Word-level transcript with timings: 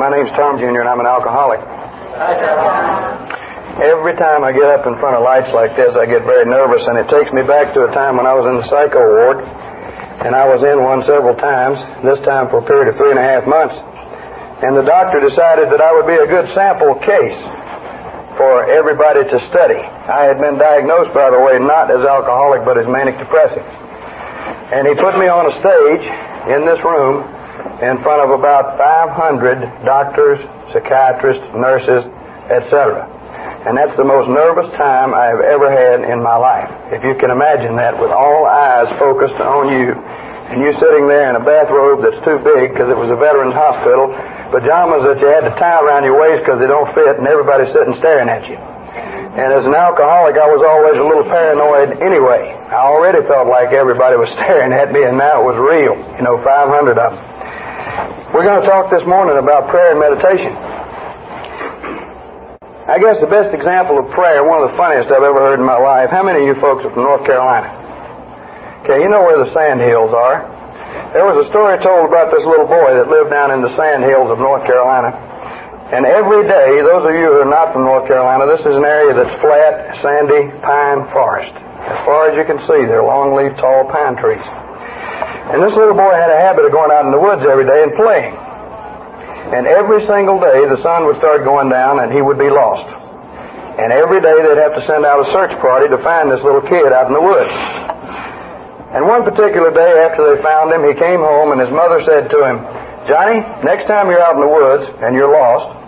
My 0.00 0.08
name's 0.08 0.32
Tom 0.32 0.56
Jr. 0.56 0.80
and 0.80 0.88
I'm 0.88 0.96
an 0.96 1.04
alcoholic. 1.04 1.60
Every 3.84 4.16
time 4.16 4.40
I 4.40 4.48
get 4.48 4.64
up 4.72 4.88
in 4.88 4.96
front 4.96 5.12
of 5.12 5.20
lights 5.20 5.52
like 5.52 5.76
this, 5.76 5.92
I 5.92 6.08
get 6.08 6.24
very 6.24 6.48
nervous, 6.48 6.80
and 6.88 6.96
it 6.96 7.04
takes 7.12 7.28
me 7.36 7.44
back 7.44 7.76
to 7.76 7.84
a 7.84 7.92
time 7.92 8.16
when 8.16 8.24
I 8.24 8.32
was 8.32 8.48
in 8.48 8.64
the 8.64 8.66
psycho 8.72 8.96
ward, 8.96 9.44
and 10.24 10.32
I 10.32 10.48
was 10.48 10.64
in 10.64 10.80
one 10.80 11.04
several 11.04 11.36
times, 11.36 11.76
this 12.00 12.16
time 12.24 12.48
for 12.48 12.64
a 12.64 12.66
period 12.66 12.88
of 12.88 12.96
three 12.96 13.12
and 13.12 13.20
a 13.20 13.28
half 13.28 13.44
months. 13.44 13.76
And 14.64 14.72
the 14.72 14.88
doctor 14.88 15.20
decided 15.20 15.68
that 15.68 15.84
I 15.84 15.92
would 15.92 16.08
be 16.08 16.16
a 16.16 16.24
good 16.24 16.48
sample 16.56 16.96
case 17.04 17.40
for 18.40 18.72
everybody 18.72 19.28
to 19.28 19.36
study. 19.52 19.84
I 19.84 20.24
had 20.24 20.40
been 20.40 20.56
diagnosed, 20.56 21.12
by 21.12 21.28
the 21.28 21.44
way, 21.44 21.60
not 21.60 21.92
as 21.92 22.00
alcoholic, 22.08 22.64
but 22.64 22.80
as 22.80 22.88
manic 22.88 23.20
depressive. 23.20 23.68
And 24.72 24.88
he 24.88 24.96
put 24.96 25.20
me 25.20 25.28
on 25.28 25.44
a 25.44 25.52
stage 25.60 26.04
in 26.56 26.64
this 26.64 26.80
room 26.88 27.36
in 27.80 27.96
front 28.04 28.20
of 28.20 28.30
about 28.36 28.76
500 28.76 29.88
doctors, 29.88 30.36
psychiatrists, 30.72 31.44
nurses, 31.56 32.04
etc. 32.52 33.08
And 33.64 33.76
that's 33.76 33.96
the 33.96 34.04
most 34.04 34.28
nervous 34.28 34.68
time 34.76 35.16
I 35.16 35.32
have 35.32 35.40
ever 35.40 35.68
had 35.72 36.04
in 36.04 36.20
my 36.20 36.36
life. 36.36 36.68
If 36.92 37.04
you 37.04 37.16
can 37.16 37.32
imagine 37.32 37.76
that 37.76 37.96
with 37.96 38.12
all 38.12 38.44
eyes 38.44 38.88
focused 39.00 39.40
on 39.40 39.72
you, 39.72 39.96
and 40.50 40.60
you 40.60 40.74
sitting 40.82 41.06
there 41.06 41.30
in 41.30 41.38
a 41.38 41.44
bathrobe 41.44 42.02
that's 42.02 42.18
too 42.26 42.42
big 42.42 42.74
because 42.74 42.90
it 42.90 42.98
was 42.98 43.06
a 43.08 43.16
veterans 43.16 43.54
hospital, 43.54 44.10
pajamas 44.50 45.06
that 45.06 45.22
you 45.22 45.30
had 45.30 45.46
to 45.46 45.54
tie 45.62 45.78
around 45.78 46.02
your 46.02 46.18
waist 46.18 46.42
because 46.42 46.58
they 46.58 46.66
don't 46.66 46.90
fit, 46.90 47.16
and 47.16 47.24
everybody 47.24 47.70
sitting 47.70 47.94
staring 48.02 48.26
at 48.26 48.44
you. 48.50 48.58
And 48.58 49.54
as 49.54 49.62
an 49.62 49.78
alcoholic, 49.78 50.34
I 50.34 50.50
was 50.50 50.58
always 50.58 50.98
a 50.98 51.06
little 51.06 51.22
paranoid 51.30 52.02
anyway. 52.02 52.50
I 52.50 52.82
already 52.82 53.22
felt 53.30 53.46
like 53.46 53.70
everybody 53.70 54.18
was 54.18 54.26
staring 54.36 54.74
at 54.74 54.90
me, 54.90 55.06
and 55.06 55.14
now 55.16 55.38
it 55.38 55.46
was 55.46 55.56
real. 55.56 55.94
You 56.18 56.26
know, 56.26 56.42
500 56.42 56.98
of 56.98 57.14
them. 57.14 57.40
We're 58.30 58.46
going 58.46 58.62
to 58.62 58.68
talk 58.70 58.94
this 58.94 59.02
morning 59.10 59.42
about 59.42 59.66
prayer 59.74 59.90
and 59.90 59.98
meditation. 59.98 60.54
I 62.86 62.94
guess 63.02 63.18
the 63.18 63.26
best 63.26 63.50
example 63.50 63.98
of 63.98 64.06
prayer, 64.14 64.46
one 64.46 64.62
of 64.62 64.70
the 64.70 64.78
funniest 64.78 65.10
I've 65.10 65.26
ever 65.26 65.50
heard 65.50 65.58
in 65.58 65.66
my 65.66 65.74
life. 65.74 66.14
How 66.14 66.22
many 66.22 66.46
of 66.46 66.54
you 66.54 66.54
folks 66.62 66.86
are 66.86 66.94
from 66.94 67.10
North 67.10 67.26
Carolina? 67.26 67.74
Okay, 68.86 69.02
you 69.02 69.10
know 69.10 69.26
where 69.26 69.42
the 69.42 69.50
sand 69.50 69.82
hills 69.82 70.14
are. 70.14 70.46
There 71.10 71.26
was 71.26 71.42
a 71.42 71.50
story 71.50 71.74
told 71.82 72.06
about 72.06 72.30
this 72.30 72.46
little 72.46 72.70
boy 72.70 73.02
that 73.02 73.10
lived 73.10 73.34
down 73.34 73.50
in 73.50 73.66
the 73.66 73.74
sand 73.74 74.06
hills 74.06 74.30
of 74.30 74.38
North 74.38 74.62
Carolina. 74.62 75.10
And 75.90 76.06
every 76.06 76.46
day, 76.46 76.86
those 76.86 77.02
of 77.02 77.10
you 77.10 77.34
who 77.34 77.42
are 77.42 77.50
not 77.50 77.74
from 77.74 77.82
North 77.82 78.06
Carolina, 78.06 78.46
this 78.46 78.62
is 78.62 78.78
an 78.78 78.86
area 78.86 79.10
that's 79.10 79.34
flat, 79.42 79.98
sandy, 80.06 80.54
pine 80.62 81.02
forest. 81.10 81.50
As 81.50 81.98
far 82.06 82.30
as 82.30 82.38
you 82.38 82.46
can 82.46 82.62
see, 82.70 82.86
they're 82.86 83.02
long 83.02 83.34
leaf, 83.34 83.58
tall 83.58 83.90
pine 83.90 84.14
trees. 84.22 84.69
And 85.50 85.62
this 85.62 85.74
little 85.74 85.98
boy 85.98 86.14
had 86.14 86.30
a 86.30 86.38
habit 86.42 86.64
of 86.64 86.72
going 86.72 86.90
out 86.94 87.04
in 87.04 87.12
the 87.12 87.18
woods 87.18 87.42
every 87.42 87.66
day 87.66 87.82
and 87.82 87.92
playing. 87.98 88.34
And 89.50 89.66
every 89.66 90.06
single 90.06 90.38
day, 90.38 90.62
the 90.70 90.78
sun 90.82 91.10
would 91.10 91.18
start 91.18 91.42
going 91.42 91.68
down 91.68 91.98
and 91.98 92.14
he 92.14 92.22
would 92.22 92.38
be 92.38 92.48
lost. 92.48 92.86
And 93.82 93.90
every 93.90 94.22
day 94.22 94.36
they'd 94.46 94.62
have 94.62 94.78
to 94.78 94.84
send 94.86 95.02
out 95.02 95.22
a 95.22 95.26
search 95.34 95.54
party 95.58 95.90
to 95.90 95.98
find 96.06 96.30
this 96.30 96.42
little 96.46 96.62
kid 96.62 96.94
out 96.94 97.10
in 97.10 97.14
the 97.14 97.24
woods. 97.24 97.50
And 98.94 99.06
one 99.06 99.26
particular 99.26 99.74
day 99.74 99.92
after 100.06 100.22
they 100.26 100.38
found 100.42 100.70
him, 100.70 100.86
he 100.86 100.94
came 100.94 101.22
home 101.22 101.50
and 101.50 101.60
his 101.60 101.70
mother 101.70 102.02
said 102.06 102.30
to 102.30 102.38
him, 102.46 102.56
Johnny, 103.10 103.42
next 103.66 103.90
time 103.90 104.10
you're 104.10 104.22
out 104.22 104.38
in 104.38 104.42
the 104.42 104.52
woods 104.52 104.86
and 105.02 105.14
you're 105.14 105.30
lost, 105.30 105.80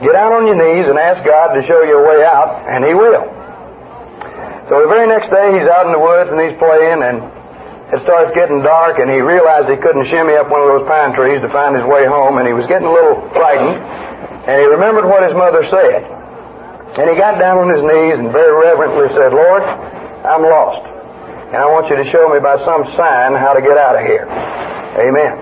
Get 0.00 0.16
down 0.16 0.32
on 0.32 0.48
your 0.48 0.56
knees 0.56 0.88
and 0.88 0.96
ask 0.96 1.20
God 1.28 1.52
to 1.52 1.60
show 1.68 1.84
you 1.84 2.00
a 2.00 2.04
way 2.08 2.24
out, 2.24 2.64
and 2.64 2.88
He 2.88 2.96
will. 2.96 3.28
So 4.72 4.80
the 4.80 4.88
very 4.88 5.04
next 5.04 5.28
day, 5.28 5.52
he's 5.52 5.68
out 5.68 5.84
in 5.84 5.92
the 5.92 6.00
woods 6.00 6.30
and 6.32 6.40
he's 6.40 6.56
playing, 6.56 7.04
and 7.04 7.20
it 7.90 7.98
starts 8.06 8.30
getting 8.38 8.62
dark, 8.62 9.02
and 9.02 9.10
he 9.10 9.18
realized 9.18 9.66
he 9.66 9.74
couldn't 9.74 10.06
shimmy 10.06 10.38
up 10.38 10.46
one 10.46 10.62
of 10.62 10.70
those 10.70 10.86
pine 10.86 11.10
trees 11.18 11.42
to 11.42 11.50
find 11.50 11.74
his 11.74 11.82
way 11.90 12.06
home, 12.06 12.38
and 12.38 12.46
he 12.46 12.54
was 12.54 12.62
getting 12.70 12.86
a 12.86 12.94
little 12.94 13.18
frightened, 13.34 13.82
and 14.46 14.56
he 14.62 14.66
remembered 14.70 15.10
what 15.10 15.26
his 15.26 15.34
mother 15.34 15.66
said. 15.66 16.06
And 17.02 17.10
he 17.10 17.18
got 17.18 17.42
down 17.42 17.58
on 17.58 17.66
his 17.66 17.82
knees 17.82 18.14
and 18.18 18.30
very 18.30 18.54
reverently 18.54 19.10
said, 19.14 19.34
Lord, 19.34 19.62
I'm 20.22 20.42
lost, 20.46 20.86
and 21.50 21.58
I 21.58 21.66
want 21.66 21.90
you 21.90 21.98
to 21.98 22.06
show 22.14 22.30
me 22.30 22.38
by 22.38 22.62
some 22.62 22.86
sign 22.94 23.34
how 23.34 23.58
to 23.58 23.62
get 23.62 23.74
out 23.74 23.98
of 23.98 24.06
here. 24.06 24.26
Amen. 24.94 25.34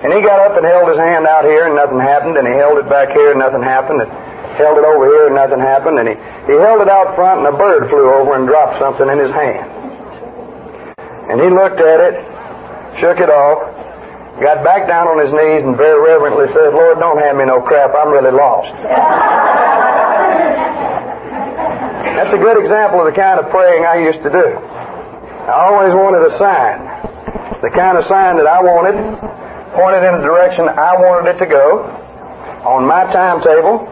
And 0.00 0.16
he 0.16 0.24
got 0.24 0.40
up 0.40 0.56
and 0.56 0.64
held 0.64 0.88
his 0.88 0.96
hand 0.96 1.28
out 1.28 1.44
here 1.44 1.68
and 1.68 1.76
nothing 1.76 2.00
happened, 2.00 2.40
and 2.40 2.48
he 2.48 2.56
held 2.56 2.80
it 2.80 2.88
back 2.88 3.12
here 3.12 3.36
and 3.36 3.40
nothing 3.40 3.60
happened, 3.60 4.00
and 4.00 4.08
held 4.56 4.80
it 4.80 4.84
over 4.88 5.04
here 5.12 5.28
and 5.28 5.36
nothing 5.36 5.60
happened, 5.60 6.00
and 6.00 6.08
he, 6.08 6.16
he 6.48 6.56
held 6.56 6.80
it 6.80 6.88
out 6.88 7.12
front 7.20 7.44
and 7.44 7.52
a 7.52 7.56
bird 7.56 7.84
flew 7.92 8.08
over 8.16 8.32
and 8.32 8.48
dropped 8.48 8.80
something 8.80 9.12
in 9.12 9.20
his 9.20 9.32
hand. 9.32 9.89
And 11.30 11.38
he 11.38 11.46
looked 11.46 11.78
at 11.78 11.98
it, 12.02 12.14
shook 12.98 13.22
it 13.22 13.30
off, 13.30 13.62
got 14.42 14.66
back 14.66 14.90
down 14.90 15.06
on 15.06 15.22
his 15.22 15.30
knees 15.30 15.62
and 15.62 15.78
very 15.78 15.94
reverently 15.94 16.50
said, 16.50 16.74
Lord, 16.74 16.98
don't 16.98 17.22
hand 17.22 17.38
me 17.38 17.46
no 17.46 17.62
crap, 17.62 17.94
I'm 17.94 18.10
really 18.10 18.34
lost. 18.34 18.74
That's 22.18 22.34
a 22.34 22.40
good 22.42 22.58
example 22.58 23.06
of 23.06 23.06
the 23.06 23.14
kind 23.14 23.38
of 23.38 23.46
praying 23.54 23.86
I 23.86 24.02
used 24.10 24.26
to 24.26 24.30
do. 24.34 24.46
I 25.46 25.70
always 25.70 25.94
wanted 25.94 26.26
a 26.26 26.34
sign. 26.34 26.82
The 27.62 27.70
kind 27.78 27.94
of 27.94 28.10
sign 28.10 28.34
that 28.42 28.50
I 28.50 28.58
wanted 28.58 28.98
pointed 29.78 30.02
in 30.02 30.18
the 30.18 30.26
direction 30.26 30.66
I 30.66 30.98
wanted 30.98 31.30
it 31.30 31.38
to 31.38 31.46
go 31.46 31.86
on 32.66 32.90
my 32.90 33.06
timetable. 33.14 33.86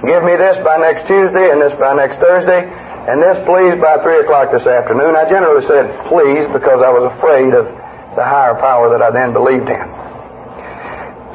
Give 0.00 0.24
me 0.24 0.32
this 0.40 0.56
by 0.64 0.80
next 0.80 1.04
Tuesday 1.12 1.52
and 1.52 1.60
this 1.60 1.76
by 1.76 1.92
next 1.92 2.16
Thursday 2.24 2.72
and 3.08 3.16
this 3.16 3.40
please 3.48 3.80
by 3.80 3.96
3 4.04 4.28
o'clock 4.28 4.52
this 4.52 4.66
afternoon. 4.68 5.16
I 5.16 5.24
generally 5.24 5.64
said 5.64 5.88
please 6.12 6.44
because 6.52 6.84
I 6.84 6.92
was 6.92 7.08
afraid 7.16 7.56
of 7.56 7.64
the 8.12 8.20
higher 8.20 8.52
power 8.60 8.92
that 8.92 9.00
I 9.00 9.08
then 9.08 9.32
believed 9.32 9.72
in. 9.72 9.86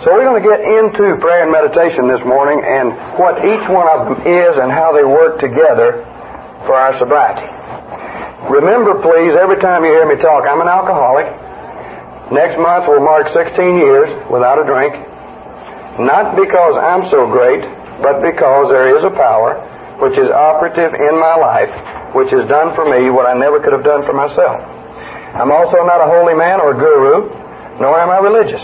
So 0.05 0.13
we're 0.13 0.29
going 0.29 0.37
to 0.37 0.45
get 0.45 0.61
into 0.61 1.17
prayer 1.17 1.41
and 1.41 1.49
meditation 1.49 2.05
this 2.05 2.21
morning 2.21 2.61
and 2.61 2.93
what 3.17 3.41
each 3.41 3.65
one 3.73 3.89
of 3.89 4.05
them 4.05 4.17
is 4.29 4.53
and 4.61 4.69
how 4.69 4.93
they 4.93 5.01
work 5.01 5.41
together 5.41 6.05
for 6.69 6.77
our 6.77 6.93
sobriety. 7.01 7.49
Remember, 8.53 9.01
please, 9.01 9.33
every 9.33 9.57
time 9.57 9.81
you 9.81 9.89
hear 9.89 10.05
me 10.05 10.21
talk, 10.21 10.45
I'm 10.45 10.61
an 10.61 10.69
alcoholic. 10.69 11.25
Next 12.29 12.61
month 12.61 12.85
will 12.85 13.01
mark 13.01 13.33
16 13.33 13.57
years 13.81 14.13
without 14.29 14.61
a 14.61 14.65
drink. 14.69 14.93
Not 15.97 16.37
because 16.37 16.77
I'm 16.77 17.09
so 17.09 17.25
great, 17.25 17.65
but 18.05 18.21
because 18.21 18.69
there 18.69 18.93
is 18.93 19.01
a 19.01 19.13
power 19.17 19.57
which 20.03 20.17
is 20.19 20.27
operative 20.27 20.91
in 20.93 21.15
my 21.19 21.35
life, 21.39 21.71
which 22.15 22.31
has 22.31 22.43
done 22.51 22.75
for 22.75 22.83
me 22.87 23.07
what 23.11 23.27
I 23.27 23.35
never 23.35 23.59
could 23.63 23.71
have 23.71 23.83
done 23.83 24.03
for 24.03 24.15
myself. 24.15 24.59
I'm 25.35 25.51
also 25.51 25.83
not 25.83 25.99
a 25.99 26.07
holy 26.07 26.35
man 26.35 26.63
or 26.63 26.75
a 26.75 26.77
guru, 26.79 27.27
nor 27.79 27.99
am 27.99 28.11
I 28.11 28.19
religious. 28.23 28.63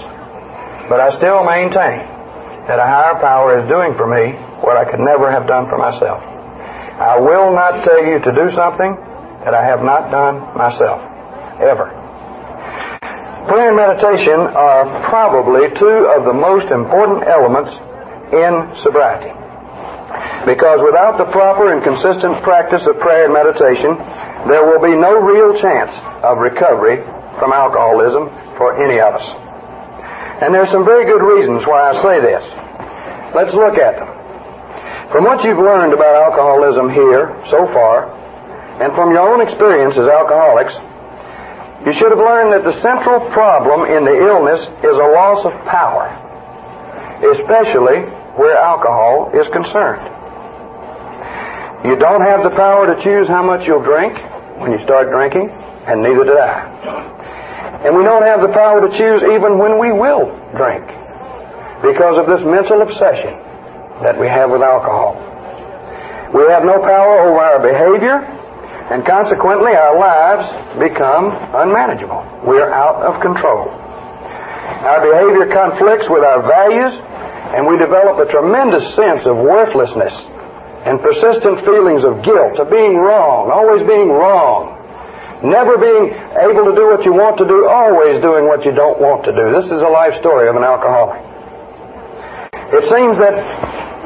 But 0.88 1.00
I 1.00 1.16
still 1.20 1.44
maintain 1.44 2.04
that 2.68 2.80
a 2.80 2.88
higher 2.88 3.20
power 3.20 3.60
is 3.60 3.66
doing 3.68 3.96
for 4.00 4.08
me 4.08 4.36
what 4.64 4.78
I 4.78 4.88
could 4.88 5.04
never 5.04 5.32
have 5.32 5.48
done 5.48 5.68
for 5.68 5.80
myself. 5.80 6.24
I 7.02 7.20
will 7.20 7.52
not 7.52 7.84
tell 7.84 8.00
you 8.06 8.20
to 8.22 8.32
do 8.32 8.46
something 8.56 8.92
that 9.44 9.56
I 9.58 9.66
have 9.66 9.82
not 9.82 10.12
done 10.12 10.54
myself. 10.54 11.02
Ever. 11.60 11.90
Prayer 13.50 13.74
and 13.74 13.78
meditation 13.78 14.40
are 14.54 15.10
probably 15.10 15.68
two 15.76 16.00
of 16.14 16.30
the 16.30 16.34
most 16.34 16.70
important 16.70 17.26
elements 17.28 17.74
in 18.32 18.54
sobriety. 18.86 19.41
Because 20.46 20.82
without 20.82 21.22
the 21.22 21.30
proper 21.30 21.70
and 21.70 21.86
consistent 21.86 22.42
practice 22.42 22.82
of 22.90 22.98
prayer 22.98 23.30
and 23.30 23.34
meditation, 23.34 23.94
there 24.50 24.66
will 24.66 24.82
be 24.82 24.98
no 24.98 25.22
real 25.22 25.54
chance 25.62 25.94
of 26.26 26.42
recovery 26.42 26.98
from 27.38 27.54
alcoholism 27.54 28.26
for 28.58 28.74
any 28.82 28.98
of 28.98 29.14
us. 29.14 29.28
And 30.42 30.50
there's 30.50 30.74
some 30.74 30.82
very 30.82 31.06
good 31.06 31.22
reasons 31.22 31.62
why 31.70 31.94
I 31.94 31.94
say 32.02 32.18
this. 32.26 32.44
Let's 33.38 33.54
look 33.54 33.78
at 33.78 34.02
them. 34.02 34.10
From 35.14 35.30
what 35.30 35.46
you've 35.46 35.62
learned 35.62 35.94
about 35.94 36.18
alcoholism 36.18 36.90
here 36.90 37.30
so 37.54 37.70
far, 37.70 38.10
and 38.82 38.90
from 38.98 39.14
your 39.14 39.22
own 39.22 39.46
experience 39.46 39.94
as 39.94 40.10
alcoholics, 40.10 40.74
you 41.86 41.94
should 42.02 42.10
have 42.10 42.22
learned 42.22 42.54
that 42.54 42.66
the 42.66 42.78
central 42.82 43.30
problem 43.30 43.86
in 43.86 44.06
the 44.06 44.18
illness 44.26 44.62
is 44.82 44.96
a 44.98 45.10
loss 45.14 45.46
of 45.46 45.54
power, 45.70 46.10
especially 47.30 48.10
where 48.42 48.58
alcohol 48.58 49.30
is 49.38 49.46
concerned. 49.54 50.21
You 51.86 51.98
don't 51.98 52.22
have 52.22 52.46
the 52.46 52.54
power 52.54 52.86
to 52.90 52.96
choose 53.02 53.28
how 53.28 53.42
much 53.42 53.66
you'll 53.66 53.84
drink 53.84 54.14
when 54.62 54.72
you 54.72 54.80
start 54.86 55.10
drinking, 55.10 55.50
and 55.50 56.02
neither 56.02 56.26
did 56.26 56.38
I. 56.38 57.86
And 57.86 57.98
we 57.98 58.04
don't 58.04 58.22
have 58.22 58.42
the 58.46 58.54
power 58.54 58.86
to 58.86 58.90
choose 58.94 59.22
even 59.34 59.58
when 59.58 59.82
we 59.82 59.90
will 59.90 60.30
drink 60.54 60.86
because 61.82 62.22
of 62.22 62.30
this 62.30 62.46
mental 62.46 62.86
obsession 62.86 63.34
that 64.06 64.14
we 64.14 64.30
have 64.30 64.54
with 64.54 64.62
alcohol. 64.62 65.18
We 66.38 66.46
have 66.54 66.64
no 66.64 66.78
power 66.86 67.26
over 67.26 67.42
our 67.42 67.60
behavior 67.60 68.22
and 68.92 69.08
consequently, 69.08 69.72
our 69.72 69.96
lives 69.96 70.44
become 70.76 71.32
unmanageable. 71.32 72.44
We 72.44 72.60
are 72.60 72.76
out 72.76 73.00
of 73.08 73.24
control. 73.24 73.72
Our 73.72 75.00
behavior 75.00 75.48
conflicts 75.48 76.12
with 76.12 76.28
our 76.28 76.44
values, 76.44 76.92
and 77.56 77.64
we 77.64 77.80
develop 77.80 78.20
a 78.20 78.28
tremendous 78.28 78.84
sense 79.00 79.24
of 79.24 79.40
worthlessness 79.40 80.12
and 80.82 80.98
persistent 80.98 81.62
feelings 81.62 82.02
of 82.02 82.26
guilt, 82.26 82.58
of 82.58 82.74
being 82.74 82.98
wrong, 82.98 83.54
always 83.54 83.86
being 83.86 84.10
wrong. 84.10 84.78
Never 85.46 85.78
being 85.78 86.10
able 86.38 86.70
to 86.70 86.74
do 86.78 86.86
what 86.90 87.02
you 87.06 87.14
want 87.14 87.38
to 87.42 87.46
do, 87.46 87.66
always 87.66 88.22
doing 88.22 88.46
what 88.46 88.66
you 88.66 88.74
don't 88.74 89.02
want 89.02 89.26
to 89.26 89.34
do. 89.34 89.46
This 89.54 89.70
is 89.70 89.82
a 89.82 89.90
life 89.90 90.14
story 90.22 90.50
of 90.50 90.58
an 90.58 90.66
alcoholic. 90.66 91.22
It 92.78 92.86
seems 92.90 93.18
that 93.22 93.36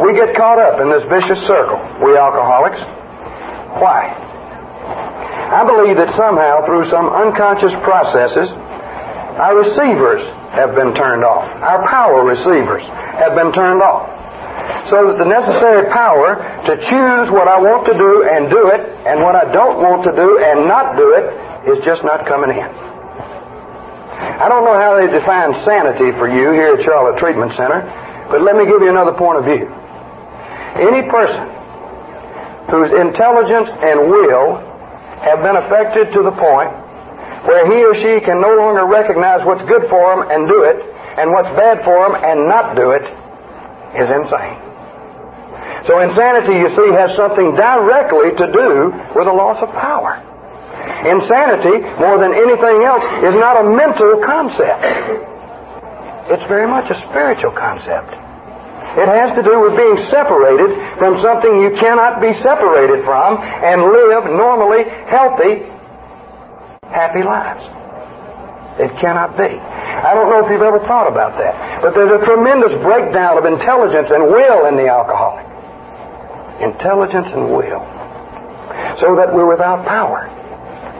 we 0.03 0.15
get 0.15 0.35
caught 0.35 0.59
up 0.59 0.79
in 0.83 0.91
this 0.91 1.03
vicious 1.07 1.39
circle, 1.47 1.79
we 2.03 2.15
alcoholics. 2.15 2.79
Why? 3.79 4.11
I 4.11 5.63
believe 5.67 5.95
that 5.99 6.11
somehow, 6.15 6.63
through 6.67 6.91
some 6.91 7.07
unconscious 7.07 7.71
processes, 7.83 8.51
our 9.39 9.55
receivers 9.59 10.23
have 10.55 10.75
been 10.75 10.95
turned 10.95 11.23
off. 11.23 11.43
Our 11.63 11.83
power 11.87 12.23
receivers 12.23 12.83
have 13.19 13.35
been 13.35 13.51
turned 13.51 13.83
off 13.83 14.15
so 14.89 15.09
that 15.09 15.17
the 15.17 15.25
necessary 15.25 15.89
power 15.89 16.37
to 16.69 16.73
choose 16.77 17.27
what 17.33 17.49
I 17.49 17.57
want 17.57 17.89
to 17.89 17.95
do 17.97 18.13
and 18.29 18.49
do 18.49 18.69
it, 18.69 18.81
and 19.09 19.21
what 19.25 19.33
I 19.33 19.49
don't 19.51 19.81
want 19.81 20.05
to 20.05 20.13
do 20.13 20.29
and 20.39 20.69
not 20.69 20.93
do 20.95 21.07
it, 21.17 21.25
is 21.73 21.81
just 21.81 22.05
not 22.05 22.29
coming 22.29 22.53
in. 22.53 22.69
I 24.15 24.47
don't 24.47 24.63
know 24.63 24.77
how 24.77 24.95
they 24.95 25.09
define 25.11 25.57
sanity 25.65 26.13
for 26.15 26.29
you 26.29 26.53
here 26.53 26.77
at 26.77 26.85
Charlotte 26.85 27.17
Treatment 27.17 27.51
Center, 27.57 27.81
but 28.29 28.41
let 28.41 28.55
me 28.55 28.69
give 28.69 28.79
you 28.81 28.89
another 28.89 29.17
point 29.17 29.41
of 29.41 29.45
view. 29.45 29.65
Any 30.75 31.07
person 31.07 31.45
whose 32.69 32.91
intelligence 32.93 33.69
and 33.69 34.09
will 34.11 34.61
have 35.23 35.39
been 35.41 35.57
affected 35.57 36.13
to 36.13 36.21
the 36.21 36.35
point 36.35 36.71
where 37.45 37.63
he 37.69 37.77
or 37.81 37.93
she 37.95 38.25
can 38.25 38.41
no 38.41 38.57
longer 38.57 38.85
recognize 38.85 39.45
what's 39.45 39.63
good 39.69 39.85
for 39.89 40.01
him 40.13 40.25
and 40.29 40.49
do 40.49 40.65
it, 40.65 40.77
and 41.17 41.31
what's 41.31 41.49
bad 41.55 41.85
for 41.85 42.09
him 42.09 42.13
and 42.17 42.49
not 42.49 42.75
do 42.75 42.91
it, 42.91 43.05
is 43.95 44.07
insane. 44.07 44.57
So 45.87 46.01
insanity, 46.01 46.57
you 46.57 46.69
see, 46.73 46.89
has 46.97 47.13
something 47.13 47.53
directly 47.53 48.33
to 48.33 48.45
do 48.49 48.89
with 49.13 49.27
a 49.29 49.35
loss 49.35 49.61
of 49.61 49.69
power. 49.77 50.17
Insanity, 51.05 51.81
more 52.01 52.17
than 52.17 52.33
anything 52.33 52.77
else, 52.85 53.05
is 53.21 53.35
not 53.37 53.61
a 53.61 53.65
mental 53.69 54.21
concept. 54.25 54.81
It's 56.33 56.45
very 56.49 56.65
much 56.65 56.89
a 56.89 56.97
spiritual 57.09 57.53
concept. 57.53 58.09
It 58.97 59.09
has 59.11 59.35
to 59.37 59.43
do 59.43 59.59
with 59.61 59.77
being 59.77 59.97
separated 60.09 60.71
from 60.97 61.21
something 61.21 61.61
you 61.61 61.77
cannot 61.77 62.21
be 62.21 62.33
separated 62.41 63.05
from 63.05 63.37
and 63.37 63.81
live 63.81 64.23
normally 64.33 64.89
healthy, 65.05 65.69
happy 66.89 67.21
lives. 67.21 67.84
It 68.75 68.91
cannot 68.99 69.37
be. 69.39 69.47
I 69.47 70.11
don't 70.13 70.27
know 70.27 70.43
if 70.43 70.51
you've 70.51 70.61
ever 70.61 70.79
thought 70.83 71.07
about 71.07 71.39
that, 71.39 71.81
but 71.81 71.95
there's 71.95 72.11
a 72.11 72.23
tremendous 72.25 72.75
breakdown 72.83 73.39
of 73.39 73.45
intelligence 73.47 74.11
and 74.11 74.27
will 74.27 74.67
in 74.67 74.75
the 74.75 74.91
alcoholic 74.91 75.47
intelligence, 76.61 77.27
and 77.35 77.51
will, 77.51 77.83
so 79.03 79.15
that 79.19 79.27
we're 79.31 79.47
without 79.47 79.83
power 79.83 80.31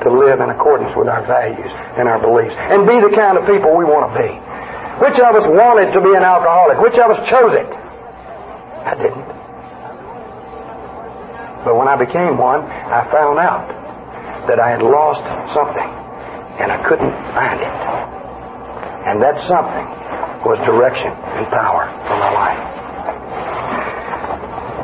to 0.03 0.11
live 0.11 0.39
in 0.43 0.49
accordance 0.51 0.91
with 0.95 1.07
our 1.07 1.23
values 1.23 1.71
and 1.95 2.07
our 2.11 2.19
beliefs 2.19 2.53
and 2.55 2.83
be 2.83 2.99
the 2.99 3.13
kind 3.15 3.39
of 3.39 3.47
people 3.47 3.71
we 3.71 3.87
want 3.87 4.11
to 4.11 4.13
be. 4.19 4.31
Which 4.99 5.15
of 5.19 5.31
us 5.35 5.47
wanted 5.47 5.91
to 5.95 6.01
be 6.03 6.11
an 6.15 6.23
alcoholic? 6.23 6.79
Which 6.79 6.95
of 6.99 7.11
us 7.11 7.19
chose 7.31 7.55
it? 7.55 7.69
I 8.83 8.93
didn't. 8.95 9.27
But 11.63 11.75
when 11.75 11.87
I 11.87 11.95
became 11.95 12.37
one, 12.37 12.61
I 12.67 13.07
found 13.11 13.39
out 13.39 13.67
that 14.47 14.59
I 14.59 14.69
had 14.69 14.83
lost 14.83 15.23
something 15.55 16.04
and 16.59 16.71
I 16.71 16.79
couldn't 16.87 17.13
find 17.35 17.59
it. 17.59 17.75
And 19.05 19.21
that 19.21 19.35
something 19.45 19.85
was 20.47 20.57
direction 20.63 21.11
and 21.11 21.45
power 21.51 21.89
for 22.07 22.17
my 22.17 22.31
life. 22.31 22.61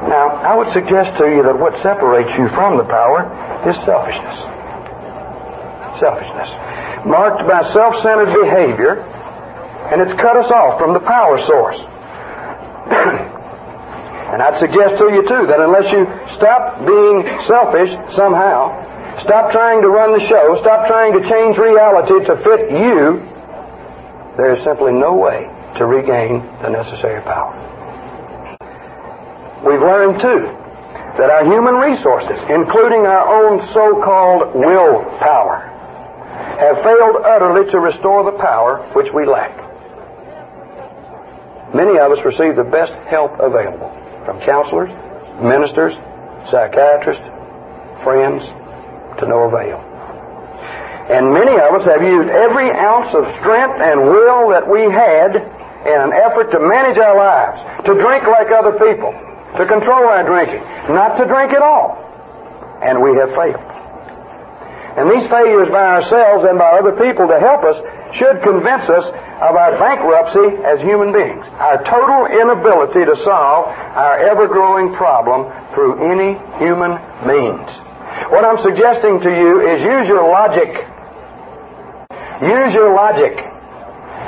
Now, 0.10 0.42
I 0.44 0.58
would 0.58 0.74
suggest 0.74 1.16
to 1.22 1.30
you 1.30 1.46
that 1.46 1.56
what 1.56 1.78
separates 1.86 2.34
you 2.36 2.50
from 2.58 2.76
the 2.82 2.84
power 2.90 3.30
is 3.70 3.78
selfishness. 3.86 4.38
Selfishness. 6.02 6.50
Marked 7.06 7.46
by 7.46 7.62
self 7.72 8.02
centered 8.02 8.34
behavior, 8.34 9.00
and 9.94 10.02
it's 10.02 10.18
cut 10.20 10.36
us 10.36 10.50
off 10.50 10.82
from 10.82 10.98
the 10.98 11.04
power 11.06 11.38
source. 11.46 11.80
and 14.34 14.42
I'd 14.42 14.58
suggest 14.60 14.98
to 14.98 15.06
you, 15.14 15.22
too, 15.24 15.44
that 15.48 15.62
unless 15.62 15.88
you 15.94 16.04
stop 16.36 16.82
being 16.82 17.22
selfish 17.46 17.94
somehow, 18.18 18.91
stop 19.24 19.52
trying 19.52 19.82
to 19.82 19.90
run 19.90 20.18
the 20.18 20.26
show, 20.28 20.58
stop 20.62 20.88
trying 20.88 21.14
to 21.14 21.22
change 21.28 21.58
reality 21.58 22.18
to 22.26 22.34
fit 22.44 22.72
you, 22.72 23.20
there 24.38 24.56
is 24.56 24.64
simply 24.64 24.94
no 24.94 25.16
way 25.16 25.46
to 25.78 25.86
regain 25.86 26.40
the 26.64 26.70
necessary 26.70 27.22
power. 27.24 27.52
We've 29.68 29.82
learned, 29.82 30.22
too, 30.22 30.42
that 31.20 31.30
our 31.30 31.46
human 31.46 31.76
resources, 31.76 32.40
including 32.50 33.06
our 33.06 33.28
own 33.28 33.62
so-called 33.74 34.56
willpower, 34.56 35.68
have 36.58 36.78
failed 36.82 37.22
utterly 37.26 37.70
to 37.72 37.80
restore 37.80 38.24
the 38.24 38.38
power 38.40 38.82
which 38.96 39.12
we 39.14 39.26
lack. 39.26 39.52
Many 41.76 42.00
of 42.00 42.12
us 42.12 42.20
receive 42.26 42.56
the 42.56 42.68
best 42.68 42.92
help 43.08 43.32
available 43.40 43.92
from 44.26 44.40
counselors, 44.42 44.90
ministers, 45.44 45.94
psychiatrists, 46.50 47.24
friends, 48.04 48.44
to 49.20 49.28
no 49.28 49.50
avail. 49.50 49.80
And 51.12 51.34
many 51.34 51.52
of 51.52 51.76
us 51.76 51.84
have 51.92 52.00
used 52.00 52.30
every 52.30 52.72
ounce 52.72 53.12
of 53.12 53.28
strength 53.44 53.84
and 53.84 54.08
will 54.08 54.56
that 54.56 54.64
we 54.64 54.88
had 54.88 55.36
in 55.84 55.98
an 55.98 56.14
effort 56.14 56.54
to 56.56 56.60
manage 56.62 56.96
our 57.02 57.18
lives, 57.18 57.60
to 57.90 57.94
drink 57.98 58.24
like 58.30 58.48
other 58.54 58.78
people, 58.78 59.12
to 59.58 59.66
control 59.66 60.08
our 60.08 60.24
drinking, 60.24 60.62
not 60.94 61.18
to 61.18 61.26
drink 61.26 61.52
at 61.52 61.62
all. 61.62 62.00
And 62.86 63.02
we 63.02 63.18
have 63.18 63.34
failed. 63.34 63.72
And 64.92 65.10
these 65.10 65.28
failures 65.32 65.68
by 65.72 66.00
ourselves 66.00 66.46
and 66.48 66.60
by 66.60 66.80
other 66.80 66.96
people 67.00 67.28
to 67.28 67.40
help 67.40 67.64
us 67.64 67.78
should 68.16 68.44
convince 68.44 68.86
us 68.92 69.06
of 69.42 69.56
our 69.56 69.80
bankruptcy 69.80 70.64
as 70.64 70.80
human 70.86 71.12
beings, 71.12 71.44
our 71.60 71.80
total 71.88 72.28
inability 72.28 73.04
to 73.04 73.16
solve 73.24 73.68
our 73.72 74.20
ever 74.20 74.48
growing 74.48 74.94
problem 74.96 75.48
through 75.74 76.00
any 76.04 76.38
human 76.60 77.00
means. 77.26 77.91
What 78.30 78.46
I'm 78.46 78.62
suggesting 78.64 79.20
to 79.20 79.32
you 79.32 79.52
is 79.68 79.82
use 79.82 80.08
your 80.08 80.28
logic. 80.28 80.72
Use 82.42 82.72
your 82.74 82.96
logic 82.96 83.52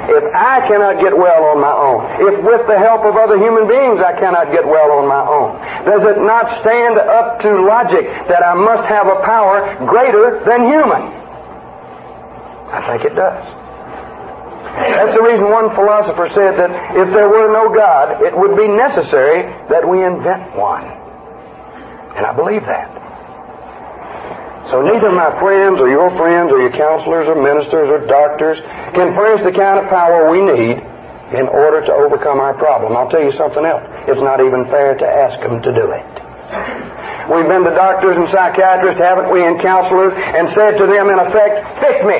if 0.09 0.25
I 0.35 0.67
cannot 0.67 0.99
get 0.99 1.15
well 1.15 1.55
on 1.55 1.63
my 1.63 1.71
own, 1.71 2.03
if 2.27 2.35
with 2.43 2.67
the 2.67 2.75
help 2.75 3.07
of 3.07 3.15
other 3.15 3.39
human 3.39 3.67
beings 3.71 4.03
I 4.03 4.11
cannot 4.19 4.51
get 4.51 4.67
well 4.67 4.99
on 4.99 5.07
my 5.07 5.23
own, 5.23 5.55
does 5.87 6.03
it 6.03 6.19
not 6.19 6.59
stand 6.59 6.99
up 6.99 7.39
to 7.39 7.49
logic 7.63 8.03
that 8.27 8.43
I 8.43 8.53
must 8.53 8.83
have 8.91 9.07
a 9.07 9.23
power 9.23 9.79
greater 9.87 10.43
than 10.43 10.67
human? 10.67 11.03
I 12.73 12.79
think 12.89 13.07
it 13.07 13.15
does. 13.15 13.45
That's 14.73 15.13
the 15.13 15.21
reason 15.21 15.47
one 15.53 15.69
philosopher 15.77 16.27
said 16.33 16.57
that 16.57 16.71
if 16.97 17.13
there 17.13 17.29
were 17.29 17.53
no 17.53 17.71
God, 17.71 18.25
it 18.25 18.35
would 18.35 18.57
be 18.57 18.67
necessary 18.67 19.45
that 19.69 19.87
we 19.87 20.03
invent 20.03 20.57
one. 20.57 20.83
And 22.17 22.25
I 22.25 22.33
believe 22.35 22.65
that. 22.65 23.02
So 24.71 24.79
neither 24.79 25.11
my 25.11 25.27
friends 25.43 25.83
or 25.83 25.91
your 25.91 26.07
friends 26.15 26.47
or 26.47 26.63
your 26.63 26.71
counselors 26.71 27.27
or 27.27 27.35
ministers 27.35 27.91
or 27.91 28.07
doctors 28.07 28.55
can 28.95 29.11
furnish 29.11 29.43
the 29.43 29.51
kind 29.51 29.75
of 29.75 29.91
power 29.91 30.31
we 30.31 30.39
need 30.39 30.79
in 31.35 31.51
order 31.51 31.83
to 31.83 31.91
overcome 31.91 32.39
our 32.39 32.55
problem. 32.55 32.95
I'll 32.95 33.09
tell 33.11 33.23
you 33.23 33.35
something 33.35 33.65
else. 33.65 33.83
It's 34.07 34.23
not 34.23 34.39
even 34.39 34.63
fair 34.71 34.95
to 34.95 35.07
ask 35.07 35.35
them 35.43 35.59
to 35.59 35.71
do 35.73 35.85
it. 35.91 36.07
We've 37.27 37.47
been 37.47 37.67
to 37.67 37.75
doctors 37.75 38.15
and 38.15 38.27
psychiatrists, 38.31 39.03
haven't 39.03 39.31
we, 39.35 39.43
and 39.43 39.59
counselors, 39.59 40.15
and 40.15 40.47
said 40.55 40.79
to 40.79 40.85
them, 40.87 41.11
in 41.11 41.19
effect, 41.19 41.53
fix 41.83 41.95
me. 42.07 42.19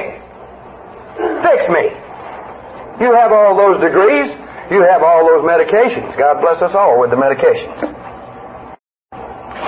Fix 1.48 1.62
me. 1.72 1.86
You 3.08 3.16
have 3.16 3.32
all 3.32 3.56
those 3.56 3.80
degrees. 3.80 4.28
You 4.72 4.84
have 4.84 5.00
all 5.00 5.24
those 5.24 5.48
medications. 5.48 6.12
God 6.20 6.44
bless 6.44 6.60
us 6.60 6.76
all 6.76 7.00
with 7.00 7.12
the 7.12 7.20
medications. 7.20 7.80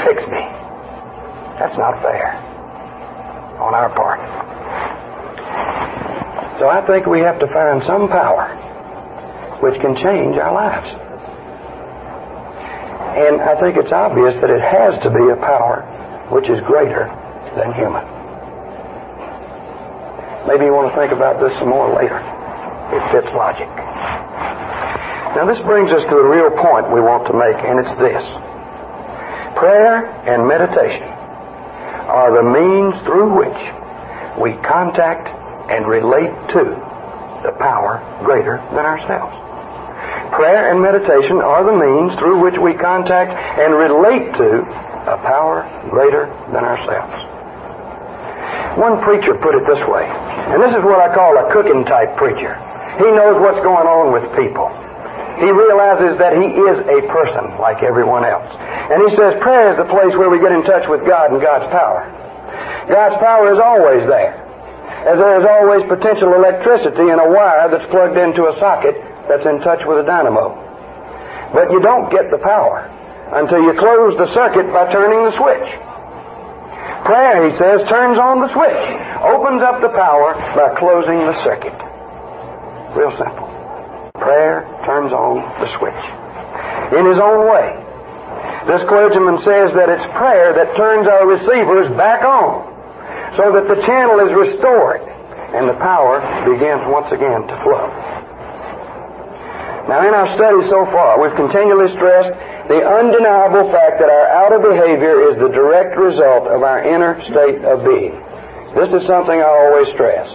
Fix 0.03 0.19
me. 0.27 0.43
That's 1.59 1.77
not 1.77 2.01
fair 2.01 2.44
on 3.59 3.73
our 3.73 3.89
part. 3.95 4.19
So 6.59 6.71
I 6.71 6.85
think 6.87 7.05
we 7.05 7.19
have 7.19 7.39
to 7.39 7.47
find 7.51 7.83
some 7.83 8.07
power 8.07 8.47
which 9.59 9.75
can 9.81 9.95
change 9.95 10.35
our 10.39 10.53
lives. 10.55 10.87
And 13.15 13.39
I 13.39 13.55
think 13.59 13.79
it's 13.79 13.91
obvious 13.91 14.35
that 14.43 14.51
it 14.51 14.59
has 14.59 14.99
to 15.03 15.09
be 15.11 15.23
a 15.31 15.39
power 15.39 15.83
which 16.31 16.47
is 16.51 16.59
greater 16.67 17.07
than 17.55 17.71
human. 17.75 18.03
Maybe 20.47 20.67
you 20.67 20.75
want 20.75 20.91
to 20.91 20.95
think 20.99 21.15
about 21.15 21.39
this 21.39 21.51
some 21.59 21.71
more 21.71 21.91
later. 21.95 22.19
It 22.91 23.03
fits 23.11 23.31
logic. 23.33 23.71
Now, 25.35 25.43
this 25.47 25.59
brings 25.67 25.91
us 25.91 26.03
to 26.07 26.15
a 26.15 26.27
real 26.27 26.51
point 26.55 26.87
we 26.91 27.03
want 27.03 27.27
to 27.27 27.35
make, 27.35 27.59
and 27.59 27.83
it's 27.83 27.95
this 27.99 28.23
prayer 29.59 30.07
and 30.27 30.47
meditation 30.47 31.14
are 32.07 32.31
the 32.33 32.45
means 32.45 32.93
through 33.05 33.33
which 33.33 33.61
we 34.37 34.53
contact 34.61 35.27
and 35.71 35.87
relate 35.87 36.33
to 36.53 36.63
the 37.43 37.53
power 37.57 38.01
greater 38.23 38.57
than 38.73 38.85
ourselves. 38.85 39.33
Prayer 40.37 40.69
and 40.69 40.81
meditation 40.81 41.41
are 41.41 41.63
the 41.65 41.73
means 41.73 42.17
through 42.19 42.41
which 42.41 42.57
we 42.61 42.73
contact 42.77 43.31
and 43.31 43.73
relate 43.73 44.29
to 44.37 44.49
a 45.09 45.17
power 45.25 45.65
greater 45.89 46.29
than 46.53 46.65
ourselves. 46.65 47.15
One 48.77 49.01
preacher 49.01 49.33
put 49.39 49.55
it 49.55 49.63
this 49.65 49.79
way, 49.87 50.03
and 50.03 50.61
this 50.61 50.75
is 50.75 50.83
what 50.83 50.99
I 50.99 51.13
call 51.15 51.37
a 51.39 51.47
cooking 51.53 51.85
type 51.85 52.17
preacher. 52.17 52.53
He 52.99 53.07
knows 53.07 53.39
what's 53.39 53.63
going 53.63 53.87
on 53.87 54.11
with 54.11 54.27
people. 54.35 54.67
He 55.35 55.51
realizes 55.51 56.15
that 56.17 56.39
he 56.39 56.47
is 56.47 56.77
a 56.87 56.99
person 57.11 57.59
like 57.59 57.83
everyone 57.83 58.23
else. 58.23 58.47
And 58.55 59.03
he 59.03 59.11
says 59.19 59.35
prayer 59.43 59.75
is 59.75 59.77
the 59.77 59.89
place 59.91 60.15
where 60.15 60.31
we 60.31 60.39
get 60.39 60.55
in 60.55 60.63
touch 60.63 60.87
with 60.87 61.03
God 61.03 61.35
and 61.35 61.43
God's 61.43 61.67
power. 61.75 62.07
God's 62.87 63.19
power 63.19 63.51
is 63.51 63.59
always 63.59 64.07
there. 64.07 64.45
As 65.05 65.19
there 65.19 65.35
is 65.37 65.45
always 65.45 65.83
potential 65.91 66.33
electricity 66.33 67.11
in 67.11 67.17
a 67.19 67.27
wire 67.29 67.67
that's 67.67 67.85
plugged 67.91 68.17
into 68.17 68.47
a 68.47 68.55
socket 68.57 68.95
that's 69.27 69.45
in 69.45 69.59
touch 69.61 69.83
with 69.83 69.99
a 70.01 70.05
dynamo. 70.07 70.55
But 71.51 71.69
you 71.69 71.83
don't 71.83 72.09
get 72.09 72.31
the 72.31 72.39
power 72.39 72.87
until 73.35 73.59
you 73.59 73.73
close 73.75 74.15
the 74.17 74.29
circuit 74.33 74.71
by 74.71 74.87
turning 74.93 75.19
the 75.29 75.35
switch. 75.35 75.67
Prayer, 77.05 77.49
he 77.49 77.53
says, 77.57 77.85
turns 77.89 78.17
on 78.17 78.41
the 78.41 78.49
switch, 78.49 78.83
opens 79.21 79.61
up 79.61 79.81
the 79.81 79.93
power 79.93 80.33
by 80.57 80.73
closing 80.77 81.21
the 81.21 81.37
circuit. 81.43 81.77
Real 82.97 83.13
simple. 83.17 83.45
Prayer 84.17 84.65
turns 85.05 85.13
on 85.13 85.37
the 85.61 85.69
switch. 85.77 86.03
In 86.97 87.05
his 87.05 87.21
own 87.21 87.45
way. 87.45 87.69
This 88.65 88.81
clergyman 88.89 89.37
says 89.45 89.69
that 89.77 89.89
it's 89.93 90.05
prayer 90.17 90.57
that 90.57 90.73
turns 90.73 91.05
our 91.05 91.29
receivers 91.29 91.85
back 91.97 92.25
on 92.25 92.65
so 93.37 93.53
that 93.53 93.69
the 93.69 93.77
channel 93.85 94.17
is 94.25 94.33
restored 94.33 95.05
and 95.53 95.69
the 95.69 95.77
power 95.77 96.17
begins 96.49 96.81
once 96.89 97.05
again 97.13 97.45
to 97.45 97.55
flow. 97.61 97.85
Now, 99.85 100.01
in 100.01 100.17
our 100.17 100.33
study 100.33 100.65
so 100.65 100.89
far, 100.89 101.21
we've 101.21 101.37
continually 101.37 101.93
stressed 101.93 102.33
the 102.73 102.81
undeniable 102.81 103.69
fact 103.69 104.01
that 104.01 104.09
our 104.09 104.27
outer 104.33 104.57
behavior 104.57 105.29
is 105.29 105.37
the 105.37 105.53
direct 105.53 105.93
result 105.93 106.49
of 106.49 106.65
our 106.65 106.81
inner 106.81 107.21
state 107.29 107.61
of 107.61 107.85
being. 107.85 108.17
This 108.73 108.89
is 108.89 109.05
something 109.05 109.37
I 109.37 109.45
always 109.45 109.85
stress. 109.93 110.25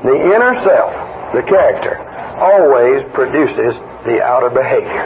The 0.00 0.16
inner 0.16 0.56
self, 0.64 0.92
the 1.36 1.44
character, 1.44 2.00
always 2.40 3.04
produces 3.12 3.76
the 4.06 4.22
outer 4.22 4.50
behavior. 4.50 5.04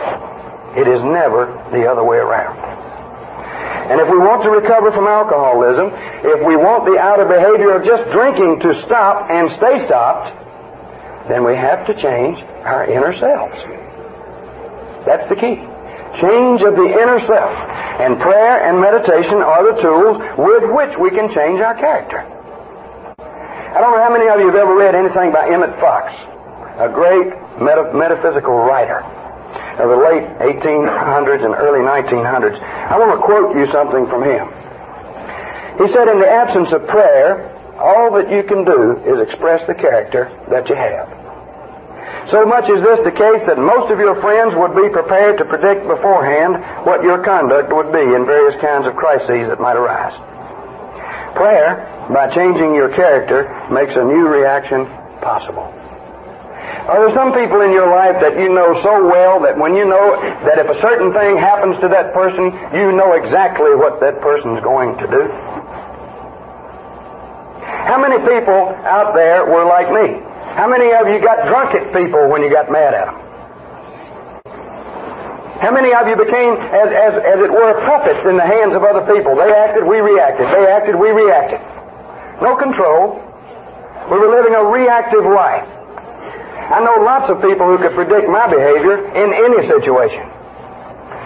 It 0.77 0.87
is 0.87 1.01
never 1.03 1.51
the 1.75 1.89
other 1.91 2.05
way 2.05 2.23
around. 2.23 2.55
And 3.91 3.99
if 3.99 4.07
we 4.07 4.23
want 4.23 4.47
to 4.47 4.51
recover 4.55 4.95
from 4.95 5.11
alcoholism, 5.11 5.91
if 6.23 6.47
we 6.47 6.55
want 6.55 6.87
the 6.87 6.95
outer 6.95 7.27
behavior 7.27 7.75
of 7.75 7.83
just 7.83 8.07
drinking 8.15 8.63
to 8.63 8.71
stop 8.87 9.27
and 9.27 9.51
stay 9.59 9.83
stopped, 9.91 10.31
then 11.27 11.43
we 11.43 11.59
have 11.59 11.83
to 11.91 11.95
change 11.99 12.39
our 12.63 12.87
inner 12.87 13.11
selves. 13.19 13.59
That's 15.11 15.27
the 15.27 15.35
key. 15.35 15.59
Change 16.23 16.63
of 16.63 16.79
the 16.79 16.87
inner 16.87 17.19
self. 17.27 17.55
And 17.99 18.15
prayer 18.23 18.63
and 18.63 18.79
meditation 18.79 19.43
are 19.43 19.63
the 19.67 19.77
tools 19.83 20.17
with 20.39 20.71
which 20.71 20.95
we 21.03 21.11
can 21.11 21.27
change 21.35 21.59
our 21.59 21.75
character. 21.75 22.23
I 23.75 23.79
don't 23.83 23.91
know 23.91 24.03
how 24.03 24.15
many 24.15 24.31
of 24.31 24.39
you 24.39 24.55
have 24.55 24.59
ever 24.59 24.75
read 24.75 24.95
anything 24.95 25.35
by 25.35 25.51
Emmett 25.51 25.75
Fox 25.83 26.15
a 26.81 26.89
great 26.89 27.29
meta- 27.61 27.93
metaphysical 27.93 28.57
writer 28.57 29.05
of 29.77 29.89
the 29.89 30.01
late 30.01 30.25
1800s 30.41 31.45
and 31.45 31.53
early 31.55 31.85
1900s. 31.85 32.57
I 32.57 32.97
want 32.97 33.13
to 33.13 33.21
quote 33.21 33.57
you 33.57 33.69
something 33.73 34.09
from 34.09 34.25
him. 34.25 34.49
He 35.81 35.87
said, 35.93 36.09
In 36.09 36.21
the 36.21 36.29
absence 36.29 36.73
of 36.73 36.89
prayer, 36.89 37.49
all 37.81 38.13
that 38.17 38.29
you 38.29 38.45
can 38.45 38.65
do 38.65 39.01
is 39.09 39.21
express 39.25 39.65
the 39.69 39.75
character 39.75 40.29
that 40.49 40.69
you 40.69 40.77
have. 40.77 41.09
So 42.33 42.45
much 42.45 42.69
is 42.69 42.85
this 42.85 43.01
the 43.05 43.17
case 43.17 43.43
that 43.49 43.57
most 43.57 43.91
of 43.91 43.99
your 43.99 44.21
friends 44.21 44.53
would 44.57 44.77
be 44.77 44.89
prepared 44.93 45.39
to 45.39 45.45
predict 45.45 45.89
beforehand 45.89 46.61
what 46.85 47.03
your 47.03 47.25
conduct 47.25 47.73
would 47.73 47.93
be 47.93 48.05
in 48.05 48.29
various 48.29 48.61
kinds 48.61 48.87
of 48.87 48.95
crises 48.95 49.49
that 49.49 49.61
might 49.61 49.77
arise. 49.77 50.15
Prayer, 51.35 51.89
by 52.13 52.29
changing 52.35 52.75
your 52.75 52.93
character, 52.95 53.49
makes 53.73 53.93
a 53.97 54.05
new 54.05 54.29
reaction 54.29 54.85
possible. 55.25 55.80
Are 56.91 57.07
there 57.07 57.15
some 57.15 57.33
people 57.33 57.61
in 57.63 57.73
your 57.73 57.89
life 57.89 58.19
that 58.21 58.37
you 58.37 58.53
know 58.53 58.77
so 58.83 59.07
well 59.07 59.41
that 59.47 59.57
when 59.57 59.77
you 59.77 59.85
know 59.85 60.19
that 60.45 60.59
if 60.59 60.69
a 60.69 60.79
certain 60.83 61.13
thing 61.13 61.39
happens 61.39 61.79
to 61.81 61.89
that 61.89 62.13
person, 62.13 62.53
you 62.77 62.93
know 62.93 63.17
exactly 63.17 63.73
what 63.79 64.01
that 64.01 64.21
person's 64.21 64.61
going 64.61 64.99
to 64.99 65.07
do? 65.09 65.25
How 67.89 67.97
many 67.97 68.19
people 68.27 68.77
out 68.85 69.15
there 69.15 69.47
were 69.49 69.65
like 69.65 69.89
me? 69.89 70.21
How 70.59 70.69
many 70.69 70.93
of 70.93 71.09
you 71.09 71.23
got 71.23 71.49
drunk 71.49 71.73
at 71.79 71.95
people 71.97 72.29
when 72.29 72.43
you 72.43 72.51
got 72.53 72.69
mad 72.69 72.93
at 72.93 73.07
them? 73.09 73.17
How 75.65 75.73
many 75.73 75.93
of 75.93 76.09
you 76.09 76.17
became, 76.17 76.57
as, 76.57 76.89
as, 76.89 77.13
as 77.21 77.39
it 77.41 77.53
were, 77.53 77.73
puppets 77.85 78.25
in 78.25 78.37
the 78.37 78.49
hands 78.49 78.73
of 78.75 78.83
other 78.83 79.05
people? 79.09 79.37
They 79.37 79.53
acted, 79.53 79.85
we 79.85 80.01
reacted. 80.01 80.49
They 80.49 80.65
acted, 80.65 80.97
we 80.97 81.13
reacted. 81.13 81.61
No 82.41 82.57
control. 82.57 83.21
We 84.11 84.17
were 84.19 84.33
living 84.33 84.57
a 84.57 84.65
reactive 84.65 85.25
life. 85.25 85.80
I 86.71 86.79
know 86.79 87.03
lots 87.03 87.27
of 87.27 87.43
people 87.43 87.67
who 87.67 87.83
could 87.83 87.99
predict 87.99 88.31
my 88.31 88.47
behavior 88.47 89.03
in 89.19 89.29
any 89.35 89.67
situation. 89.67 90.23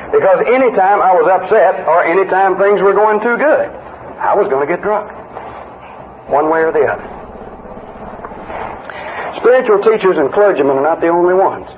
Because 0.08 0.40
anytime 0.48 1.04
I 1.04 1.12
was 1.12 1.28
upset 1.28 1.84
or 1.84 2.00
anytime 2.00 2.56
things 2.56 2.80
were 2.80 2.96
going 2.96 3.20
too 3.20 3.36
good, 3.36 3.68
I 4.16 4.32
was 4.32 4.48
going 4.48 4.64
to 4.64 4.70
get 4.70 4.80
drunk. 4.80 5.12
One 6.32 6.48
way 6.48 6.64
or 6.64 6.72
the 6.72 6.88
other. 6.88 7.04
Spiritual 9.44 9.84
teachers 9.84 10.16
and 10.16 10.32
clergymen 10.32 10.80
are 10.80 10.86
not 10.86 11.04
the 11.04 11.12
only 11.12 11.34
ones 11.36 11.68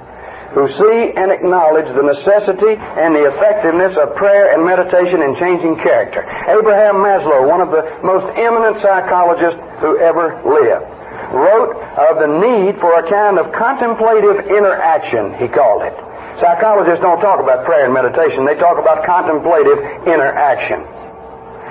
who 0.55 0.71
see 0.73 1.13
and 1.19 1.29
acknowledge 1.29 1.85
the 1.93 2.07
necessity 2.07 2.79
and 2.79 3.13
the 3.13 3.29
effectiveness 3.29 3.93
of 3.99 4.15
prayer 4.17 4.55
and 4.55 4.65
meditation 4.65 5.21
in 5.21 5.37
changing 5.37 5.77
character. 5.83 6.25
Abraham 6.49 7.03
Maslow, 7.03 7.45
one 7.45 7.61
of 7.61 7.69
the 7.75 7.83
most 8.01 8.25
eminent 8.39 8.81
psychologists 8.81 9.61
who 9.85 9.99
ever 9.99 10.41
lived, 10.49 10.96
wrote 11.33 11.75
of 11.97 12.21
the 12.21 12.31
need 12.31 12.79
for 12.79 12.95
a 12.99 13.05
kind 13.11 13.39
of 13.39 13.51
contemplative 13.53 14.47
interaction, 14.51 15.35
he 15.41 15.49
called 15.49 15.83
it. 15.83 15.95
Psychologists 16.39 17.01
don't 17.01 17.21
talk 17.25 17.41
about 17.41 17.65
prayer 17.65 17.89
and 17.89 17.95
meditation, 17.95 18.45
they 18.45 18.59
talk 18.61 18.77
about 18.77 19.07
contemplative 19.09 19.79
interaction. 20.05 20.85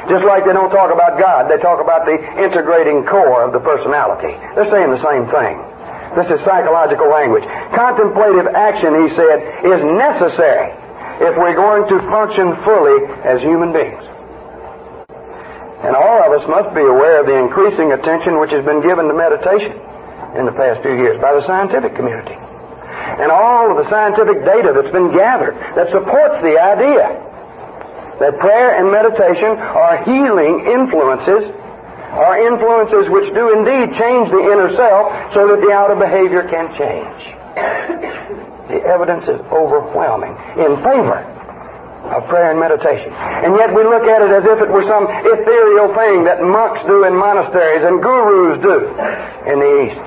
Just 0.09 0.25
like 0.25 0.45
they 0.45 0.53
don't 0.53 0.69
talk 0.69 0.93
about 0.93 1.17
God, 1.17 1.49
they 1.49 1.57
talk 1.57 1.81
about 1.81 2.05
the 2.05 2.17
integrating 2.41 3.05
core 3.05 3.41
of 3.41 3.53
the 3.53 3.61
personality. 3.61 4.33
They're 4.53 4.69
saying 4.69 4.93
the 4.93 5.01
same 5.01 5.25
thing. 5.33 5.55
This 6.13 6.29
is 6.29 6.39
psychological 6.45 7.09
language. 7.09 7.43
Contemplative 7.73 8.47
action, 8.53 8.93
he 9.01 9.09
said, 9.17 9.37
is 9.65 9.81
necessary 9.97 10.71
if 11.25 11.33
we're 11.35 11.57
going 11.57 11.89
to 11.89 11.97
function 12.07 12.53
fully 12.63 12.97
as 13.25 13.41
human 13.41 13.73
beings. 13.73 14.14
And 15.85 15.93
all 15.93 16.17
of 16.25 16.33
us 16.33 16.41
must 16.49 16.73
be 16.73 16.81
aware 16.81 17.21
of 17.21 17.29
the 17.29 17.37
increasing 17.37 17.93
attention 17.93 18.41
which 18.41 18.49
has 18.49 18.65
been 18.65 18.81
given 18.81 19.05
to 19.05 19.13
meditation 19.13 19.77
in 20.33 20.49
the 20.49 20.55
past 20.57 20.81
few 20.81 20.97
years 20.97 21.21
by 21.21 21.37
the 21.37 21.45
scientific 21.45 21.93
community. 21.93 22.33
And 22.33 23.29
all 23.29 23.69
of 23.69 23.77
the 23.77 23.85
scientific 23.93 24.41
data 24.41 24.73
that's 24.73 24.89
been 24.89 25.13
gathered 25.13 25.53
that 25.77 25.93
supports 25.93 26.41
the 26.41 26.57
idea 26.57 27.05
that 28.17 28.33
prayer 28.41 28.81
and 28.81 28.89
meditation 28.89 29.61
are 29.61 30.01
healing 30.09 30.65
influences, 30.65 31.53
are 32.17 32.41
influences 32.41 33.05
which 33.13 33.29
do 33.37 33.53
indeed 33.53 33.93
change 33.93 34.33
the 34.33 34.41
inner 34.41 34.73
self 34.73 35.13
so 35.37 35.53
that 35.53 35.61
the 35.61 35.69
outer 35.69 36.01
behavior 36.01 36.49
can 36.49 36.65
change. 36.81 37.21
the 38.73 38.81
evidence 38.89 39.29
is 39.29 39.37
overwhelming 39.53 40.33
in 40.57 40.81
favor 40.81 41.34
of 42.13 42.27
prayer 42.29 42.53
and 42.53 42.59
meditation. 42.59 43.09
And 43.09 43.57
yet 43.57 43.73
we 43.73 43.81
look 43.83 44.05
at 44.05 44.21
it 44.21 44.31
as 44.31 44.45
if 44.45 44.57
it 44.61 44.69
were 44.69 44.85
some 44.85 45.09
ethereal 45.09 45.89
thing 45.97 46.23
that 46.29 46.41
monks 46.45 46.81
do 46.85 47.05
in 47.05 47.17
monasteries 47.17 47.81
and 47.81 48.01
gurus 48.01 48.61
do 48.61 48.77
in 49.49 49.57
the 49.57 49.71
East. 49.89 50.01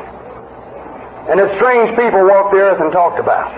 And 1.28 1.36
that 1.42 1.50
strange 1.60 1.92
people 1.98 2.24
walk 2.24 2.54
the 2.54 2.62
earth 2.62 2.80
and 2.80 2.88
talked 2.88 3.20
about. 3.20 3.52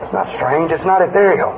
It's 0.00 0.14
not 0.14 0.26
strange, 0.38 0.72
it's 0.72 0.86
not 0.86 1.02
ethereal. 1.02 1.52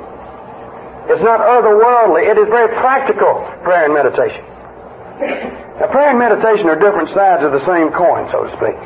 It's 1.07 1.23
not 1.23 1.39
otherworldly, 1.39 2.27
it 2.27 2.37
is 2.37 2.47
very 2.51 2.71
practical, 2.79 3.43
prayer 3.63 3.85
and 3.85 3.93
meditation. 3.93 4.43
Now, 5.79 5.87
prayer 5.91 6.11
and 6.11 6.19
meditation 6.19 6.67
are 6.67 6.79
different 6.79 7.13
sides 7.15 7.43
of 7.43 7.51
the 7.51 7.63
same 7.63 7.91
coin, 7.95 8.27
so 8.31 8.43
to 8.43 8.51
speak. 8.59 8.77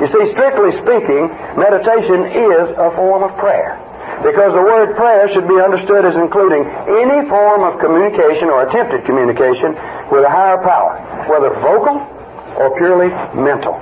You 0.00 0.08
see, 0.12 0.24
strictly 0.36 0.76
speaking, 0.84 1.28
meditation 1.56 2.30
is 2.30 2.66
a 2.76 2.92
form 2.94 3.24
of 3.24 3.32
prayer. 3.38 3.87
Because 4.24 4.50
the 4.50 4.64
word 4.64 4.98
prayer 4.98 5.30
should 5.30 5.46
be 5.46 5.62
understood 5.62 6.02
as 6.04 6.14
including 6.18 6.66
any 6.66 7.28
form 7.30 7.62
of 7.62 7.78
communication 7.78 8.50
or 8.50 8.66
attempted 8.66 9.06
communication 9.06 9.78
with 10.10 10.26
a 10.26 10.30
higher 10.30 10.58
power, 10.66 10.98
whether 11.30 11.54
vocal 11.62 12.02
or 12.58 12.74
purely 12.78 13.08
mental. 13.38 13.78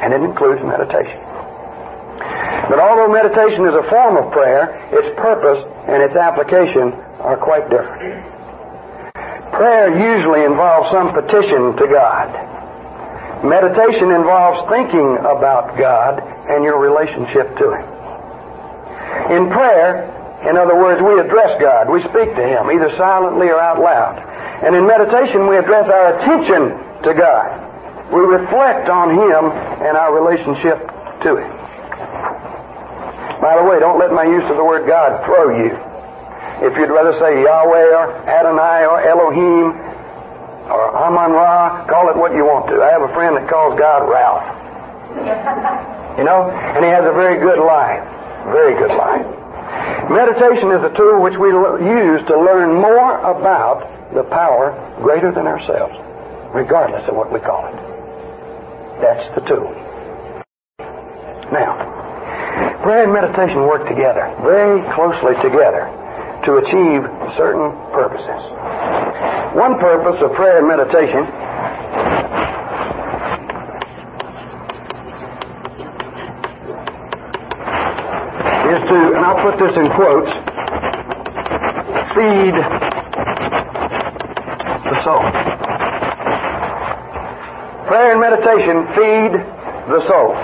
And 0.00 0.16
it 0.16 0.24
includes 0.24 0.64
meditation. 0.64 1.20
But 2.72 2.80
although 2.80 3.12
meditation 3.12 3.68
is 3.68 3.74
a 3.76 3.84
form 3.92 4.16
of 4.16 4.32
prayer, 4.32 4.72
its 4.88 5.12
purpose 5.20 5.60
and 5.88 6.00
its 6.02 6.16
application 6.16 6.96
are 7.20 7.36
quite 7.36 7.68
different. 7.68 8.24
Prayer 9.52 9.92
usually 9.92 10.48
involves 10.48 10.88
some 10.90 11.12
petition 11.12 11.76
to 11.76 11.86
God. 11.92 12.32
Meditation 13.44 14.14
involves 14.16 14.64
thinking 14.72 15.18
about 15.20 15.76
God 15.76 16.22
and 16.48 16.64
your 16.64 16.80
relationship 16.80 17.52
to 17.58 17.66
Him. 17.76 18.01
In 19.30 19.48
prayer, 19.50 20.08
in 20.48 20.58
other 20.58 20.74
words, 20.74 20.98
we 20.98 21.14
address 21.22 21.54
God. 21.62 21.86
We 21.86 22.02
speak 22.10 22.34
to 22.34 22.44
Him, 22.44 22.66
either 22.70 22.90
silently 22.98 23.46
or 23.46 23.60
out 23.60 23.78
loud. 23.78 24.18
And 24.66 24.74
in 24.74 24.86
meditation, 24.86 25.46
we 25.46 25.56
address 25.56 25.86
our 25.86 26.18
attention 26.18 26.74
to 27.06 27.14
God. 27.14 27.46
We 28.10 28.20
reflect 28.20 28.90
on 28.90 29.14
Him 29.14 29.42
and 29.86 29.96
our 29.96 30.10
relationship 30.10 30.82
to 31.22 31.30
Him. 31.38 31.52
By 33.38 33.58
the 33.58 33.64
way, 33.66 33.78
don't 33.78 33.98
let 33.98 34.12
my 34.12 34.22
use 34.22 34.46
of 34.50 34.56
the 34.56 34.64
word 34.64 34.86
God 34.86 35.24
throw 35.26 35.50
you. 35.54 35.74
If 36.62 36.78
you'd 36.78 36.94
rather 36.94 37.18
say 37.18 37.42
Yahweh 37.42 37.90
or 37.90 38.06
Adonai 38.26 38.86
or 38.86 39.02
Elohim 39.02 39.74
or 40.70 40.94
Amun 40.94 41.34
Ra, 41.34 41.86
call 41.90 42.10
it 42.10 42.16
what 42.16 42.34
you 42.38 42.46
want 42.46 42.70
to. 42.70 42.82
I 42.82 42.90
have 42.94 43.02
a 43.02 43.10
friend 43.14 43.34
that 43.34 43.50
calls 43.50 43.74
God 43.78 44.06
Ralph. 44.06 44.46
You 46.18 46.22
know? 46.22 46.50
And 46.50 46.84
he 46.84 46.90
has 46.90 47.02
a 47.02 47.14
very 47.14 47.42
good 47.42 47.58
life. 47.58 48.06
Very 48.50 48.74
good 48.74 48.90
life. 48.96 49.26
Meditation 50.10 50.74
is 50.74 50.82
a 50.82 50.92
tool 50.98 51.22
which 51.22 51.38
we 51.38 51.48
use 51.48 52.20
to 52.26 52.34
learn 52.36 52.74
more 52.74 53.22
about 53.22 53.86
the 54.14 54.24
power 54.24 54.74
greater 55.00 55.32
than 55.32 55.46
ourselves, 55.46 55.94
regardless 56.54 57.06
of 57.08 57.14
what 57.14 57.32
we 57.32 57.38
call 57.40 57.70
it. 57.70 57.78
That's 59.00 59.26
the 59.38 59.42
tool. 59.46 59.70
Now, 61.52 62.82
prayer 62.82 63.04
and 63.04 63.12
meditation 63.12 63.62
work 63.64 63.88
together, 63.88 64.26
very 64.42 64.82
closely 64.94 65.34
together, 65.42 65.88
to 66.44 66.58
achieve 66.58 67.06
certain 67.38 67.70
purposes. 67.94 68.42
One 69.54 69.78
purpose 69.78 70.18
of 70.20 70.34
prayer 70.34 70.58
and 70.58 70.68
meditation 70.68 71.22
is 78.72 78.81
to, 78.92 79.16
and 79.16 79.24
I'll 79.24 79.40
put 79.40 79.56
this 79.56 79.72
in 79.72 79.88
quotes, 79.96 80.32
feed 82.12 82.56
the 84.84 84.96
soul. 85.00 85.24
Prayer 87.88 88.12
and 88.12 88.20
meditation 88.20 88.76
feed 88.92 89.32
the 89.88 90.00
soul. 90.08 90.36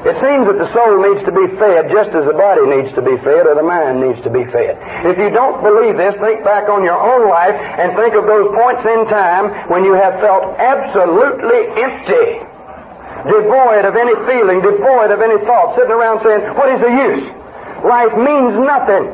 It 0.00 0.16
seems 0.16 0.48
that 0.48 0.56
the 0.56 0.70
soul 0.72 0.96
needs 0.98 1.22
to 1.28 1.32
be 1.32 1.46
fed 1.60 1.92
just 1.92 2.10
as 2.16 2.24
the 2.24 2.32
body 2.32 2.64
needs 2.66 2.88
to 2.96 3.02
be 3.04 3.20
fed 3.20 3.44
or 3.46 3.54
the 3.54 3.62
mind 3.62 4.00
needs 4.00 4.18
to 4.24 4.32
be 4.32 4.48
fed. 4.48 4.80
If 5.04 5.20
you 5.20 5.28
don't 5.28 5.60
believe 5.60 6.00
this, 6.00 6.16
think 6.18 6.42
back 6.42 6.72
on 6.72 6.82
your 6.82 6.96
own 6.96 7.28
life 7.28 7.54
and 7.54 7.92
think 7.94 8.16
of 8.16 8.24
those 8.24 8.48
points 8.50 8.82
in 8.82 9.06
time 9.12 9.52
when 9.68 9.84
you 9.84 9.92
have 9.92 10.16
felt 10.24 10.56
absolutely 10.56 11.68
empty, 11.84 12.49
devoid 13.26 13.84
of 13.84 13.96
any 13.96 14.14
feeling, 14.24 14.62
devoid 14.62 15.10
of 15.10 15.20
any 15.20 15.38
thought, 15.44 15.76
sitting 15.76 15.92
around 15.92 16.24
saying, 16.24 16.40
What 16.56 16.68
is 16.72 16.80
the 16.80 16.92
use? 16.92 17.26
Life 17.84 18.14
means 18.16 18.52
nothing. 18.60 19.04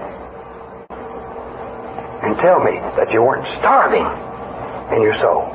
And 2.26 2.34
tell 2.42 2.58
me 2.62 2.78
that 2.98 3.10
you 3.14 3.22
weren't 3.22 3.46
starving 3.62 4.06
in 4.94 5.02
your 5.02 5.14
soul. 5.22 5.46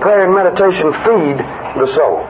Prayer 0.00 0.24
and 0.24 0.34
meditation 0.34 0.88
feed 1.04 1.38
the 1.78 1.88
soul. 1.94 2.24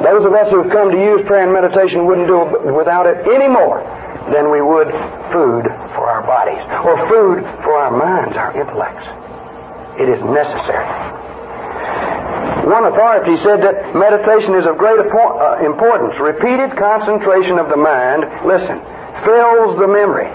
Those 0.00 0.24
of 0.24 0.32
us 0.32 0.48
who've 0.48 0.72
come 0.72 0.90
to 0.90 0.96
use 0.96 1.20
prayer 1.26 1.44
and 1.44 1.52
meditation 1.52 2.06
wouldn't 2.06 2.26
do 2.26 2.40
it 2.40 2.72
without 2.72 3.04
it 3.04 3.20
any 3.28 3.48
more 3.48 3.84
than 4.32 4.48
we 4.48 4.62
would 4.62 4.88
food 5.28 5.68
for 5.92 6.08
our 6.08 6.24
bodies 6.24 6.62
or 6.86 6.96
food 7.10 7.44
for 7.60 7.76
our 7.76 7.92
minds, 7.92 8.36
our 8.36 8.56
intellects. 8.56 9.04
It 10.00 10.08
is 10.08 10.20
necessary. 10.24 11.19
One 12.66 12.84
authority 12.84 13.40
said 13.40 13.64
that 13.64 13.96
meditation 13.96 14.54
is 14.54 14.66
of 14.68 14.76
great 14.76 15.00
uh, 15.00 15.64
importance. 15.64 16.12
Repeated 16.20 16.76
concentration 16.76 17.58
of 17.58 17.72
the 17.72 17.80
mind, 17.80 18.24
listen, 18.44 18.76
fills 19.24 19.80
the 19.80 19.88
memory 19.88 20.28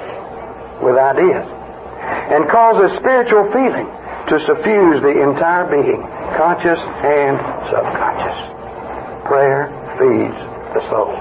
with 0.82 0.98
ideas 0.98 1.46
and 2.34 2.50
causes 2.50 2.98
spiritual 2.98 3.46
feeling 3.53 3.86
to 4.29 4.36
suffuse 4.50 4.98
the 5.05 5.13
entire 5.22 5.70
being, 5.70 6.01
conscious 6.34 6.82
and 7.05 7.38
subconscious. 7.70 8.38
Prayer 9.29 9.70
feeds 10.01 10.38
the 10.74 10.82
soul. 10.89 11.13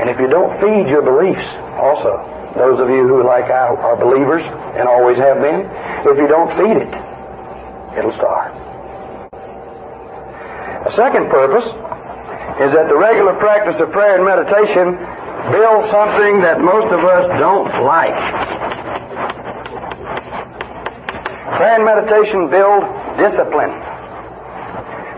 And 0.00 0.08
if 0.08 0.16
you 0.16 0.28
don't 0.32 0.56
feed 0.64 0.88
your 0.88 1.04
beliefs, 1.04 1.44
also, 1.76 2.39
those 2.56 2.80
of 2.80 2.90
you 2.90 3.06
who, 3.06 3.22
like 3.22 3.46
I, 3.46 3.70
are 3.70 3.96
believers 3.96 4.42
and 4.74 4.88
always 4.88 5.16
have 5.18 5.38
been, 5.38 5.66
if 6.02 6.16
you 6.18 6.26
don't 6.26 6.50
feed 6.58 6.76
it, 6.82 6.92
it'll 7.98 8.14
starve. 8.18 8.54
A 10.80 10.92
second 10.96 11.30
purpose 11.30 11.68
is 12.64 12.72
that 12.74 12.88
the 12.88 12.98
regular 12.98 13.38
practice 13.38 13.76
of 13.78 13.92
prayer 13.92 14.18
and 14.18 14.24
meditation 14.24 14.98
builds 15.54 15.86
something 15.94 16.42
that 16.42 16.58
most 16.60 16.90
of 16.90 17.00
us 17.04 17.24
don't 17.38 17.70
like. 17.86 18.18
Prayer 21.56 21.76
and 21.76 21.84
meditation 21.84 22.48
build 22.50 22.82
discipline. 23.20 23.72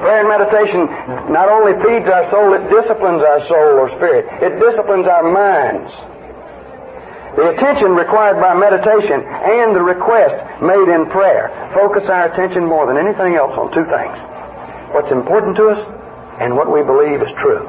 Prayer 0.03 0.27
and 0.27 0.29
meditation 0.29 0.91
not 1.31 1.49
only 1.49 1.79
feeds 1.87 2.11
our 2.11 2.27
soul, 2.35 2.53
it 2.59 2.67
disciplines 2.67 3.23
our 3.23 3.41
soul 3.47 3.79
or 3.79 3.89
spirit. 3.97 4.27
It 4.43 4.59
disciplines 4.59 5.07
our 5.07 5.23
minds. 5.23 6.12
The 7.33 7.49
attention 7.57 7.97
required 7.97 8.37
by 8.45 8.53
meditation 8.53 9.25
and 9.25 9.73
the 9.73 9.81
request 9.81 10.37
made 10.61 10.89
in 10.93 11.09
prayer 11.09 11.49
focus 11.73 12.05
our 12.05 12.29
attention 12.29 12.69
more 12.69 12.85
than 12.85 13.01
anything 13.01 13.41
else 13.41 13.57
on 13.57 13.73
two 13.73 13.89
things. 13.89 14.17
What's 14.93 15.09
important 15.09 15.57
to 15.57 15.73
us 15.73 15.81
and 16.45 16.53
what 16.53 16.69
we 16.69 16.85
believe 16.85 17.25
is 17.25 17.33
true. 17.41 17.65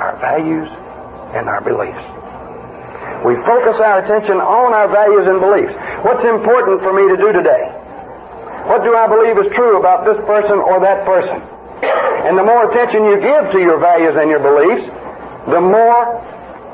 Our 0.00 0.16
values 0.24 0.72
and 1.36 1.52
our 1.52 1.60
beliefs. 1.60 2.00
We 3.28 3.36
focus 3.44 3.76
our 3.84 4.00
attention 4.00 4.40
on 4.40 4.72
our 4.72 4.88
values 4.88 5.28
and 5.28 5.36
beliefs. 5.36 5.76
What's 6.00 6.24
important 6.24 6.80
for 6.80 6.96
me 6.96 7.04
to 7.12 7.16
do 7.20 7.28
today? 7.36 7.64
What 8.72 8.80
do 8.88 8.96
I 8.96 9.04
believe 9.04 9.36
is 9.36 9.52
true 9.52 9.76
about 9.76 10.08
this 10.08 10.16
person 10.24 10.56
or 10.56 10.80
that 10.80 11.04
person? 11.04 11.44
And 12.24 12.40
the 12.40 12.46
more 12.46 12.72
attention 12.72 13.04
you 13.04 13.20
give 13.20 13.52
to 13.52 13.60
your 13.60 13.76
values 13.76 14.16
and 14.16 14.32
your 14.32 14.40
beliefs, 14.40 14.88
the 15.52 15.60
more 15.60 16.24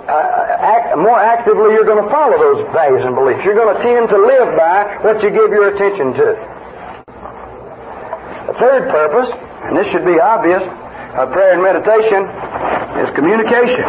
uh, 0.09 0.57
act, 0.65 0.97
more 0.97 1.21
actively 1.21 1.77
you're 1.77 1.85
going 1.85 2.03
to 2.03 2.11
follow 2.11 2.41
those 2.41 2.65
values 2.73 3.05
and 3.05 3.15
beliefs. 3.15 3.45
You're 3.45 3.61
going 3.61 3.77
to 3.77 3.83
tend 3.85 4.09
to 4.09 4.17
live 4.17 4.57
by 4.57 5.05
what 5.05 5.21
you 5.23 5.29
give 5.29 5.53
your 5.53 5.69
attention 5.77 6.17
to. 6.17 6.29
The 8.49 8.57
third 8.57 8.89
purpose, 8.89 9.29
and 9.69 9.77
this 9.77 9.85
should 9.93 10.09
be 10.09 10.19
obvious, 10.19 10.65
of 11.13 11.29
prayer 11.33 11.53
and 11.53 11.61
meditation 11.61 12.25
is 13.05 13.09
communication. 13.13 13.85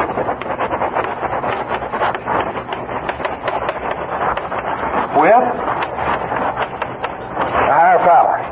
With 5.24 5.46
higher 7.72 8.00
power. 8.04 8.44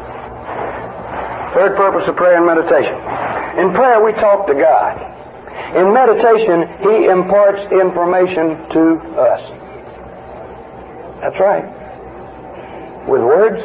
Third 1.53 1.75
purpose 1.75 2.07
of 2.07 2.15
prayer 2.15 2.37
and 2.37 2.45
meditation. 2.45 2.95
In 3.59 3.73
prayer, 3.73 4.03
we 4.03 4.13
talk 4.13 4.47
to 4.47 4.53
God. 4.53 5.16
In 5.75 5.93
meditation, 5.93 6.67
He 6.81 7.05
imparts 7.07 7.61
information 7.71 8.57
to 8.71 8.83
us. 9.19 9.41
That's 11.21 11.39
right. 11.39 11.65
With 13.07 13.21
words. 13.21 13.61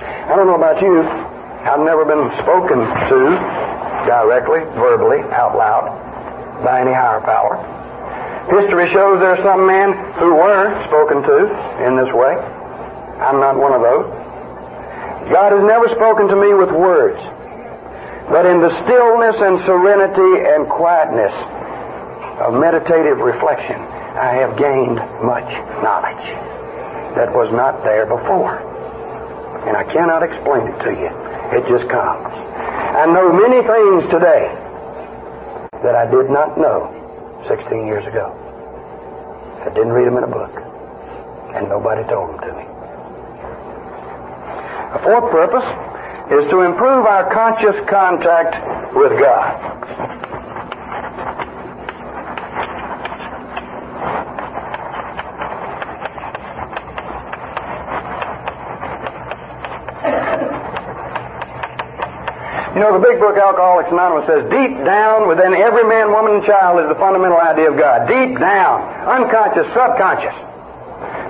I 0.00 0.36
don't 0.36 0.46
know 0.46 0.56
about 0.56 0.80
you. 0.82 1.02
I've 1.02 1.84
never 1.84 2.04
been 2.04 2.30
spoken 2.40 2.80
to 2.80 3.20
directly, 4.06 4.60
verbally, 4.80 5.20
out 5.34 5.56
loud, 5.56 5.92
by 6.64 6.80
any 6.80 6.92
higher 6.92 7.20
power. 7.20 7.60
History 8.48 8.88
shows 8.92 9.20
there 9.20 9.36
are 9.36 9.44
some 9.44 9.66
men 9.66 9.92
who 10.18 10.34
were 10.34 10.72
spoken 10.88 11.22
to 11.22 11.38
in 11.84 11.96
this 11.96 12.10
way. 12.16 12.34
I'm 13.20 13.38
not 13.38 13.56
one 13.60 13.76
of 13.76 13.82
those. 13.84 14.08
God 15.30 15.52
has 15.52 15.62
never 15.62 15.86
spoken 15.94 16.26
to 16.28 16.36
me 16.36 16.54
with 16.54 16.72
words, 16.72 17.20
but 18.30 18.46
in 18.46 18.62
the 18.62 18.70
stillness 18.86 19.36
and 19.42 19.58
serenity 19.66 20.32
and 20.54 20.70
quietness 20.70 21.34
of 22.46 22.54
meditative 22.54 23.18
reflection, 23.18 23.74
I 23.74 24.38
have 24.38 24.54
gained 24.54 25.02
much 25.26 25.50
knowledge 25.82 26.26
that 27.18 27.34
was 27.34 27.50
not 27.50 27.82
there 27.82 28.06
before. 28.06 28.62
And 29.66 29.76
I 29.76 29.82
cannot 29.82 30.22
explain 30.22 30.62
it 30.70 30.78
to 30.86 30.90
you. 30.94 31.10
It 31.58 31.66
just 31.66 31.90
comes. 31.90 32.30
I 32.30 33.10
know 33.10 33.34
many 33.34 33.66
things 33.66 34.06
today 34.14 34.46
that 35.82 35.98
I 35.98 36.06
did 36.06 36.30
not 36.30 36.54
know 36.54 36.86
16 37.50 37.86
years 37.90 38.06
ago. 38.06 38.30
I 39.66 39.74
didn't 39.74 39.90
read 39.90 40.06
them 40.06 40.16
in 40.16 40.24
a 40.24 40.30
book, 40.30 40.54
and 41.58 41.68
nobody 41.68 42.06
told 42.06 42.30
them 42.30 42.40
to 42.46 42.52
me. 42.54 42.64
A 44.94 44.98
fourth 45.02 45.34
purpose 45.34 45.89
is 46.30 46.46
to 46.46 46.62
improve 46.62 47.06
our 47.06 47.26
conscious 47.34 47.74
contact 47.90 48.54
with 48.94 49.18
God. 49.18 49.50
You 62.70 62.86
know, 62.86 62.94
the 62.94 63.02
big 63.02 63.18
book 63.18 63.34
Alcoholics 63.36 63.90
Anonymous 63.90 64.30
says 64.30 64.46
deep 64.54 64.86
down 64.86 65.26
within 65.26 65.52
every 65.52 65.82
man, 65.82 66.14
woman, 66.14 66.38
and 66.38 66.46
child 66.46 66.78
is 66.78 66.86
the 66.86 66.94
fundamental 66.94 67.42
idea 67.42 67.74
of 67.74 67.76
God. 67.76 68.06
Deep 68.06 68.38
down, 68.38 68.86
unconscious, 69.02 69.66
subconscious. 69.74 70.38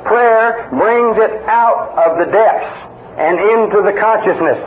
Prayer 0.05 0.69
brings 0.69 1.17
it 1.17 1.41
out 1.49 1.97
of 1.97 2.21
the 2.21 2.29
depths 2.31 2.91
and 3.17 3.41
into 3.41 3.81
the 3.81 3.97
consciousness 3.97 4.61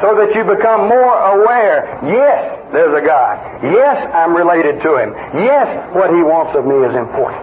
so 0.00 0.14
that 0.14 0.30
you 0.34 0.46
become 0.46 0.86
more 0.86 1.14
aware. 1.34 1.98
Yes, 2.06 2.70
there's 2.70 2.94
a 2.94 3.04
God. 3.04 3.34
Yes, 3.66 3.98
I'm 4.14 4.34
related 4.34 4.78
to 4.82 4.90
Him. 4.94 5.10
Yes, 5.42 5.66
what 5.94 6.14
He 6.14 6.22
wants 6.22 6.54
of 6.54 6.62
me 6.62 6.78
is 6.86 6.94
important. 6.94 7.42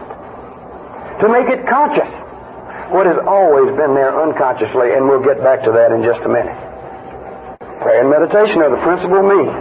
To 1.20 1.28
make 1.28 1.48
it 1.52 1.68
conscious. 1.68 2.08
What 2.94 3.10
has 3.10 3.18
always 3.26 3.74
been 3.76 3.98
there 3.98 4.14
unconsciously, 4.14 4.94
and 4.94 5.10
we'll 5.10 5.26
get 5.26 5.42
back 5.42 5.66
to 5.66 5.72
that 5.74 5.92
in 5.92 6.06
just 6.06 6.22
a 6.24 6.30
minute. 6.30 6.56
Prayer 7.82 8.06
and 8.06 8.10
meditation 8.14 8.62
are 8.62 8.72
the 8.72 8.84
principal 8.86 9.26
means. 9.26 9.56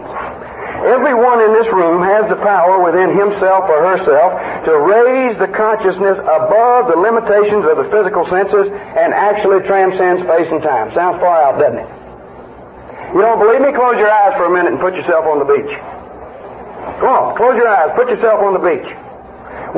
Everyone 0.85 1.41
in 1.41 1.57
this 1.57 1.65
room 1.73 2.05
has 2.05 2.29
the 2.29 2.37
power 2.45 2.85
within 2.85 3.17
himself 3.17 3.65
or 3.73 3.81
herself 3.81 4.37
to 4.69 4.73
raise 4.77 5.33
the 5.41 5.49
consciousness 5.49 6.21
above 6.21 6.93
the 6.93 6.99
limitations 7.01 7.65
of 7.65 7.81
the 7.81 7.89
physical 7.89 8.29
senses 8.29 8.69
and 8.69 9.17
actually 9.17 9.65
transcend 9.65 10.21
space 10.29 10.51
and 10.53 10.61
time. 10.61 10.93
Sounds 10.93 11.17
far 11.25 11.41
out, 11.41 11.57
doesn't 11.57 11.81
it? 11.81 11.89
You 13.15 13.23
don't 13.23 13.39
believe 13.39 13.63
me? 13.63 13.71
Close 13.71 13.95
your 13.95 14.11
eyes 14.11 14.35
for 14.35 14.51
a 14.51 14.53
minute 14.53 14.75
and 14.75 14.83
put 14.83 14.99
yourself 14.99 15.23
on 15.31 15.39
the 15.39 15.47
beach. 15.47 15.71
Come 16.99 17.15
on, 17.15 17.39
close 17.39 17.55
your 17.55 17.71
eyes. 17.71 17.95
Put 17.95 18.11
yourself 18.11 18.43
on 18.43 18.59
the 18.59 18.65
beach. 18.67 18.91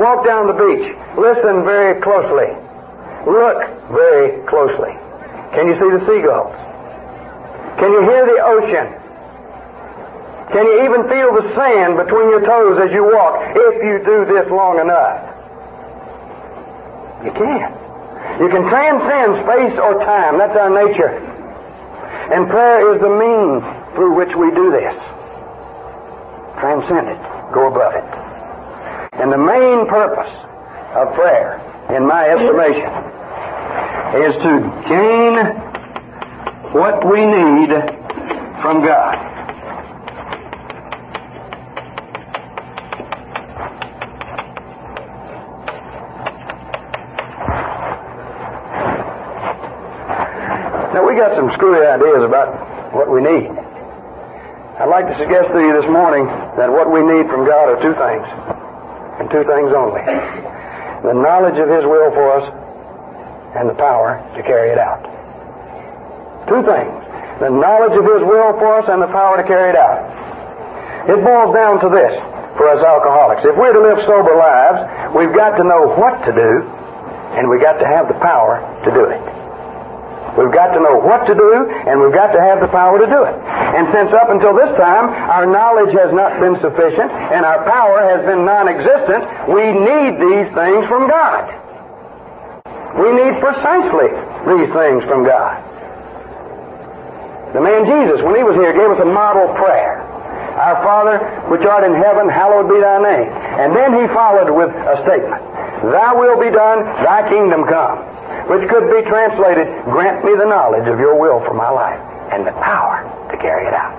Walk 0.01 0.25
down 0.25 0.49
the 0.49 0.57
beach. 0.57 0.89
Listen 1.13 1.61
very 1.61 2.01
closely. 2.01 2.49
Look 3.29 3.61
very 3.93 4.41
closely. 4.49 4.89
Can 5.53 5.69
you 5.69 5.77
see 5.77 5.89
the 5.89 6.01
seagulls? 6.09 6.53
Can 7.77 7.93
you 7.93 8.01
hear 8.09 8.25
the 8.25 8.41
ocean? 8.41 8.87
Can 10.49 10.65
you 10.65 10.89
even 10.89 11.05
feel 11.05 11.29
the 11.37 11.45
sand 11.53 11.93
between 11.93 12.33
your 12.33 12.41
toes 12.41 12.81
as 12.81 12.89
you 12.89 13.05
walk 13.05 13.53
if 13.53 13.75
you 13.85 14.01
do 14.01 14.25
this 14.33 14.49
long 14.49 14.81
enough? 14.81 15.21
You 17.21 17.31
can. 17.37 17.69
You 18.41 18.49
can 18.49 18.65
transcend 18.65 19.45
space 19.45 19.77
or 19.77 20.01
time. 20.05 20.37
That's 20.37 20.57
our 20.57 20.73
nature. 20.73 21.26
And 22.27 22.49
prayer 22.49 22.93
is 22.93 22.99
the 22.99 23.07
means 23.07 23.63
through 23.95 24.15
which 24.15 24.35
we 24.35 24.51
do 24.51 24.69
this. 24.69 24.95
Transcend 26.59 27.07
it. 27.07 27.21
Go 27.53 27.71
above 27.71 27.95
it. 27.95 28.03
And 29.21 29.31
the 29.31 29.37
main 29.37 29.87
purpose 29.87 30.33
of 30.93 31.13
prayer, 31.15 31.55
in 31.95 32.05
my 32.05 32.27
estimation, 32.27 32.91
is 34.19 34.35
to 34.43 34.53
gain 34.91 35.33
what 36.75 36.99
we 37.07 37.23
need 37.23 37.71
from 38.61 38.83
God. 38.83 39.27
got 51.17 51.33
some 51.47 51.55
screwy 51.55 51.79
ideas 51.79 52.27
about 52.27 52.51
what 52.91 53.07
we 53.07 53.23
need. 53.23 53.47
I'd 53.47 54.91
like 54.91 55.07
to 55.07 55.15
suggest 55.15 55.47
to 55.55 55.59
you 55.63 55.71
this 55.79 55.87
morning 55.87 56.27
that 56.59 56.67
what 56.67 56.91
we 56.91 56.99
need 56.99 57.23
from 57.31 57.47
God 57.47 57.71
are 57.71 57.79
two 57.79 57.95
things, 57.95 58.27
and 59.23 59.31
two 59.31 59.47
things 59.47 59.71
only 59.71 60.03
the 61.07 61.13
knowledge 61.15 61.55
of 61.55 61.69
His 61.71 61.85
will 61.87 62.11
for 62.11 62.41
us 62.41 62.45
and 63.55 63.69
the 63.69 63.77
power 63.79 64.19
to 64.35 64.41
carry 64.43 64.75
it 64.75 64.81
out. 64.81 65.07
Two 66.51 66.59
things 66.67 66.91
the 67.39 67.53
knowledge 67.53 67.95
of 67.95 68.03
His 68.03 68.21
will 68.27 68.51
for 68.59 68.81
us 68.81 68.85
and 68.91 68.99
the 68.99 69.11
power 69.13 69.39
to 69.39 69.45
carry 69.47 69.71
it 69.71 69.79
out. 69.79 70.03
It 71.07 71.21
boils 71.23 71.53
down 71.55 71.79
to 71.85 71.89
this 71.93 72.11
for 72.59 72.67
us 72.67 72.81
alcoholics. 72.83 73.45
If 73.45 73.55
we're 73.55 73.71
to 73.71 73.83
live 73.87 74.03
sober 74.03 74.35
lives, 74.35 75.15
we've 75.15 75.33
got 75.37 75.55
to 75.55 75.63
know 75.63 75.95
what 75.95 76.17
to 76.27 76.31
do, 76.33 76.51
and 77.39 77.47
we've 77.47 77.61
got 77.61 77.77
to 77.77 77.87
have 77.87 78.09
the 78.09 78.19
power 78.19 78.59
to 78.83 78.89
do 78.91 79.05
it. 79.05 79.36
We've 80.37 80.53
got 80.53 80.69
to 80.69 80.79
know 80.79 81.01
what 81.01 81.25
to 81.25 81.33
do, 81.33 81.51
and 81.65 81.97
we've 81.97 82.13
got 82.13 82.29
to 82.29 82.37
have 82.37 82.61
the 82.61 82.69
power 82.69 83.01
to 83.01 83.09
do 83.09 83.21
it. 83.25 83.33
And 83.73 83.89
since 83.89 84.13
up 84.13 84.29
until 84.29 84.53
this 84.53 84.69
time, 84.77 85.09
our 85.09 85.49
knowledge 85.49 85.89
has 85.97 86.13
not 86.13 86.37
been 86.37 86.53
sufficient, 86.61 87.09
and 87.33 87.41
our 87.41 87.65
power 87.65 88.05
has 88.05 88.21
been 88.21 88.45
non 88.45 88.69
existent, 88.69 89.25
we 89.49 89.65
need 89.65 90.21
these 90.21 90.49
things 90.53 90.85
from 90.85 91.09
God. 91.09 91.41
We 93.01 93.09
need 93.17 93.33
precisely 93.41 94.13
these 94.45 94.69
things 94.77 95.01
from 95.09 95.25
God. 95.25 95.57
The 97.57 97.61
man 97.65 97.89
Jesus, 97.89 98.21
when 98.21 98.37
he 98.37 98.45
was 98.45 98.53
here, 98.61 98.77
gave 98.77 98.93
us 98.93 99.01
a 99.01 99.09
model 99.09 99.49
prayer. 99.57 100.05
Our 100.53 100.77
Father, 100.85 101.17
which 101.49 101.65
art 101.65 101.81
in 101.81 101.97
heaven, 101.97 102.29
hallowed 102.29 102.69
be 102.69 102.77
thy 102.77 103.01
name. 103.01 103.29
And 103.57 103.73
then 103.73 103.89
he 103.97 104.05
followed 104.13 104.53
with 104.53 104.69
a 104.69 105.01
statement. 105.01 105.41
Thy 105.89 106.13
will 106.13 106.37
be 106.37 106.53
done, 106.53 106.85
thy 107.01 107.25
kingdom 107.25 107.65
come 107.65 108.16
which 108.47 108.63
could 108.71 108.87
be 108.87 109.03
translated, 109.07 109.67
grant 109.91 110.23
me 110.23 110.31
the 110.39 110.47
knowledge 110.47 110.87
of 110.87 110.99
your 110.99 111.19
will 111.19 111.43
for 111.43 111.53
my 111.53 111.69
life 111.69 111.99
and 112.31 112.47
the 112.47 112.55
power 112.63 113.03
to 113.31 113.35
carry 113.37 113.67
it 113.67 113.75
out. 113.75 113.91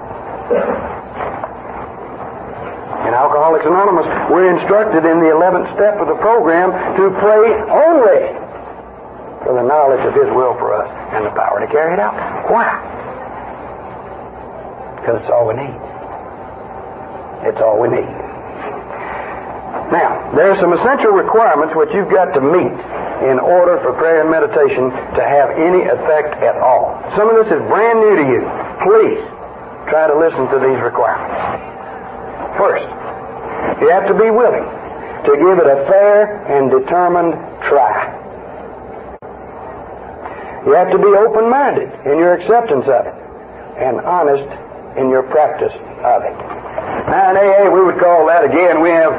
In 3.09 3.13
Alcoholics 3.15 3.65
Anonymous, 3.65 4.09
we're 4.33 4.49
instructed 4.57 5.05
in 5.05 5.21
the 5.21 5.31
11th 5.33 5.69
step 5.77 6.01
of 6.01 6.09
the 6.09 6.19
program 6.21 6.73
to 6.97 7.13
pray 7.21 7.53
only 7.73 8.21
for 9.45 9.53
the 9.53 9.65
knowledge 9.65 10.05
of 10.05 10.13
His 10.17 10.29
will 10.33 10.57
for 10.57 10.73
us 10.75 10.89
and 11.13 11.25
the 11.25 11.33
power 11.37 11.61
to 11.61 11.69
carry 11.69 11.93
it 11.95 12.01
out. 12.01 12.17
Why? 12.49 12.69
Because 15.01 15.21
it's 15.23 15.31
all 15.31 15.47
we 15.49 15.55
need. 15.57 15.77
It's 17.49 17.61
all 17.63 17.81
we 17.81 17.89
need. 17.89 18.13
Now, 19.89 20.33
there 20.37 20.53
are 20.53 20.59
some 20.61 20.73
essential 20.73 21.13
requirements 21.13 21.73
which 21.77 21.89
you've 21.95 22.11
got 22.11 22.33
to 22.37 22.41
meet 22.41 22.77
in 23.27 23.39
order 23.43 23.83
for 23.83 23.93
prayer 23.99 24.23
and 24.23 24.31
meditation 24.31 24.91
to 25.19 25.23
have 25.23 25.51
any 25.59 25.83
effect 25.83 26.39
at 26.39 26.55
all. 26.63 26.95
Some 27.19 27.27
of 27.27 27.35
this 27.43 27.51
is 27.51 27.61
brand 27.67 27.99
new 27.99 28.15
to 28.15 28.25
you. 28.31 28.43
Please 28.87 29.23
try 29.91 30.07
to 30.07 30.15
listen 30.15 30.47
to 30.55 30.59
these 30.63 30.79
requirements. 30.79 31.35
First, 32.55 32.87
you 33.83 33.91
have 33.91 34.07
to 34.07 34.15
be 34.15 34.31
willing 34.31 34.67
to 35.27 35.33
give 35.35 35.57
it 35.59 35.67
a 35.67 35.79
fair 35.91 36.47
and 36.47 36.71
determined 36.71 37.35
try. 37.67 38.19
You 40.67 40.73
have 40.75 40.91
to 40.91 40.99
be 40.99 41.11
open 41.17 41.51
minded 41.51 41.89
in 42.07 42.19
your 42.19 42.35
acceptance 42.35 42.87
of 42.87 43.07
it 43.07 43.17
and 43.83 44.01
honest 44.03 44.47
in 44.99 45.11
your 45.11 45.23
practice 45.23 45.73
of 46.03 46.23
it. 46.23 46.37
Now, 47.09 47.31
in 47.31 47.37
AA, 47.39 47.71
we 47.71 47.81
would 47.83 47.99
call 47.99 48.27
that 48.27 48.45
again, 48.45 48.83
we 48.83 48.91
have 48.91 49.15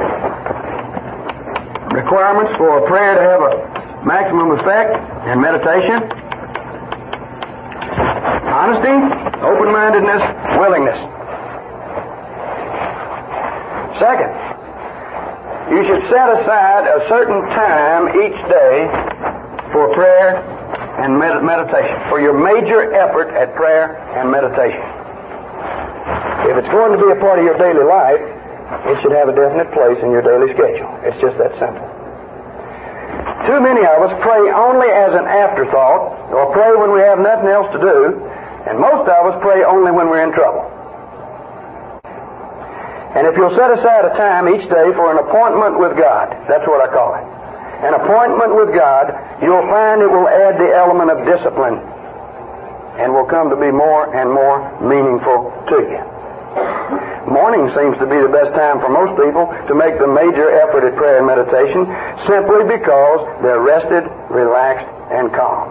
requirements 1.91 2.51
for 2.57 2.83
a 2.83 2.87
prayer 2.87 3.15
to 3.15 3.21
have 3.23 3.41
a 3.41 3.78
maximum 4.05 4.51
effect 4.59 4.95
in 5.27 5.41
meditation. 5.41 5.99
Honesty, 8.49 8.95
open 9.45 9.69
mindedness, 9.71 10.23
willingness. 10.57 10.99
Second, 13.99 14.31
you 15.75 15.83
should 15.85 16.03
set 16.09 16.27
aside 16.39 16.87
a 16.87 17.03
certain 17.11 17.41
time 17.53 18.09
each 18.23 18.39
day 18.49 18.75
for 19.75 19.93
prayer 19.93 20.39
and 21.03 21.19
med- 21.19 21.43
meditation, 21.43 21.95
for 22.09 22.19
your 22.19 22.33
major 22.33 22.91
effort 22.95 23.29
at 23.35 23.53
prayer 23.55 23.95
and 24.17 24.31
meditation. 24.31 24.81
If 26.49 26.57
it's 26.57 26.71
going 26.71 26.95
to 26.95 26.99
be 26.99 27.11
a 27.11 27.19
part 27.19 27.37
of 27.39 27.45
your 27.45 27.57
daily 27.59 27.83
life, 27.83 28.23
it 28.87 28.95
should 29.03 29.11
have 29.11 29.27
a 29.29 29.35
definite 29.35 29.69
place 29.75 29.99
in 30.01 30.09
your 30.09 30.23
daily 30.23 30.49
schedule. 30.55 30.89
It's 31.03 31.19
just 31.21 31.37
that 31.37 31.51
simple. 31.59 31.98
Too 33.47 33.59
many 33.63 33.85
of 33.87 34.03
us 34.03 34.13
pray 34.19 34.51
only 34.51 34.89
as 34.91 35.15
an 35.15 35.23
afterthought, 35.23 36.31
or 36.35 36.51
pray 36.51 36.75
when 36.75 36.91
we 36.91 36.99
have 36.99 37.19
nothing 37.19 37.47
else 37.47 37.71
to 37.71 37.79
do, 37.79 38.19
and 38.67 38.75
most 38.79 39.07
of 39.07 39.21
us 39.31 39.35
pray 39.39 39.63
only 39.63 39.91
when 39.91 40.11
we're 40.11 40.23
in 40.23 40.35
trouble. 40.35 40.67
And 43.15 43.25
if 43.25 43.33
you'll 43.39 43.55
set 43.55 43.71
aside 43.71 44.05
a 44.05 44.13
time 44.19 44.51
each 44.51 44.67
day 44.69 44.87
for 44.93 45.09
an 45.09 45.17
appointment 45.23 45.79
with 45.79 45.97
God, 45.97 46.29
that's 46.51 46.67
what 46.67 46.83
I 46.83 46.91
call 46.91 47.15
it. 47.15 47.25
An 47.79 47.95
appointment 47.95 48.53
with 48.59 48.75
God, 48.75 49.15
you'll 49.41 49.65
find 49.71 50.03
it 50.03 50.11
will 50.11 50.27
add 50.27 50.59
the 50.59 50.75
element 50.75 51.09
of 51.09 51.23
discipline 51.23 51.79
and 52.99 53.15
will 53.15 53.25
come 53.25 53.49
to 53.49 53.55
be 53.55 53.71
more 53.71 54.13
and 54.13 54.29
more 54.29 54.59
meaningful 54.83 55.47
to 55.71 55.77
you. 55.87 56.18
Morning 57.29 57.69
seems 57.77 57.93
to 58.01 58.09
be 58.09 58.17
the 58.17 58.33
best 58.33 58.49
time 58.57 58.81
for 58.81 58.89
most 58.89 59.13
people 59.21 59.45
to 59.69 59.73
make 59.77 59.93
the 60.01 60.09
major 60.09 60.49
effort 60.65 60.81
at 60.81 60.97
prayer 60.97 61.21
and 61.21 61.27
meditation 61.29 61.85
simply 62.25 62.65
because 62.65 63.19
they're 63.45 63.61
rested, 63.61 64.01
relaxed, 64.33 64.89
and 65.13 65.29
calm. 65.37 65.69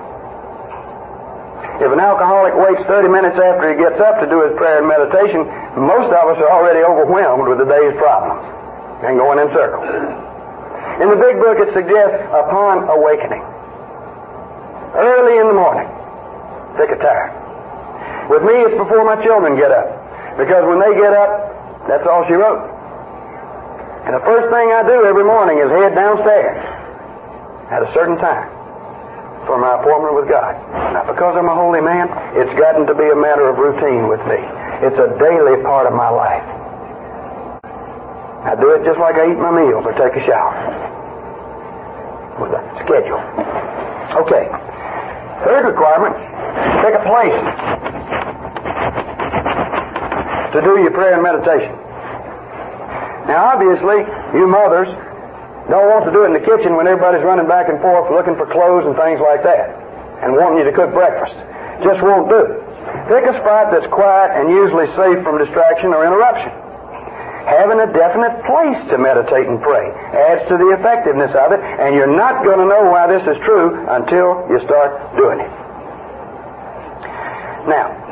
If 1.82 1.90
an 1.90 1.98
alcoholic 1.98 2.54
waits 2.54 2.82
30 2.86 3.10
minutes 3.10 3.38
after 3.38 3.70
he 3.70 3.78
gets 3.78 3.98
up 3.98 4.22
to 4.22 4.26
do 4.30 4.46
his 4.46 4.54
prayer 4.54 4.82
and 4.82 4.86
meditation, 4.86 5.46
most 5.82 6.10
of 6.10 6.24
us 6.30 6.38
are 6.42 6.50
already 6.50 6.82
overwhelmed 6.86 7.50
with 7.50 7.58
the 7.58 7.66
day's 7.66 7.94
problems 7.98 8.42
and 9.02 9.18
going 9.18 9.38
in 9.42 9.50
circles. 9.50 9.86
In 11.02 11.10
the 11.10 11.18
big 11.18 11.38
book, 11.42 11.58
it 11.58 11.70
suggests 11.74 12.22
upon 12.34 12.86
awakening. 12.86 13.42
Early 14.94 15.38
in 15.42 15.46
the 15.50 15.58
morning, 15.58 15.86
sick 16.78 16.90
or 16.90 16.98
tired. 17.02 17.34
With 18.30 18.42
me, 18.42 18.54
it's 18.62 18.78
before 18.78 19.02
my 19.06 19.18
children 19.22 19.54
get 19.54 19.70
up. 19.70 20.07
Because 20.38 20.62
when 20.70 20.78
they 20.78 20.94
get 20.94 21.12
up, 21.12 21.30
that's 21.90 22.06
all 22.06 22.22
she 22.30 22.34
wrote. 22.38 22.62
And 24.06 24.14
the 24.14 24.24
first 24.24 24.48
thing 24.54 24.70
I 24.72 24.86
do 24.86 25.04
every 25.04 25.24
morning 25.24 25.58
is 25.58 25.68
head 25.68 25.94
downstairs 25.98 26.62
at 27.68 27.82
a 27.82 27.90
certain 27.92 28.16
time. 28.16 28.48
for 29.48 29.56
my 29.56 29.80
appointment 29.80 30.12
with 30.12 30.28
God. 30.28 30.52
Not 30.92 31.08
because 31.08 31.32
I'm 31.32 31.48
a 31.48 31.56
holy 31.56 31.80
man, 31.80 32.12
it's 32.36 32.52
gotten 32.60 32.84
to 32.84 32.92
be 32.92 33.08
a 33.08 33.16
matter 33.16 33.48
of 33.48 33.56
routine 33.56 34.04
with 34.04 34.20
me. 34.28 34.36
It's 34.84 35.00
a 35.00 35.08
daily 35.16 35.56
part 35.64 35.88
of 35.88 35.96
my 35.96 36.12
life. 36.12 36.44
I 38.44 38.52
do 38.60 38.76
it 38.76 38.84
just 38.84 39.00
like 39.00 39.16
I 39.16 39.32
eat 39.32 39.40
my 39.40 39.50
meals 39.50 39.88
or 39.88 39.96
take 39.96 40.12
a 40.20 40.22
shower. 40.28 40.52
With 42.44 42.52
a 42.52 42.62
schedule. 42.84 43.24
Okay. 44.20 44.52
Third 45.48 45.64
requirement, 45.64 46.14
pick 46.84 46.92
a 46.92 47.02
place 47.08 47.40
to 50.52 50.58
do 50.62 50.80
your 50.80 50.92
prayer 50.92 51.14
and 51.14 51.22
meditation. 51.22 51.72
Now, 53.28 53.52
obviously, 53.52 54.00
you 54.32 54.48
mothers 54.48 54.88
don't 55.68 55.84
want 55.92 56.08
to 56.08 56.12
do 56.16 56.24
it 56.24 56.32
in 56.32 56.36
the 56.36 56.40
kitchen 56.40 56.80
when 56.80 56.88
everybody's 56.88 57.20
running 57.20 57.44
back 57.44 57.68
and 57.68 57.76
forth 57.84 58.08
looking 58.08 58.32
for 58.40 58.48
clothes 58.48 58.88
and 58.88 58.96
things 58.96 59.20
like 59.20 59.44
that 59.44 59.68
and 60.24 60.32
wanting 60.32 60.64
you 60.64 60.66
to 60.66 60.72
cook 60.72 60.96
breakfast. 60.96 61.36
Just 61.84 62.00
won't 62.00 62.32
do. 62.32 62.64
Pick 63.12 63.28
a 63.28 63.36
spot 63.44 63.68
that's 63.68 63.84
quiet 63.92 64.32
and 64.32 64.48
usually 64.48 64.88
safe 64.96 65.20
from 65.20 65.36
distraction 65.36 65.92
or 65.92 66.08
interruption. 66.08 66.48
Having 67.52 67.84
a 67.84 67.88
definite 67.92 68.32
place 68.48 68.80
to 68.92 68.96
meditate 68.96 69.44
and 69.44 69.60
pray 69.60 69.92
adds 70.16 70.48
to 70.48 70.56
the 70.56 70.72
effectiveness 70.72 71.32
of 71.36 71.52
it, 71.52 71.60
and 71.60 71.96
you're 71.96 72.16
not 72.16 72.44
going 72.44 72.60
to 72.60 72.68
know 72.68 72.88
why 72.88 73.04
this 73.04 73.24
is 73.28 73.36
true 73.44 73.72
until 73.92 74.48
you 74.48 74.60
start 74.64 74.96
doing 75.20 75.40
it. 75.40 75.52
Now, 77.68 78.07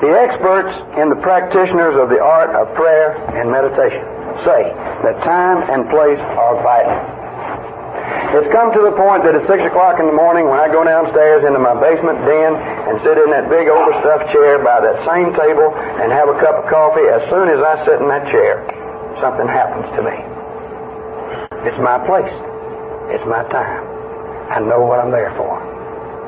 the 0.00 0.08
experts 0.16 0.72
and 0.96 1.12
the 1.12 1.20
practitioners 1.20 1.92
of 2.00 2.08
the 2.08 2.16
art 2.16 2.56
of 2.56 2.72
prayer 2.72 3.12
and 3.36 3.52
meditation 3.52 4.00
say 4.48 4.72
that 5.04 5.20
time 5.20 5.60
and 5.68 5.84
place 5.92 6.16
are 6.40 6.56
vital. 6.64 6.96
It's 8.32 8.48
come 8.48 8.72
to 8.72 8.80
the 8.80 8.96
point 8.96 9.28
that 9.28 9.36
at 9.36 9.44
6 9.44 9.60
o'clock 9.68 10.00
in 10.00 10.08
the 10.08 10.16
morning 10.16 10.48
when 10.48 10.56
I 10.56 10.72
go 10.72 10.80
downstairs 10.88 11.44
into 11.44 11.60
my 11.60 11.76
basement 11.76 12.16
den 12.24 12.56
and 12.56 12.96
sit 13.04 13.20
in 13.20 13.28
that 13.28 13.52
big 13.52 13.68
overstuffed 13.68 14.32
chair 14.32 14.56
by 14.64 14.80
that 14.80 15.04
same 15.04 15.36
table 15.36 15.68
and 16.00 16.08
have 16.08 16.32
a 16.32 16.36
cup 16.40 16.64
of 16.64 16.66
coffee, 16.72 17.04
as 17.04 17.20
soon 17.28 17.52
as 17.52 17.60
I 17.60 17.84
sit 17.84 18.00
in 18.00 18.08
that 18.08 18.24
chair, 18.32 18.64
something 19.20 19.44
happens 19.44 19.84
to 19.98 20.00
me. 20.00 20.16
It's 21.68 21.80
my 21.84 22.00
place. 22.08 22.32
It's 23.12 23.26
my 23.28 23.44
time. 23.52 23.84
I 24.48 24.64
know 24.64 24.80
what 24.80 24.96
I'm 24.96 25.12
there 25.12 25.36
for. 25.36 25.60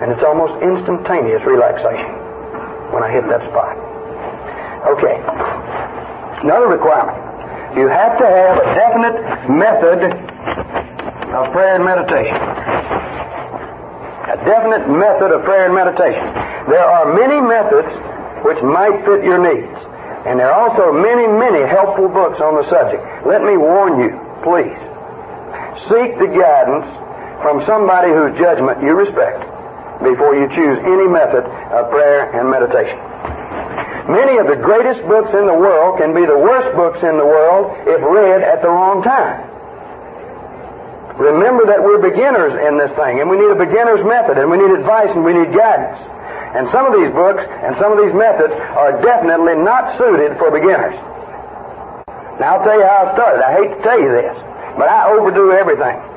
And 0.04 0.12
it's 0.12 0.20
almost 0.20 0.60
instantaneous 0.60 1.40
relaxation 1.48 2.21
when 2.92 3.02
I 3.02 3.10
hit 3.10 3.24
that 3.32 3.40
spot. 3.48 3.72
Okay. 4.94 5.16
Another 6.44 6.68
requirement. 6.68 7.16
You 7.78 7.88
have 7.88 8.18
to 8.20 8.26
have 8.28 8.54
a 8.60 8.66
definite 8.76 9.16
method 9.48 10.00
of 11.32 11.44
prayer 11.56 11.80
and 11.80 11.84
meditation. 11.88 12.36
A 14.28 14.36
definite 14.44 14.84
method 14.92 15.32
of 15.32 15.40
prayer 15.48 15.66
and 15.70 15.74
meditation. 15.74 16.26
There 16.68 16.84
are 16.84 17.16
many 17.16 17.40
methods 17.40 17.88
which 18.44 18.60
might 18.60 18.92
fit 19.08 19.24
your 19.24 19.40
needs. 19.40 19.78
And 20.28 20.38
there 20.38 20.52
are 20.52 20.68
also 20.68 20.92
many, 20.92 21.26
many 21.26 21.64
helpful 21.66 22.12
books 22.12 22.38
on 22.44 22.60
the 22.60 22.66
subject. 22.68 23.02
Let 23.26 23.42
me 23.42 23.56
warn 23.56 23.98
you, 23.98 24.12
please. 24.44 24.78
Seek 25.88 26.14
the 26.20 26.30
guidance 26.30 26.86
from 27.40 27.64
somebody 27.66 28.12
whose 28.12 28.36
judgment 28.38 28.82
you 28.82 28.94
respect 28.94 29.51
before 30.02 30.34
you 30.34 30.46
choose 30.52 30.78
any 30.84 31.06
method 31.06 31.46
of 31.46 31.90
prayer 31.90 32.30
and 32.34 32.50
meditation. 32.50 32.98
Many 34.10 34.42
of 34.42 34.50
the 34.50 34.58
greatest 34.58 35.00
books 35.06 35.30
in 35.30 35.46
the 35.46 35.54
world 35.54 36.02
can 36.02 36.10
be 36.10 36.26
the 36.26 36.36
worst 36.36 36.74
books 36.74 36.98
in 37.06 37.16
the 37.16 37.24
world 37.24 37.70
if 37.86 38.02
read 38.02 38.42
at 38.42 38.58
the 38.60 38.68
wrong 38.68 39.02
time. 39.06 39.48
Remember 41.22 41.64
that 41.70 41.78
we're 41.78 42.02
beginners 42.02 42.50
in 42.66 42.82
this 42.82 42.90
thing, 42.98 43.22
and 43.22 43.30
we 43.30 43.38
need 43.38 43.52
a 43.52 43.58
beginner's 43.58 44.02
method, 44.02 44.42
and 44.42 44.50
we 44.50 44.58
need 44.58 44.74
advice, 44.74 45.12
and 45.14 45.22
we 45.22 45.36
need 45.36 45.54
guidance. 45.54 46.00
And 46.52 46.68
some 46.74 46.84
of 46.84 46.92
these 46.92 47.08
books 47.14 47.40
and 47.40 47.78
some 47.80 47.94
of 47.94 47.98
these 48.02 48.12
methods 48.12 48.52
are 48.76 49.00
definitely 49.00 49.56
not 49.62 49.96
suited 49.96 50.36
for 50.36 50.50
beginners. 50.50 50.98
Now, 52.42 52.58
I'll 52.58 52.64
tell 52.64 52.76
you 52.76 52.84
how 52.84 53.06
I 53.06 53.14
started. 53.14 53.40
I 53.40 53.52
hate 53.54 53.70
to 53.70 53.80
tell 53.86 54.00
you 54.02 54.10
this, 54.10 54.34
but 54.76 54.88
I 54.88 55.08
overdo 55.14 55.52
everything. 55.52 56.11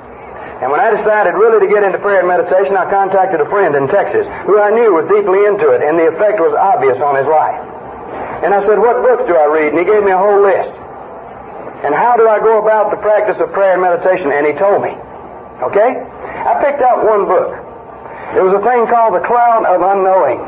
And 0.64 0.72
when 0.72 0.80
I 0.80 0.96
decided 0.96 1.36
really 1.36 1.68
to 1.68 1.70
get 1.70 1.84
into 1.84 2.00
prayer 2.00 2.24
and 2.24 2.32
meditation, 2.32 2.80
I 2.80 2.88
contacted 2.88 3.44
a 3.44 3.48
friend 3.52 3.76
in 3.76 3.92
Texas 3.92 4.24
who 4.48 4.56
I 4.56 4.72
knew 4.72 4.96
was 4.96 5.04
deeply 5.12 5.44
into 5.52 5.76
it, 5.76 5.84
and 5.84 6.00
the 6.00 6.08
effect 6.16 6.40
was 6.40 6.56
obvious 6.56 6.96
on 7.04 7.20
his 7.20 7.28
life. 7.28 7.60
And 8.48 8.56
I 8.56 8.64
said, 8.64 8.80
What 8.80 9.04
books 9.04 9.28
do 9.28 9.36
I 9.36 9.52
read? 9.52 9.76
And 9.76 9.80
he 9.80 9.86
gave 9.88 10.00
me 10.04 10.16
a 10.16 10.20
whole 10.20 10.40
list. 10.40 10.72
And 11.84 11.92
how 11.92 12.16
do 12.16 12.32
I 12.32 12.40
go 12.40 12.64
about 12.64 12.90
the 12.90 13.00
practice 13.04 13.36
of 13.44 13.52
prayer 13.52 13.76
and 13.76 13.84
meditation? 13.84 14.32
And 14.32 14.48
he 14.48 14.56
told 14.56 14.80
me. 14.80 14.96
Okay? 15.60 15.92
I 15.92 16.56
picked 16.64 16.80
out 16.80 17.04
one 17.04 17.28
book. 17.28 17.52
It 18.36 18.44
was 18.44 18.56
a 18.56 18.64
thing 18.64 18.88
called 18.88 19.16
The 19.16 19.24
Cloud 19.28 19.68
of 19.68 19.80
Unknowing, 19.84 20.40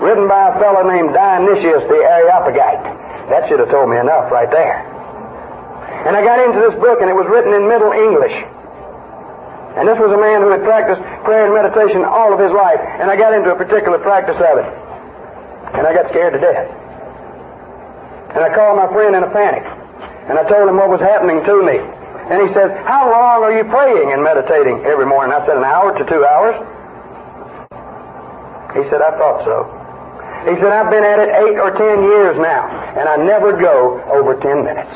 written 0.00 0.24
by 0.28 0.50
a 0.50 0.54
fellow 0.56 0.84
named 0.88 1.12
Dionysius 1.12 1.84
the 1.84 2.00
Areopagite. 2.00 2.80
That 3.28 3.46
should 3.46 3.60
have 3.60 3.70
told 3.70 3.92
me 3.92 4.00
enough 4.00 4.32
right 4.32 4.50
there. 4.50 4.82
And 6.08 6.16
I 6.16 6.24
got 6.24 6.40
into 6.40 6.60
this 6.64 6.76
book, 6.80 7.00
and 7.04 7.08
it 7.08 7.16
was 7.16 7.28
written 7.28 7.52
in 7.52 7.68
Middle 7.68 7.92
English. 7.92 8.34
And 9.78 9.86
this 9.86 10.02
was 10.02 10.10
a 10.10 10.18
man 10.18 10.42
who 10.42 10.50
had 10.50 10.66
practiced 10.66 10.98
prayer 11.22 11.46
and 11.46 11.54
meditation 11.54 12.02
all 12.02 12.34
of 12.34 12.42
his 12.42 12.50
life, 12.50 12.82
and 12.98 13.06
I 13.06 13.14
got 13.14 13.30
into 13.30 13.54
a 13.54 13.58
particular 13.58 14.02
practice 14.02 14.34
of 14.34 14.58
it. 14.58 14.66
And 15.78 15.86
I 15.86 15.94
got 15.94 16.10
scared 16.10 16.34
to 16.34 16.42
death. 16.42 16.66
And 18.34 18.42
I 18.42 18.50
called 18.50 18.74
my 18.74 18.90
friend 18.90 19.14
in 19.14 19.22
a 19.22 19.30
panic, 19.30 19.62
and 20.26 20.34
I 20.34 20.42
told 20.50 20.66
him 20.66 20.74
what 20.74 20.90
was 20.90 20.98
happening 20.98 21.38
to 21.46 21.54
me. 21.62 21.78
And 21.78 22.42
he 22.42 22.50
says, 22.50 22.74
How 22.82 23.06
long 23.14 23.46
are 23.46 23.54
you 23.54 23.62
praying 23.70 24.10
and 24.10 24.26
meditating 24.26 24.82
every 24.90 25.06
morning? 25.06 25.30
I 25.30 25.46
said, 25.46 25.54
An 25.54 25.66
hour 25.66 25.94
to 25.94 26.02
two 26.02 26.22
hours. 26.26 26.58
He 28.74 28.82
said, 28.90 28.98
I 29.06 29.14
thought 29.22 29.46
so. 29.46 29.70
He 30.50 30.58
said, 30.58 30.74
I've 30.74 30.90
been 30.90 31.06
at 31.06 31.22
it 31.22 31.30
eight 31.30 31.58
or 31.62 31.70
ten 31.78 32.02
years 32.10 32.34
now, 32.42 32.66
and 32.98 33.06
I 33.06 33.22
never 33.22 33.54
go 33.54 34.02
over 34.18 34.34
ten 34.42 34.66
minutes. 34.66 34.94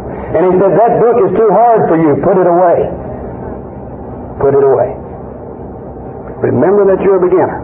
And 0.00 0.40
he 0.40 0.52
said, 0.56 0.72
That 0.72 0.92
book 1.04 1.16
is 1.20 1.36
too 1.36 1.52
hard 1.52 1.84
for 1.92 2.00
you. 2.00 2.16
Put 2.24 2.40
it 2.40 2.48
away 2.48 3.11
put 4.42 4.58
it 4.58 4.64
away. 4.66 4.90
Remember 6.42 6.82
that 6.90 6.98
you're 7.06 7.22
a 7.22 7.24
beginner. 7.24 7.62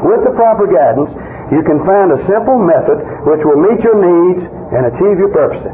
With 0.00 0.24
the 0.24 0.32
proper 0.32 0.64
guidance, 0.64 1.12
you 1.52 1.60
can 1.60 1.84
find 1.84 2.08
a 2.08 2.20
simple 2.24 2.56
method 2.56 3.04
which 3.28 3.44
will 3.44 3.60
meet 3.60 3.84
your 3.84 4.00
needs 4.00 4.48
and 4.72 4.88
achieve 4.88 5.20
your 5.20 5.28
purposes. 5.28 5.68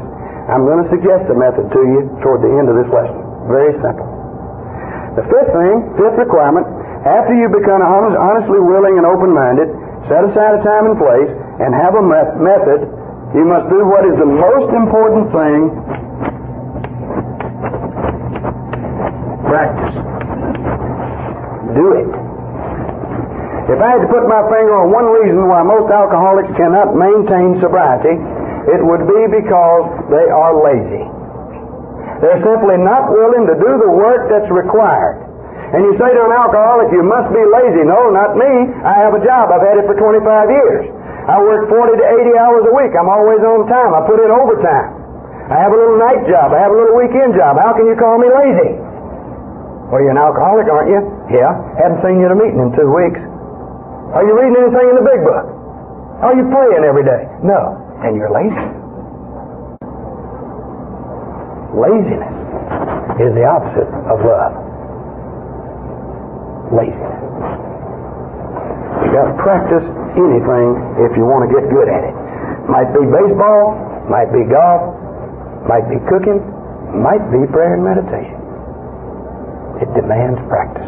I'm 0.51 0.67
going 0.67 0.83
to 0.83 0.89
suggest 0.91 1.31
a 1.31 1.37
method 1.39 1.71
to 1.71 1.81
you 1.87 2.11
toward 2.19 2.43
the 2.43 2.51
end 2.51 2.67
of 2.67 2.75
this 2.75 2.91
lesson. 2.91 3.15
Very 3.47 3.71
simple. 3.79 4.07
The 5.15 5.23
fifth 5.31 5.51
thing, 5.55 5.75
fifth 5.95 6.19
requirement, 6.19 6.67
after 7.07 7.31
you 7.31 7.47
become 7.47 7.79
honest, 7.79 8.19
honestly 8.19 8.59
willing 8.59 8.99
and 8.99 9.07
open-minded, 9.07 9.71
set 10.11 10.27
aside 10.27 10.59
a 10.59 10.61
time 10.67 10.91
and 10.91 10.97
place, 10.99 11.31
and 11.63 11.71
have 11.71 11.95
a 11.95 12.03
method, 12.03 12.83
you 13.31 13.47
must 13.47 13.71
do 13.71 13.87
what 13.87 14.03
is 14.03 14.15
the 14.19 14.27
most 14.27 14.69
important 14.75 15.31
thing 15.31 15.71
practice 19.47 20.06
do 21.77 21.87
it. 22.01 22.09
If 23.67 23.79
I 23.83 23.87
had 23.93 24.01
to 24.01 24.09
put 24.09 24.23
my 24.25 24.41
finger 24.47 24.73
on 24.79 24.95
one 24.95 25.11
reason 25.11 25.43
why 25.45 25.61
most 25.61 25.91
alcoholics 25.91 26.49
cannot 26.55 26.95
maintain 26.95 27.59
sobriety, 27.59 28.15
it 28.71 28.81
would 28.81 29.03
be 29.05 29.21
because 29.31 29.83
they 30.07 30.27
are 30.31 30.55
lazy. 30.55 31.03
They're 32.23 32.41
simply 32.41 32.81
not 32.81 33.11
willing 33.13 33.45
to 33.45 33.55
do 33.59 33.71
the 33.77 33.91
work 33.91 34.31
that's 34.31 34.49
required. 34.49 35.21
And 35.75 35.83
you 35.83 35.99
say 35.99 36.09
to 36.09 36.21
an 36.25 36.31
alcoholic, 36.31 36.95
you 36.95 37.03
must 37.03 37.27
be 37.35 37.43
lazy. 37.43 37.83
No, 37.83 38.07
not 38.09 38.39
me. 38.39 38.71
I 38.87 39.03
have 39.03 39.13
a 39.13 39.21
job. 39.21 39.51
I've 39.51 39.61
had 39.61 39.75
it 39.77 39.85
for 39.85 39.99
25 39.99 40.23
years. 40.47 40.87
I 41.27 41.43
work 41.43 41.67
40 41.67 41.99
to 41.99 42.05
80 42.23 42.39
hours 42.39 42.63
a 42.71 42.73
week. 42.73 42.95
I'm 42.95 43.11
always 43.11 43.43
on 43.43 43.67
time. 43.67 43.91
I 43.91 43.99
put 44.07 44.23
in 44.23 44.31
overtime. 44.31 44.95
I 45.51 45.59
have 45.59 45.75
a 45.75 45.77
little 45.77 45.99
night 45.99 46.23
job. 46.23 46.55
I 46.55 46.59
have 46.63 46.71
a 46.71 46.77
little 46.79 46.95
weekend 46.95 47.35
job. 47.35 47.59
How 47.59 47.75
can 47.75 47.83
you 47.83 47.99
call 47.99 48.15
me 48.15 48.31
lazy? 48.31 48.79
Well, 49.87 50.03
you're 50.03 50.11
an 50.11 50.19
alcoholic, 50.19 50.67
aren't 50.67 50.91
you? 50.91 51.01
Yeah. 51.31 51.51
Haven't 51.79 52.03
seen 52.03 52.19
you 52.19 52.27
at 52.27 52.35
a 52.35 52.39
meeting 52.39 52.59
in 52.59 52.75
two 52.75 52.89
weeks. 52.91 53.21
Are 54.11 54.23
you 54.23 54.35
reading 54.35 54.55
anything 54.59 54.87
in 54.91 54.95
the 54.99 55.07
big 55.07 55.21
book? 55.23 55.45
Are 56.27 56.35
you 56.35 56.43
praying 56.51 56.83
every 56.83 57.07
day? 57.07 57.23
No. 57.43 57.75
And 58.03 58.15
you're 58.19 58.31
lazy. 58.31 58.67
Laziness 61.77 62.35
is 63.21 63.31
the 63.37 63.45
opposite 63.47 63.89
of 64.11 64.17
love. 64.25 64.53
Laziness. 66.73 67.17
You 69.05 69.09
got 69.13 69.27
to 69.31 69.35
practice 69.39 69.85
anything 70.17 70.67
if 71.05 71.15
you 71.15 71.23
want 71.23 71.47
to 71.47 71.49
get 71.53 71.69
good 71.69 71.87
at 71.87 72.03
it. 72.03 72.15
Might 72.67 72.91
be 72.91 73.05
baseball, 73.07 73.77
might 74.09 74.31
be 74.35 74.43
golf, 74.51 74.97
might 75.69 75.85
be 75.87 76.01
cooking, 76.09 76.41
might 76.97 77.23
be 77.31 77.45
prayer 77.53 77.77
and 77.77 77.83
meditation. 77.85 78.36
It 79.97 80.05
demands 80.05 80.37
practice. 80.45 80.85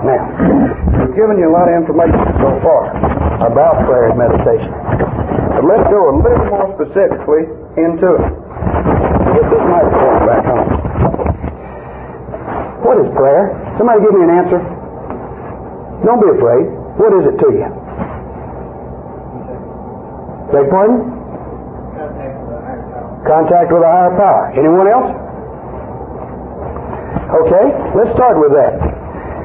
Now, 0.00 0.24
we've 0.96 1.12
given 1.12 1.36
you 1.36 1.52
a 1.52 1.52
lot 1.52 1.68
of 1.68 1.76
information 1.76 2.24
so 2.40 2.56
far 2.64 2.88
about 3.44 3.84
prayer 3.84 4.08
and 4.08 4.16
meditation. 4.16 4.72
But 5.60 5.68
let's 5.68 5.84
go 5.92 6.08
a 6.08 6.14
little 6.24 6.48
more 6.48 6.72
specifically 6.80 7.52
into 7.76 8.16
it. 8.16 8.24
Get 8.24 9.44
this 9.52 9.64
microphone 9.68 10.24
back 10.24 10.44
on. 10.48 10.64
What 12.80 12.96
is 13.04 13.12
prayer? 13.12 13.52
Somebody 13.76 14.00
give 14.00 14.16
me 14.16 14.24
an 14.24 14.32
answer. 14.40 14.60
Don't 16.08 16.16
be 16.24 16.32
afraid. 16.32 16.64
What 16.96 17.12
is 17.20 17.28
it 17.28 17.36
to 17.44 17.48
you? 17.60 17.68
Beg 20.48 20.64
pardon? 20.72 20.96
Contact 23.28 23.68
with 23.68 23.84
a 23.84 23.90
higher 23.92 24.16
power. 24.16 24.48
Anyone 24.56 24.88
else? 24.88 25.29
Okay, 27.30 27.66
let's 27.94 28.10
start 28.18 28.42
with 28.42 28.50
that. 28.58 28.74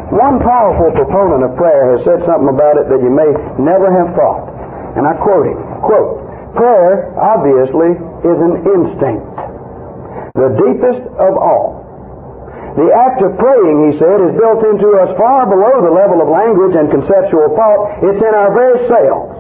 One 0.10 0.42
powerful 0.42 0.90
proponent 0.94 1.46
of 1.46 1.54
prayer 1.54 1.98
has 1.98 2.02
said 2.06 2.26
something 2.26 2.50
about 2.50 2.82
it 2.82 2.90
that 2.90 3.02
you 3.02 3.14
may 3.14 3.30
never 3.62 3.90
have 3.94 4.14
thought. 4.18 4.50
And 4.98 5.06
I 5.06 5.14
quote 5.22 5.46
him. 5.46 5.60
Quote, 5.86 6.26
Prayer, 6.58 7.14
obviously, 7.20 7.94
is 8.26 8.38
an 8.42 8.64
instinct. 8.64 9.28
The 10.34 10.50
deepest 10.56 11.04
of 11.20 11.34
all. 11.38 11.84
The 12.80 12.90
act 12.92 13.22
of 13.22 13.38
praying, 13.38 13.92
he 13.92 14.00
said, 14.02 14.18
is 14.24 14.34
built 14.36 14.62
into 14.66 14.90
us 15.00 15.14
far 15.20 15.46
below 15.46 15.84
the 15.86 15.94
level 15.94 16.26
of 16.26 16.28
language 16.28 16.76
and 16.76 16.92
conceptual 16.92 17.54
thought. 17.54 18.04
It's 18.04 18.20
in 18.20 18.34
our 18.34 18.52
very 18.52 18.82
cells. 18.88 19.36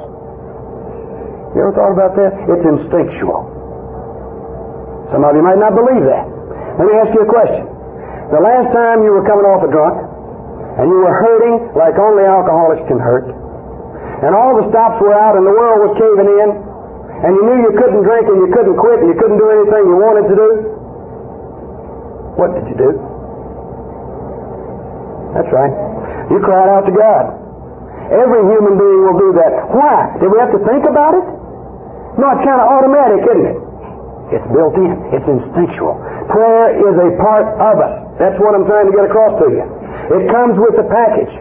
You 1.55 1.65
ever 1.65 1.73
thought 1.73 1.93
about 1.97 2.13
that? 2.19 2.31
It's 2.51 2.65
instinctual. 2.67 3.47
Some 5.11 5.23
of 5.23 5.33
you 5.35 5.43
might 5.43 5.59
not 5.59 5.73
believe 5.75 6.03
that. 6.03 6.25
Let 6.77 6.85
me 6.89 6.93
ask 6.99 7.09
you 7.15 7.23
a 7.23 7.31
question. 7.31 7.74
The 8.33 8.41
last 8.41 8.73
time 8.73 9.05
you 9.05 9.13
were 9.13 9.25
coming 9.25 9.45
off 9.45 9.61
a 9.61 9.69
drunk, 9.69 10.01
and 10.81 10.89
you 10.89 10.97
were 10.97 11.13
hurting 11.13 11.71
like 11.77 11.95
only 12.01 12.25
alcoholics 12.25 12.83
can 12.89 12.99
hurt, 12.99 13.29
and 14.25 14.33
all 14.33 14.57
the 14.57 14.65
stops 14.71 14.97
were 14.99 15.13
out 15.13 15.37
and 15.37 15.45
the 15.45 15.53
world 15.53 15.87
was 15.87 15.93
caving 15.95 16.27
in, 16.27 16.49
and 17.25 17.31
you 17.31 17.41
knew 17.47 17.57
you 17.69 17.73
couldn't 17.79 18.03
drink 18.03 18.27
and 18.27 18.37
you 18.43 18.49
couldn't 18.51 18.75
quit 18.75 18.99
and 18.99 19.07
you 19.07 19.17
couldn't 19.17 19.39
do 19.39 19.47
anything 19.49 19.81
you 19.87 19.97
wanted 19.97 20.25
to 20.27 20.35
do, 20.35 20.49
what 22.35 22.51
did 22.51 22.67
you 22.67 22.75
do? 22.75 22.91
That's 25.35 25.51
right. 25.51 25.71
You 26.31 26.39
cried 26.43 26.67
out 26.67 26.83
to 26.87 26.93
God. 26.95 27.23
Every 28.11 28.41
human 28.51 28.75
being 28.77 29.01
will 29.07 29.19
do 29.19 29.31
that. 29.39 29.51
Why? 29.71 30.15
Did 30.19 30.31
we 30.31 30.37
have 30.39 30.51
to 30.51 30.61
think 30.67 30.83
about 30.87 31.15
it? 31.15 31.25
No, 32.19 32.25
it's 32.35 32.43
kind 32.43 32.59
of 32.59 32.67
automatic, 32.67 33.23
isn't 33.23 33.47
it? 33.47 33.59
It's 34.33 34.47
built 34.49 34.73
in. 34.73 34.93
It's 35.13 35.27
instinctual. 35.29 35.93
Prayer 36.33 36.81
is 36.81 36.95
a 36.97 37.09
part 37.21 37.45
of 37.61 37.75
us. 37.77 37.93
That's 38.17 38.37
what 38.41 38.57
I'm 38.57 38.65
trying 38.65 38.89
to 38.89 38.95
get 38.95 39.05
across 39.05 39.37
to 39.37 39.47
you. 39.53 39.65
It 40.17 40.23
comes 40.33 40.57
with 40.57 40.73
the 40.77 40.87
package. 40.89 41.33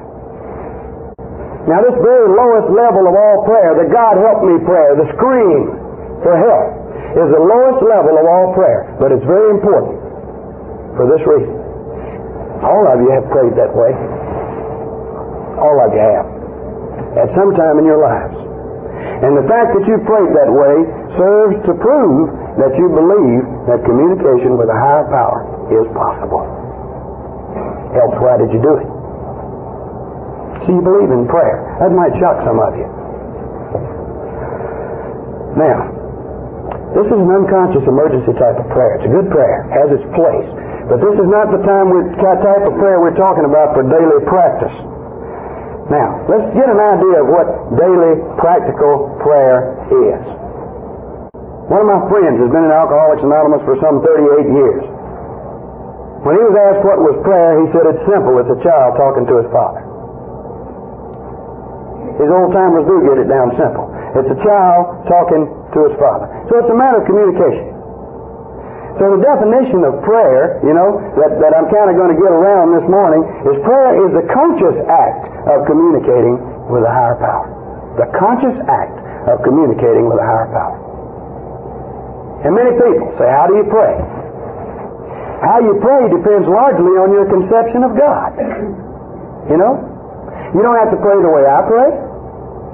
Now, 1.64 1.80
this 1.80 1.96
very 1.96 2.28
lowest 2.28 2.68
level 2.68 3.08
of 3.08 3.16
all 3.16 3.48
prayer, 3.48 3.72
the 3.80 3.88
God 3.88 4.20
help 4.20 4.44
me 4.44 4.60
prayer, 4.68 5.00
the 5.00 5.08
scream 5.16 5.72
for 6.20 6.36
help, 6.36 6.68
is 7.16 7.28
the 7.32 7.40
lowest 7.40 7.80
level 7.80 8.20
of 8.20 8.24
all 8.28 8.52
prayer. 8.52 8.84
But 9.00 9.16
it's 9.16 9.24
very 9.24 9.48
important 9.56 9.96
for 10.92 11.08
this 11.08 11.24
reason. 11.24 11.56
All 12.60 12.84
of 12.84 13.00
you 13.00 13.08
have 13.16 13.24
prayed 13.32 13.56
that 13.56 13.72
way. 13.72 13.96
All 15.56 15.76
of 15.80 15.88
you 15.88 16.04
have. 16.04 16.28
At 17.16 17.32
some 17.32 17.56
time 17.56 17.80
in 17.80 17.88
your 17.88 18.02
lives. 18.02 18.33
And 19.24 19.32
the 19.40 19.46
fact 19.48 19.72
that 19.72 19.84
you 19.88 19.96
prayed 20.04 20.32
that 20.36 20.52
way 20.52 20.74
serves 21.16 21.56
to 21.64 21.72
prove 21.80 22.28
that 22.60 22.76
you 22.76 22.92
believe 22.92 23.42
that 23.72 23.80
communication 23.88 24.60
with 24.60 24.68
a 24.68 24.76
higher 24.76 25.08
power 25.08 25.48
is 25.72 25.88
possible. 25.96 26.44
Else, 27.96 28.16
why 28.20 28.36
did 28.36 28.52
you 28.52 28.60
do 28.60 28.74
it? 28.84 28.88
So 30.64 30.76
you 30.76 30.82
believe 30.84 31.08
in 31.08 31.24
prayer. 31.24 31.56
That 31.80 31.96
might 31.96 32.12
shock 32.20 32.44
some 32.44 32.60
of 32.60 32.76
you. 32.76 32.84
Now, 35.56 35.88
this 36.92 37.08
is 37.08 37.16
an 37.16 37.32
unconscious 37.32 37.88
emergency 37.88 38.36
type 38.36 38.60
of 38.60 38.68
prayer. 38.68 39.00
It's 39.00 39.08
a 39.08 39.14
good 39.14 39.32
prayer, 39.32 39.64
has 39.72 39.88
its 39.88 40.04
place. 40.12 40.48
But 40.84 41.00
this 41.00 41.16
is 41.16 41.28
not 41.32 41.48
the 41.48 41.64
time 41.64 41.88
we 41.88 42.12
type 42.20 42.64
of 42.68 42.76
prayer 42.76 43.00
we're 43.00 43.16
talking 43.16 43.48
about 43.48 43.72
for 43.72 43.88
daily 43.88 44.20
practice. 44.28 44.74
Now, 45.92 46.24
let's 46.32 46.48
get 46.56 46.64
an 46.64 46.80
idea 46.80 47.20
of 47.20 47.28
what 47.28 47.46
daily 47.76 48.16
practical 48.40 49.20
prayer 49.20 49.76
is. 49.92 50.22
One 51.68 51.84
of 51.84 51.88
my 51.88 52.02
friends 52.08 52.40
has 52.40 52.48
been 52.48 52.64
in 52.64 52.72
Alcoholics 52.72 53.20
Anonymous 53.20 53.60
for 53.68 53.76
some 53.84 54.00
38 54.00 54.48
years. 54.48 54.84
When 56.24 56.40
he 56.40 56.44
was 56.44 56.56
asked 56.56 56.82
what 56.88 57.04
was 57.04 57.20
prayer, 57.20 57.60
he 57.60 57.68
said 57.68 57.84
it's 57.84 58.04
simple. 58.08 58.40
It's 58.40 58.48
a 58.48 58.60
child 58.64 58.96
talking 58.96 59.28
to 59.28 59.44
his 59.44 59.48
father. 59.52 59.84
His 62.16 62.32
old 62.32 62.56
timers 62.56 62.88
do 62.88 63.04
get 63.04 63.20
it 63.20 63.28
down 63.28 63.52
simple. 63.60 63.84
It's 64.16 64.32
a 64.32 64.40
child 64.40 65.04
talking 65.04 65.44
to 65.44 65.78
his 65.84 65.94
father. 66.00 66.32
So 66.48 66.64
it's 66.64 66.72
a 66.72 66.78
matter 66.78 67.02
of 67.02 67.04
communication. 67.04 67.76
So 68.94 69.10
the 69.10 69.22
definition 69.26 69.82
of 69.82 70.06
prayer, 70.06 70.62
you 70.62 70.70
know, 70.70 71.02
that, 71.18 71.42
that 71.42 71.50
I'm 71.50 71.66
kind 71.66 71.90
of 71.90 71.98
going 71.98 72.14
to 72.14 72.18
get 72.18 72.30
around 72.30 72.78
this 72.78 72.86
morning 72.86 73.26
is 73.50 73.58
prayer 73.66 73.98
is 74.06 74.14
the 74.14 74.22
conscious 74.30 74.78
act 74.86 75.34
of 75.50 75.66
communicating 75.66 76.38
with 76.70 76.86
a 76.86 76.92
higher 76.94 77.18
power. 77.18 77.50
The 77.98 78.06
conscious 78.14 78.54
act 78.70 78.94
of 79.34 79.42
communicating 79.42 80.06
with 80.06 80.22
a 80.22 80.26
higher 80.26 80.46
power. 80.54 80.78
And 82.46 82.54
many 82.54 82.70
people 82.78 83.10
say, 83.18 83.26
how 83.26 83.50
do 83.50 83.58
you 83.58 83.66
pray? 83.66 83.98
How 85.42 85.58
you 85.58 85.74
pray 85.82 86.14
depends 86.14 86.46
largely 86.46 86.94
on 86.94 87.10
your 87.10 87.26
conception 87.26 87.82
of 87.82 87.98
God. 87.98 88.30
You 89.50 89.58
know? 89.58 89.74
You 90.54 90.62
don't 90.62 90.78
have 90.78 90.94
to 90.94 91.00
pray 91.02 91.18
the 91.18 91.34
way 91.34 91.42
I 91.42 91.60
pray 91.66 91.90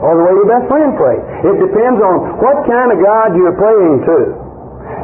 or 0.04 0.20
the 0.20 0.24
way 0.28 0.32
your 0.36 0.48
best 0.52 0.68
friend 0.68 0.92
prays. 1.00 1.24
It 1.48 1.56
depends 1.64 1.96
on 2.04 2.44
what 2.44 2.60
kind 2.68 2.92
of 2.92 3.00
God 3.00 3.32
you're 3.32 3.56
praying 3.56 4.04
to. 4.04 4.49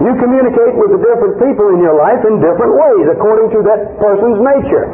You 0.05 0.13
communicate 0.21 0.77
with 0.77 0.93
the 0.93 1.01
different 1.01 1.41
people 1.41 1.73
in 1.73 1.81
your 1.81 1.97
life 1.97 2.21
in 2.29 2.37
different 2.45 2.77
ways 2.77 3.05
according 3.17 3.49
to 3.57 3.61
that 3.65 3.97
person's 3.97 4.39
nature. 4.45 4.93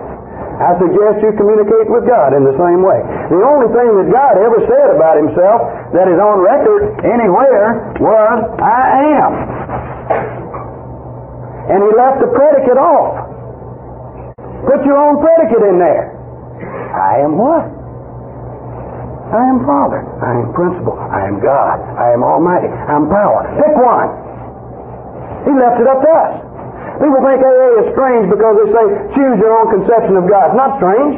I 0.62 0.78
suggest 0.78 1.26
you 1.26 1.34
communicate 1.34 1.90
with 1.90 2.06
God 2.06 2.38
in 2.38 2.46
the 2.46 2.54
same 2.54 2.86
way. 2.86 3.02
The 3.34 3.42
only 3.42 3.66
thing 3.74 3.88
that 3.98 4.08
God 4.14 4.38
ever 4.38 4.62
said 4.62 4.94
about 4.94 5.18
himself 5.18 5.58
that 5.90 6.06
is 6.06 6.18
on 6.22 6.38
record 6.38 7.02
anywhere 7.02 7.98
was, 7.98 8.36
I 8.62 8.82
am. 9.18 9.32
And 11.66 11.78
he 11.82 11.90
left 11.98 12.22
the 12.22 12.30
predicate 12.30 12.78
off. 12.78 13.26
Put 14.70 14.86
your 14.86 14.98
own 15.02 15.18
predicate 15.18 15.66
in 15.66 15.82
there. 15.82 16.14
I 16.94 17.26
am 17.26 17.34
what? 17.34 17.66
I 19.34 19.42
am 19.50 19.66
Father. 19.66 20.04
I 20.22 20.46
am 20.46 20.54
Principal. 20.54 20.94
I 20.94 21.26
am 21.26 21.42
God. 21.42 21.80
I 21.98 22.14
am 22.14 22.22
Almighty. 22.22 22.70
I'm 22.70 23.10
power. 23.10 23.50
Pick 23.58 23.74
one. 23.82 24.21
He 25.42 25.52
left 25.52 25.78
it 25.82 25.88
up 25.90 26.00
to 26.02 26.10
us. 26.10 26.32
People 27.02 27.20
think 27.24 27.42
AA 27.42 27.82
is 27.82 27.86
strange 27.96 28.30
because 28.30 28.54
they 28.62 28.68
say, 28.70 28.84
choose 29.16 29.36
your 29.42 29.52
own 29.58 29.68
conception 29.74 30.14
of 30.14 30.30
God. 30.30 30.54
It's 30.54 30.60
not 30.60 30.78
strange. 30.78 31.14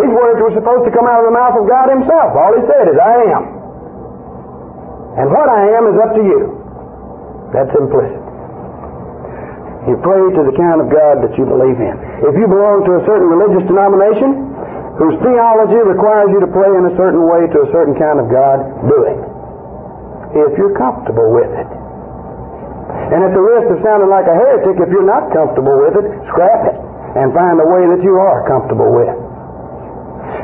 These 0.00 0.12
words 0.16 0.38
were 0.40 0.54
supposed 0.56 0.88
to 0.88 0.92
come 0.96 1.04
out 1.04 1.20
of 1.20 1.28
the 1.28 1.36
mouth 1.36 1.56
of 1.60 1.68
God 1.68 1.92
Himself. 1.92 2.32
All 2.32 2.52
He 2.56 2.64
said 2.64 2.88
is, 2.88 2.96
I 2.96 3.16
am. 3.36 3.42
And 5.20 5.28
what 5.28 5.44
I 5.44 5.76
am 5.76 5.84
is 5.92 5.96
up 6.00 6.12
to 6.16 6.22
you. 6.24 6.40
That's 7.52 7.68
implicit. 7.76 8.22
You 9.92 10.00
pray 10.00 10.24
to 10.32 10.42
the 10.46 10.56
kind 10.56 10.80
of 10.80 10.88
God 10.88 11.20
that 11.26 11.36
you 11.36 11.44
believe 11.44 11.76
in. 11.76 11.94
If 12.24 12.38
you 12.38 12.46
belong 12.48 12.86
to 12.86 12.92
a 12.96 13.02
certain 13.04 13.28
religious 13.28 13.66
denomination 13.68 14.48
whose 14.96 15.18
theology 15.20 15.80
requires 15.84 16.30
you 16.32 16.40
to 16.40 16.48
pray 16.48 16.70
in 16.70 16.86
a 16.86 16.94
certain 16.96 17.26
way 17.28 17.50
to 17.50 17.58
a 17.66 17.68
certain 17.74 17.98
kind 17.98 18.22
of 18.22 18.30
God, 18.30 18.62
do 18.88 18.98
it. 19.04 19.20
If 20.48 20.56
you're 20.56 20.72
comfortable 20.78 21.34
with 21.34 21.50
it. 21.50 21.81
And 23.12 23.20
at 23.24 23.32
the 23.32 23.44
risk 23.44 23.68
of 23.72 23.78
sounding 23.84 24.08
like 24.08 24.24
a 24.28 24.36
heretic, 24.36 24.76
if 24.80 24.88
you're 24.88 25.06
not 25.06 25.32
comfortable 25.32 25.76
with 25.80 25.96
it, 26.00 26.06
scrap 26.28 26.68
it 26.68 26.76
and 27.16 27.32
find 27.36 27.60
a 27.60 27.68
way 27.68 27.84
that 27.92 28.00
you 28.00 28.16
are 28.16 28.44
comfortable 28.48 28.88
with. 28.88 29.12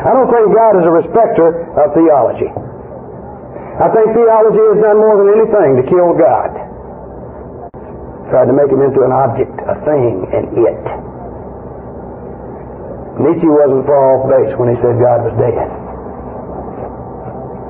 I 0.04 0.12
don't 0.12 0.28
think 0.28 0.52
God 0.52 0.76
is 0.78 0.84
a 0.84 0.92
respecter 0.92 1.64
of 1.80 1.96
theology. 1.96 2.52
I 2.52 3.88
think 3.88 4.12
theology 4.12 4.64
has 4.74 4.78
done 4.84 4.98
more 5.00 5.16
than 5.16 5.28
anything 5.38 5.70
to 5.80 5.84
kill 5.88 6.12
God. 6.12 6.50
Tried 8.28 8.52
to 8.52 8.56
make 8.56 8.68
him 8.68 8.84
into 8.84 9.00
an 9.00 9.12
object, 9.12 9.54
a 9.64 9.76
thing, 9.88 10.28
an 10.28 10.44
it. 10.52 10.84
Nietzsche 13.18 13.48
wasn't 13.48 13.88
far 13.88 14.20
off 14.20 14.28
base 14.28 14.52
when 14.60 14.68
he 14.68 14.76
said 14.82 15.00
God 15.00 15.24
was 15.24 15.34
dead. 15.40 15.87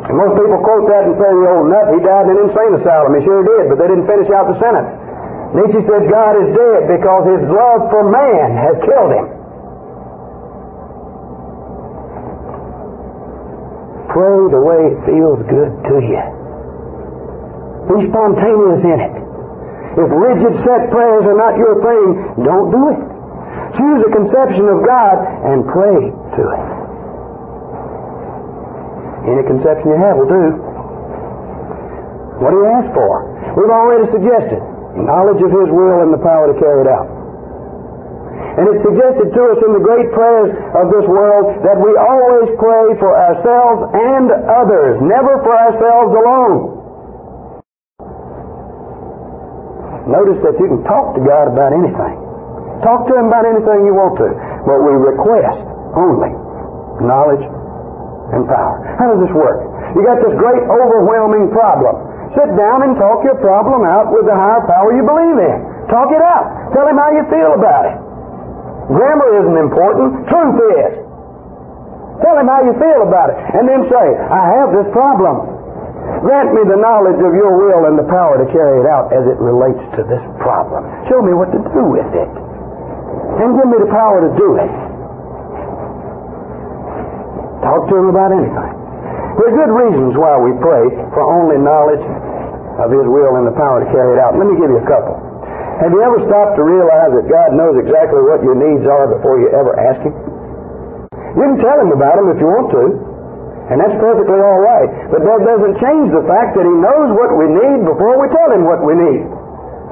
And 0.09 0.17
most 0.17 0.41
people 0.41 0.57
quote 0.65 0.89
that 0.89 1.05
and 1.05 1.15
say, 1.21 1.29
oh, 1.29 1.37
the 1.37 1.49
old 1.53 1.69
nut, 1.69 1.87
he 1.93 2.01
died 2.01 2.33
in 2.33 2.41
an 2.41 2.49
insane 2.49 2.73
asylum. 2.81 3.13
He 3.13 3.21
sure 3.29 3.45
did, 3.45 3.69
but 3.69 3.77
they 3.77 3.93
didn't 3.93 4.09
finish 4.09 4.33
out 4.33 4.49
the 4.49 4.57
sentence. 4.57 4.89
Nietzsche 5.53 5.85
said 5.85 6.09
God 6.09 6.33
is 6.41 6.49
dead 6.57 6.89
because 6.89 7.29
his 7.29 7.45
love 7.45 7.93
for 7.93 8.09
man 8.09 8.57
has 8.57 8.77
killed 8.85 9.13
him. 9.13 9.27
Pray 14.09 14.39
the 14.49 14.63
way 14.65 14.81
it 14.93 14.99
feels 15.05 15.41
good 15.45 15.73
to 15.93 15.97
you. 16.01 16.25
Be 17.93 18.09
spontaneous 18.09 18.81
in 18.89 18.99
it. 19.05 19.15
If 19.93 20.09
rigid 20.09 20.57
set 20.65 20.89
prayers 20.89 21.25
are 21.29 21.37
not 21.37 21.61
your 21.61 21.85
thing, 21.85 22.07
don't 22.49 22.73
do 22.73 22.83
it. 22.97 23.01
Choose 23.77 24.01
a 24.09 24.11
conception 24.13 24.69
of 24.73 24.85
God 24.89 25.17
and 25.53 25.69
pray 25.69 26.01
to 26.09 26.43
it. 26.49 26.88
Any 29.27 29.43
conception 29.43 29.87
you 29.91 29.99
have 29.99 30.15
will 30.21 30.31
do. 30.31 30.45
What 32.39 32.55
do 32.55 32.63
you 32.63 32.69
ask 32.71 32.87
for? 32.95 33.13
We've 33.59 33.75
already 33.75 34.07
suggested 34.15 34.63
knowledge 34.95 35.43
of 35.43 35.51
His 35.51 35.69
will 35.71 36.07
and 36.07 36.15
the 36.15 36.23
power 36.23 36.51
to 36.51 36.57
carry 36.59 36.87
it 36.87 36.91
out. 36.91 37.07
And 38.59 38.67
it's 38.75 38.83
suggested 38.83 39.31
to 39.35 39.43
us 39.55 39.59
in 39.63 39.71
the 39.75 39.83
great 39.83 40.11
prayers 40.11 40.51
of 40.75 40.91
this 40.91 41.07
world 41.07 41.63
that 41.63 41.79
we 41.79 41.91
always 41.95 42.51
pray 42.59 42.87
for 42.99 43.11
ourselves 43.15 43.91
and 43.95 44.27
others, 44.51 44.99
never 45.03 45.39
for 45.47 45.55
ourselves 45.55 46.11
alone. 46.15 46.59
Notice 50.11 50.41
that 50.43 50.57
you 50.59 50.67
can 50.67 50.83
talk 50.87 51.15
to 51.15 51.23
God 51.23 51.51
about 51.51 51.71
anything. 51.75 52.17
Talk 52.83 53.07
to 53.11 53.15
Him 53.19 53.31
about 53.31 53.47
anything 53.47 53.87
you 53.87 53.95
want 53.95 54.19
to. 54.23 54.31
But 54.67 54.79
we 54.83 54.95
request 54.95 55.63
only 55.95 56.33
knowledge 57.03 57.45
and 58.33 58.45
power. 58.49 58.77
How 59.01 59.13
does 59.13 59.21
this 59.25 59.35
work? 59.35 59.65
You 59.97 60.05
got 60.05 60.21
this 60.21 60.37
great 60.37 60.63
overwhelming 60.69 61.49
problem. 61.53 61.97
Sit 62.37 62.49
down 62.61 62.85
and 62.85 62.93
talk 62.97 63.25
your 63.25 63.41
problem 63.41 63.89
out 63.89 64.13
with 64.13 64.29
the 64.29 64.37
higher 64.37 64.61
power 64.69 64.93
you 64.93 65.01
believe 65.01 65.39
in. 65.41 65.59
Talk 65.89 66.13
it 66.13 66.21
out. 66.21 66.73
Tell 66.77 66.85
him 66.85 67.01
how 67.01 67.09
you 67.17 67.25
feel 67.33 67.57
about 67.57 67.89
it. 67.89 67.97
Grammar 68.93 69.31
isn't 69.41 69.59
important. 69.59 70.29
Truth 70.29 70.59
is. 70.77 70.93
Tell 72.21 72.37
him 72.37 72.49
how 72.51 72.61
you 72.67 72.75
feel 72.77 73.01
about 73.09 73.33
it. 73.33 73.39
And 73.57 73.65
then 73.65 73.89
say, 73.89 74.07
I 74.29 74.43
have 74.61 74.77
this 74.77 74.89
problem. 74.93 75.57
Grant 76.25 76.53
me 76.53 76.65
the 76.67 76.81
knowledge 76.81 77.21
of 77.21 77.33
your 77.33 77.53
will 77.57 77.89
and 77.89 77.97
the 77.97 78.09
power 78.09 78.41
to 78.41 78.47
carry 78.53 78.81
it 78.81 78.89
out 78.89 79.13
as 79.13 79.25
it 79.29 79.39
relates 79.39 79.81
to 79.97 80.03
this 80.09 80.25
problem. 80.41 80.85
Show 81.09 81.21
me 81.23 81.33
what 81.33 81.53
to 81.53 81.61
do 81.73 81.85
with 81.85 82.11
it. 82.13 82.33
And 83.39 83.55
give 83.57 83.69
me 83.71 83.79
the 83.79 83.93
power 83.93 84.25
to 84.25 84.31
do 84.37 84.57
it. 84.57 84.73
Talk 87.63 87.91
to 87.91 87.95
him 87.99 88.09
about 88.15 88.31
anything. 88.31 88.71
There 89.39 89.47
are 89.51 89.55
good 89.55 89.71
reasons 89.71 90.19
why 90.19 90.35
we 90.43 90.51
pray 90.59 90.83
for 91.15 91.23
only 91.23 91.63
knowledge 91.63 92.03
of 92.79 92.91
His 92.91 93.07
will 93.07 93.39
and 93.39 93.47
the 93.47 93.55
power 93.55 93.83
to 93.83 93.89
carry 93.91 94.15
it 94.15 94.21
out. 94.23 94.39
Let 94.39 94.47
me 94.51 94.59
give 94.59 94.71
you 94.71 94.79
a 94.83 94.87
couple. 94.87 95.15
Have 95.83 95.95
you 95.95 96.03
ever 96.03 96.19
stopped 96.27 96.59
to 96.59 96.63
realize 96.67 97.15
that 97.15 97.27
God 97.31 97.55
knows 97.55 97.79
exactly 97.79 98.19
what 98.23 98.43
your 98.43 98.59
needs 98.59 98.83
are 98.87 99.07
before 99.15 99.39
you 99.39 99.51
ever 99.55 99.79
ask 99.79 100.03
Him? 100.03 100.15
You 101.39 101.55
can 101.55 101.59
tell 101.63 101.79
Him 101.79 101.95
about 101.95 102.19
them 102.19 102.35
if 102.35 102.39
you 102.43 102.51
want 102.51 102.71
to, 102.75 102.83
and 103.71 103.79
that's 103.79 103.95
perfectly 103.99 104.43
all 104.43 104.59
right. 104.59 104.91
But 105.11 105.23
that 105.23 105.39
doesn't 105.47 105.79
change 105.79 106.11
the 106.11 106.27
fact 106.27 106.59
that 106.59 106.67
He 106.67 106.75
knows 106.75 107.15
what 107.15 107.31
we 107.39 107.47
need 107.47 107.87
before 107.87 108.19
we 108.19 108.27
tell 108.35 108.51
Him 108.51 108.67
what 108.67 108.83
we 108.83 108.95
need. 108.99 109.23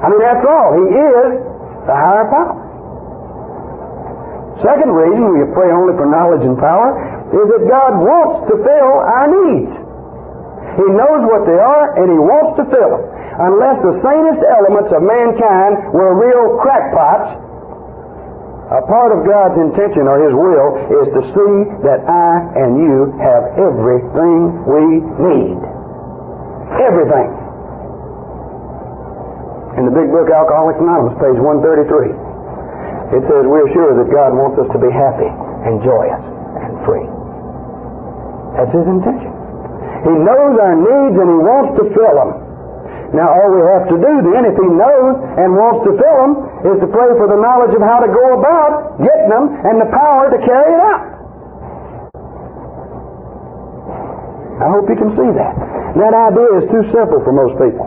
I 0.03 0.11
mean, 0.11 0.23
after 0.27 0.47
all, 0.51 0.75
He 0.75 0.85
is 0.91 1.29
the 1.87 1.95
higher 1.95 2.27
power. 2.27 2.51
Second 4.59 4.91
reason 4.91 5.23
we 5.39 5.47
pray 5.55 5.71
only 5.71 5.95
for 5.95 6.03
knowledge 6.03 6.43
and 6.43 6.59
power 6.59 7.16
is 7.35 7.47
that 7.51 7.63
God 7.67 7.91
wants 7.99 8.47
to 8.47 8.55
fill 8.55 8.93
our 9.03 9.27
needs. 9.27 9.73
He 10.77 10.87
knows 10.93 11.21
what 11.25 11.43
they 11.49 11.57
are 11.57 11.97
and 11.97 12.07
He 12.07 12.19
wants 12.21 12.55
to 12.61 12.63
fill 12.69 12.91
them. 12.93 13.03
Unless 13.37 13.77
the 13.81 13.95
sanest 14.01 14.41
elements 14.45 14.93
of 14.93 15.01
mankind 15.01 15.93
were 15.93 16.13
real 16.13 16.61
crackpots, 16.61 17.37
a 18.67 18.83
part 18.85 19.15
of 19.15 19.25
God's 19.25 19.57
intention 19.57 20.05
or 20.05 20.21
His 20.21 20.33
will 20.37 20.69
is 21.01 21.07
to 21.17 21.21
see 21.33 21.55
that 21.87 22.05
I 22.05 22.31
and 22.61 22.77
you 22.77 23.09
have 23.17 23.57
everything 23.57 24.39
we 24.69 24.85
need. 25.01 25.57
Everything. 26.77 27.29
In 29.81 29.85
the 29.85 29.93
big 29.93 30.09
book 30.09 30.29
Alcoholics 30.29 30.81
Anonymous, 30.81 31.17
page 31.21 31.37
133, 31.37 33.17
it 33.17 33.23
says 33.23 33.43
we're 33.49 33.71
sure 33.73 33.97
that 33.97 34.09
God 34.13 34.33
wants 34.33 34.61
us 34.61 34.69
to 34.73 34.79
be 34.81 34.89
happy 34.93 35.29
and 35.65 35.81
joyous. 35.81 36.36
That's 38.57 38.73
his 38.73 38.89
intention. 38.89 39.31
He 40.01 40.13
knows 40.17 40.53
our 40.57 40.75
needs 40.77 41.15
and 41.15 41.29
he 41.29 41.39
wants 41.45 41.77
to 41.77 41.83
fill 41.93 42.15
them. 42.17 42.31
Now, 43.15 43.31
all 43.31 43.49
we 43.55 43.61
have 43.63 43.85
to 43.87 43.97
do 44.01 44.13
then, 44.33 44.43
if 44.49 44.57
he 44.57 44.67
knows 44.67 45.13
and 45.39 45.55
wants 45.55 45.85
to 45.87 45.95
fill 45.95 46.17
them, 46.25 46.33
is 46.73 46.77
to 46.83 46.87
pray 46.91 47.09
for 47.15 47.29
the 47.31 47.39
knowledge 47.39 47.71
of 47.71 47.79
how 47.85 48.03
to 48.03 48.09
go 48.09 48.25
about 48.35 48.99
getting 48.99 49.29
them 49.31 49.45
and 49.63 49.79
the 49.79 49.89
power 49.93 50.27
to 50.33 50.39
carry 50.43 50.71
it 50.75 50.81
out. 50.81 51.03
I 54.57 54.67
hope 54.73 54.89
you 54.89 54.97
can 54.97 55.13
see 55.13 55.31
that. 55.37 55.53
That 56.01 56.13
idea 56.17 56.49
is 56.57 56.65
too 56.73 56.83
simple 56.89 57.21
for 57.21 57.31
most 57.31 57.55
people. 57.61 57.85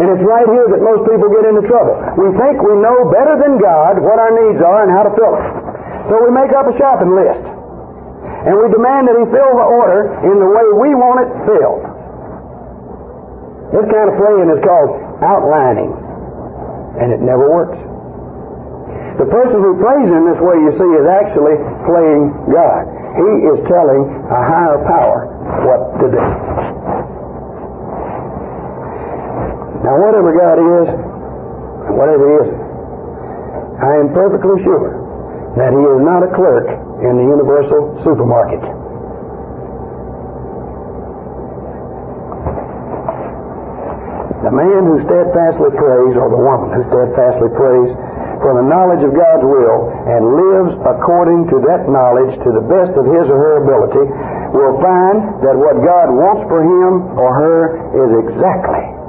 And 0.00 0.08
it's 0.08 0.24
right 0.24 0.48
here 0.48 0.66
that 0.72 0.80
most 0.80 1.04
people 1.04 1.28
get 1.28 1.44
into 1.44 1.68
trouble. 1.68 2.00
We 2.16 2.32
think 2.32 2.64
we 2.64 2.80
know 2.80 3.12
better 3.12 3.36
than 3.36 3.60
God 3.60 4.00
what 4.00 4.16
our 4.16 4.32
needs 4.32 4.58
are 4.64 4.88
and 4.88 4.90
how 4.90 5.04
to 5.04 5.12
fill 5.12 5.36
them. 5.36 5.46
So 6.08 6.16
we 6.24 6.32
make 6.32 6.50
up 6.56 6.64
a 6.64 6.74
shopping 6.80 7.12
list 7.12 7.44
and 8.40 8.56
we 8.56 8.72
demand 8.72 9.04
that 9.04 9.16
he 9.20 9.24
fill 9.28 9.52
the 9.52 9.68
order 9.68 10.16
in 10.24 10.40
the 10.40 10.48
way 10.48 10.64
we 10.80 10.96
want 10.96 11.20
it 11.20 11.30
filled. 11.44 11.84
This 13.68 13.84
kind 13.84 14.08
of 14.08 14.16
praying 14.16 14.48
is 14.48 14.60
called 14.64 14.96
outlining, 15.20 15.92
and 16.96 17.12
it 17.12 17.20
never 17.20 17.52
works. 17.52 17.76
The 19.20 19.28
person 19.28 19.60
who 19.60 19.76
prays 19.76 20.08
in 20.08 20.24
this 20.24 20.40
way, 20.40 20.56
you 20.56 20.72
see, 20.72 20.90
is 20.96 21.04
actually 21.04 21.60
playing 21.84 22.32
God. 22.48 22.88
He 23.20 23.30
is 23.52 23.60
telling 23.68 24.08
a 24.08 24.40
higher 24.40 24.80
power 24.88 25.28
what 25.68 25.80
to 26.00 26.06
do. 26.08 26.24
Now, 29.84 30.00
whatever 30.00 30.32
God 30.32 30.56
is, 30.56 30.86
whatever 31.92 32.24
He 32.24 32.34
isn't, 32.48 32.60
I 33.84 33.92
am 34.00 34.08
perfectly 34.16 34.64
sure 34.64 35.09
that 35.58 35.74
He 35.74 35.82
is 35.82 36.00
not 36.04 36.22
a 36.22 36.30
clerk 36.36 36.66
in 37.02 37.12
the 37.18 37.26
Universal 37.26 38.04
Supermarket. 38.04 38.62
The 44.40 44.54
man 44.56 44.88
who 44.88 44.96
steadfastly 45.04 45.68
prays, 45.76 46.16
or 46.16 46.32
the 46.32 46.40
woman 46.40 46.72
who 46.72 46.82
steadfastly 46.88 47.50
prays 47.52 47.92
for 48.40 48.56
the 48.56 48.64
knowledge 48.64 49.04
of 49.04 49.12
God's 49.12 49.44
will 49.44 49.92
and 50.08 50.22
lives 50.32 50.72
according 50.88 51.44
to 51.52 51.60
that 51.68 51.84
knowledge 51.92 52.32
to 52.40 52.50
the 52.56 52.64
best 52.64 52.96
of 52.96 53.04
his 53.04 53.28
or 53.28 53.36
her 53.36 53.54
ability 53.60 54.04
will 54.56 54.80
find 54.80 55.44
that 55.44 55.56
what 55.60 55.84
God 55.84 56.08
wants 56.08 56.48
for 56.48 56.64
him 56.64 57.20
or 57.20 57.30
her 57.36 57.60
is 58.00 58.10
exactly 58.32 58.99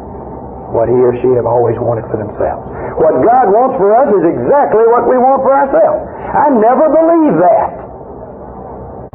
what 0.71 0.87
he 0.87 0.95
or 0.95 1.13
she 1.19 1.29
have 1.35 1.45
always 1.45 1.75
wanted 1.79 2.07
for 2.07 2.15
themselves. 2.15 2.63
What 2.99 3.19
God 3.23 3.51
wants 3.51 3.75
for 3.75 3.91
us 3.91 4.09
is 4.11 4.23
exactly 4.23 4.83
what 4.87 5.07
we 5.07 5.19
want 5.19 5.43
for 5.43 5.51
ourselves. 5.51 5.99
I 6.31 6.47
never 6.55 6.87
believe 6.87 7.35
that. 7.39 7.69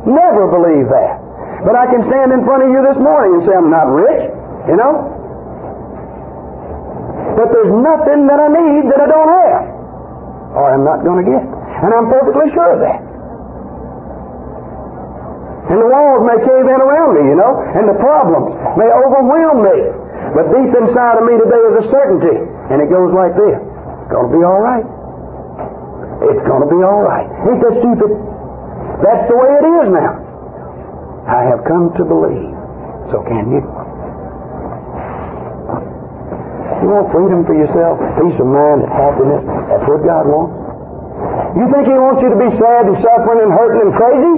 Never 0.04 0.44
believe 0.52 0.86
that. 0.92 1.18
But 1.64 1.74
I 1.74 1.88
can 1.88 2.04
stand 2.06 2.30
in 2.36 2.44
front 2.44 2.62
of 2.62 2.70
you 2.70 2.80
this 2.84 3.00
morning 3.00 3.40
and 3.40 3.42
say 3.48 3.52
I'm 3.56 3.72
not 3.72 3.88
rich, 3.88 4.22
you 4.68 4.76
know? 4.76 4.92
But 7.40 7.52
there's 7.52 7.72
nothing 7.72 8.28
that 8.28 8.38
I 8.38 8.48
need 8.48 8.84
that 8.92 9.00
I 9.02 9.08
don't 9.08 9.32
have. 9.32 9.62
Or 10.56 10.64
I'm 10.72 10.84
not 10.84 11.04
going 11.04 11.24
to 11.24 11.26
get. 11.26 11.42
And 11.42 11.90
I'm 11.92 12.08
perfectly 12.08 12.48
sure 12.52 12.76
of 12.76 12.80
that. 12.84 13.00
And 15.66 15.82
the 15.82 15.88
walls 15.90 16.22
may 16.22 16.38
cave 16.38 16.66
in 16.70 16.80
around 16.80 17.10
me, 17.18 17.22
you 17.26 17.34
know, 17.34 17.58
and 17.74 17.90
the 17.90 17.98
problems 17.98 18.54
may 18.78 18.86
overwhelm 18.86 19.66
me. 19.66 20.05
But 20.36 20.52
deep 20.52 20.68
inside 20.68 21.16
of 21.16 21.24
me 21.24 21.40
today 21.40 21.62
is 21.72 21.76
a 21.80 21.86
certainty. 21.88 22.36
And 22.68 22.84
it 22.84 22.92
goes 22.92 23.08
like 23.16 23.32
this. 23.40 23.56
It's 23.56 24.10
going 24.12 24.28
to 24.28 24.34
be 24.36 24.44
all 24.44 24.60
right. 24.60 24.84
It's 26.28 26.44
going 26.44 26.60
to 26.60 26.68
be 26.68 26.80
all 26.84 27.00
right. 27.00 27.24
Ain't 27.48 27.60
that 27.64 27.74
stupid? 27.80 28.12
That's 29.00 29.24
the 29.32 29.36
way 29.36 29.48
it 29.48 29.64
is 29.80 29.86
now. 29.96 30.12
I 31.24 31.48
have 31.48 31.64
come 31.64 31.88
to 31.96 32.04
believe. 32.04 32.52
So 33.08 33.24
can 33.24 33.48
you. 33.48 33.64
You 36.84 36.88
want 36.92 37.08
freedom 37.16 37.40
for 37.48 37.56
yourself, 37.56 37.96
peace 38.20 38.36
of 38.36 38.44
mind, 38.44 38.84
and 38.84 38.92
happiness. 38.92 39.40
That's 39.72 39.88
what 39.88 40.04
God 40.04 40.28
wants. 40.28 40.52
You 41.56 41.64
think 41.72 41.88
He 41.88 41.96
wants 41.96 42.20
you 42.20 42.28
to 42.28 42.36
be 42.36 42.50
sad 42.60 42.92
and 42.92 42.96
suffering 43.00 43.40
and 43.40 43.52
hurting 43.56 43.82
and 43.88 43.92
crazy? 43.96 44.36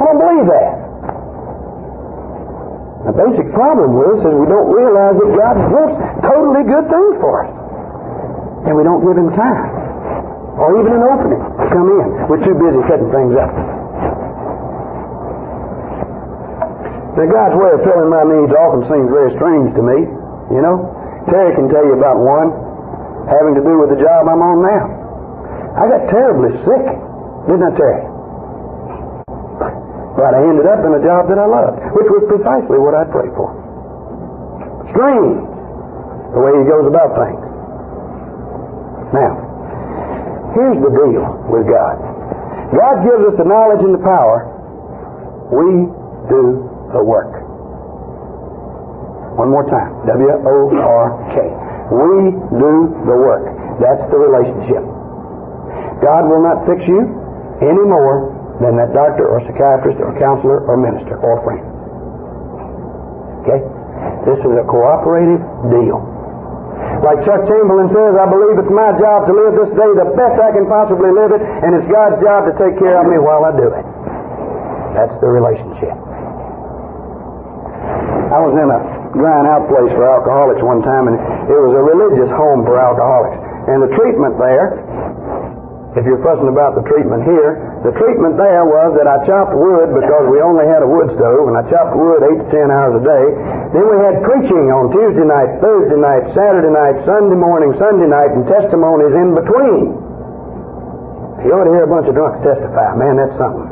I 0.00 0.02
don't 0.08 0.16
believe 0.16 0.48
that. 0.48 0.83
The 3.04 3.12
basic 3.12 3.52
problem 3.52 4.00
with 4.00 4.16
us 4.16 4.20
is 4.24 4.32
we 4.32 4.48
don't 4.48 4.72
realize 4.72 5.16
that 5.20 5.30
God 5.36 5.56
wants 5.68 5.94
totally 6.24 6.64
good 6.64 6.88
things 6.88 7.14
for 7.20 7.44
us. 7.44 7.52
And 8.64 8.72
we 8.72 8.80
don't 8.80 9.04
give 9.04 9.12
Him 9.12 9.28
time. 9.36 9.68
Or 10.56 10.72
even 10.80 10.96
an 10.96 11.04
opening 11.04 11.42
to 11.44 11.66
come 11.68 11.88
in. 12.00 12.06
We're 12.32 12.40
too 12.40 12.56
busy 12.56 12.80
setting 12.88 13.12
things 13.12 13.36
up. 13.36 13.52
Now, 17.14 17.26
God's 17.28 17.56
way 17.60 17.70
of 17.76 17.80
filling 17.84 18.08
my 18.08 18.24
needs 18.24 18.56
often 18.56 18.88
seems 18.88 19.06
very 19.12 19.36
strange 19.36 19.70
to 19.76 19.82
me. 19.84 20.08
You 20.56 20.64
know, 20.64 20.88
Terry 21.28 21.52
can 21.54 21.68
tell 21.68 21.84
you 21.84 22.00
about 22.00 22.16
one 22.16 22.56
having 23.28 23.52
to 23.52 23.62
do 23.62 23.84
with 23.84 23.92
the 23.92 24.00
job 24.00 24.28
I'm 24.32 24.40
on 24.40 24.64
now. 24.64 24.84
I 25.76 25.84
got 25.92 26.08
terribly 26.08 26.56
sick, 26.64 26.84
didn't 27.52 27.68
I, 27.68 27.72
Terry? 27.76 28.13
But 30.14 30.30
I 30.34 30.40
ended 30.46 30.66
up 30.66 30.78
in 30.86 30.94
a 30.94 31.02
job 31.02 31.26
that 31.26 31.38
I 31.42 31.46
loved, 31.46 31.82
which 31.98 32.06
was 32.06 32.22
precisely 32.30 32.78
what 32.78 32.94
I 32.94 33.02
prayed 33.10 33.34
for. 33.34 33.50
Strange 34.94 35.42
the 36.34 36.40
way 36.42 36.54
he 36.58 36.64
goes 36.66 36.86
about 36.90 37.14
things. 37.14 37.42
Now, 39.14 39.32
here's 40.54 40.78
the 40.82 40.90
deal 40.90 41.22
with 41.46 41.66
God. 41.70 41.98
God 42.74 43.06
gives 43.06 43.22
us 43.30 43.34
the 43.38 43.46
knowledge 43.46 43.82
and 43.86 43.94
the 43.94 44.02
power. 44.02 44.50
We 45.54 45.86
do 46.26 46.66
the 46.90 47.02
work. 47.02 47.30
One 49.38 49.50
more 49.50 49.66
time. 49.70 49.94
W 50.06 50.30
O 50.30 50.54
R 50.78 51.06
K. 51.34 51.42
We 51.90 52.34
do 52.58 52.74
the 53.06 53.14
work. 53.18 53.46
That's 53.78 54.02
the 54.10 54.18
relationship. 54.18 54.82
God 56.02 56.26
will 56.26 56.42
not 56.42 56.66
fix 56.66 56.82
you 56.86 57.02
any 57.62 57.82
more 57.86 58.30
than 58.62 58.78
that 58.78 58.94
doctor 58.94 59.26
or 59.26 59.42
psychiatrist 59.46 59.98
or 59.98 60.14
counselor 60.20 60.62
or 60.66 60.76
minister 60.78 61.18
or 61.18 61.42
friend. 61.42 61.64
Okay? 63.42 63.60
This 64.28 64.40
is 64.40 64.54
a 64.56 64.64
cooperative 64.66 65.42
deal. 65.70 66.00
Like 67.04 67.20
Chuck 67.28 67.44
Chamberlain 67.44 67.92
says, 67.92 68.12
I 68.16 68.26
believe 68.28 68.56
it's 68.56 68.72
my 68.72 68.96
job 68.96 69.28
to 69.28 69.32
live 69.36 69.52
this 69.60 69.72
day 69.76 69.90
the 69.98 70.08
best 70.16 70.40
I 70.40 70.50
can 70.56 70.64
possibly 70.64 71.12
live 71.12 71.36
it, 71.36 71.42
and 71.42 71.76
it's 71.76 71.88
God's 71.90 72.16
job 72.24 72.48
to 72.48 72.52
take 72.56 72.80
care 72.80 72.96
of 72.96 73.06
me 73.06 73.20
while 73.20 73.44
I 73.44 73.52
do 73.52 73.68
it. 73.68 73.84
That's 74.96 75.16
the 75.20 75.28
relationship. 75.28 75.92
I 78.32 78.40
was 78.40 78.56
in 78.56 78.66
a 78.66 78.80
drying 79.14 79.46
out 79.46 79.68
place 79.68 79.92
for 79.94 80.06
alcoholics 80.06 80.62
one 80.64 80.82
time, 80.82 81.06
and 81.12 81.16
it 81.46 81.60
was 81.60 81.76
a 81.76 81.84
religious 81.84 82.30
home 82.34 82.64
for 82.64 82.80
alcoholics. 82.80 83.38
And 83.68 83.84
the 83.84 83.92
treatment 83.94 84.40
there, 84.40 84.80
if 85.94 86.02
you're 86.02 86.18
fussing 86.26 86.50
about 86.50 86.74
the 86.74 86.82
treatment 86.90 87.22
here, 87.22 87.54
the 87.86 87.94
treatment 87.94 88.34
there 88.34 88.66
was 88.66 88.98
that 88.98 89.06
I 89.06 89.22
chopped 89.22 89.54
wood 89.54 89.94
because 89.94 90.26
we 90.26 90.42
only 90.42 90.66
had 90.66 90.82
a 90.82 90.90
wood 90.90 91.06
stove, 91.14 91.46
and 91.46 91.54
I 91.54 91.62
chopped 91.70 91.94
wood 91.94 92.20
eight 92.34 92.40
to 92.42 92.48
ten 92.50 92.66
hours 92.74 92.98
a 92.98 93.02
day. 93.06 93.24
Then 93.70 93.86
we 93.86 93.96
had 94.02 94.18
preaching 94.26 94.74
on 94.74 94.90
Tuesday 94.90 95.22
night, 95.22 95.62
Thursday 95.62 95.94
night, 95.94 96.34
Saturday 96.34 96.74
night, 96.74 96.98
Sunday 97.06 97.38
morning, 97.38 97.78
Sunday 97.78 98.10
night, 98.10 98.34
and 98.34 98.42
testimonies 98.50 99.14
in 99.14 99.38
between. 99.38 99.94
You 101.46 101.54
ought 101.54 101.68
to 101.70 101.74
hear 101.78 101.86
a 101.86 101.92
bunch 101.92 102.10
of 102.10 102.18
drunks 102.18 102.42
testify. 102.42 102.98
Man, 102.98 103.14
that's 103.14 103.38
something. 103.38 103.70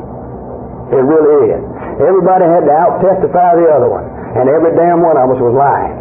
It 0.95 1.03
really 1.03 1.59
is. 1.59 1.63
Everybody 1.99 2.47
had 2.47 2.63
to 2.69 2.71
out 2.71 3.03
testify 3.03 3.59
the 3.59 3.67
other 3.67 3.91
one, 3.91 4.07
and 4.39 4.47
every 4.47 4.71
damn 4.79 5.03
one 5.03 5.19
of 5.19 5.27
us 5.27 5.41
was 5.43 5.51
lying. 5.51 5.99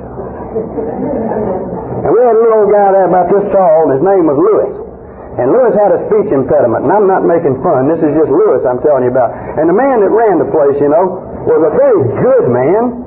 And 2.07 2.11
we 2.15 2.19
had 2.23 2.35
a 2.37 2.39
little 2.39 2.63
old 2.63 2.71
guy 2.71 2.95
there 2.95 3.09
about 3.11 3.27
this 3.27 3.43
tall, 3.51 3.91
and 3.91 3.99
his 3.99 4.05
name 4.05 4.29
was 4.29 4.39
Lewis. 4.39 4.92
And 5.41 5.49
Lewis 5.49 5.73
had 5.73 5.97
a 5.97 6.01
speech 6.13 6.29
impediment, 6.29 6.85
and 6.85 6.93
I'm 6.93 7.09
not 7.09 7.25
making 7.25 7.57
fun. 7.65 7.89
This 7.89 8.05
is 8.05 8.13
just 8.13 8.29
Lewis 8.29 8.61
I'm 8.69 8.85
telling 8.85 9.09
you 9.09 9.13
about. 9.13 9.33
And 9.57 9.65
the 9.65 9.77
man 9.77 10.05
that 10.05 10.13
ran 10.13 10.37
the 10.37 10.51
place, 10.53 10.77
you 10.77 10.93
know, 10.93 11.25
was 11.49 11.61
a 11.65 11.73
very 11.73 12.05
good 12.21 12.53
man, 12.53 13.01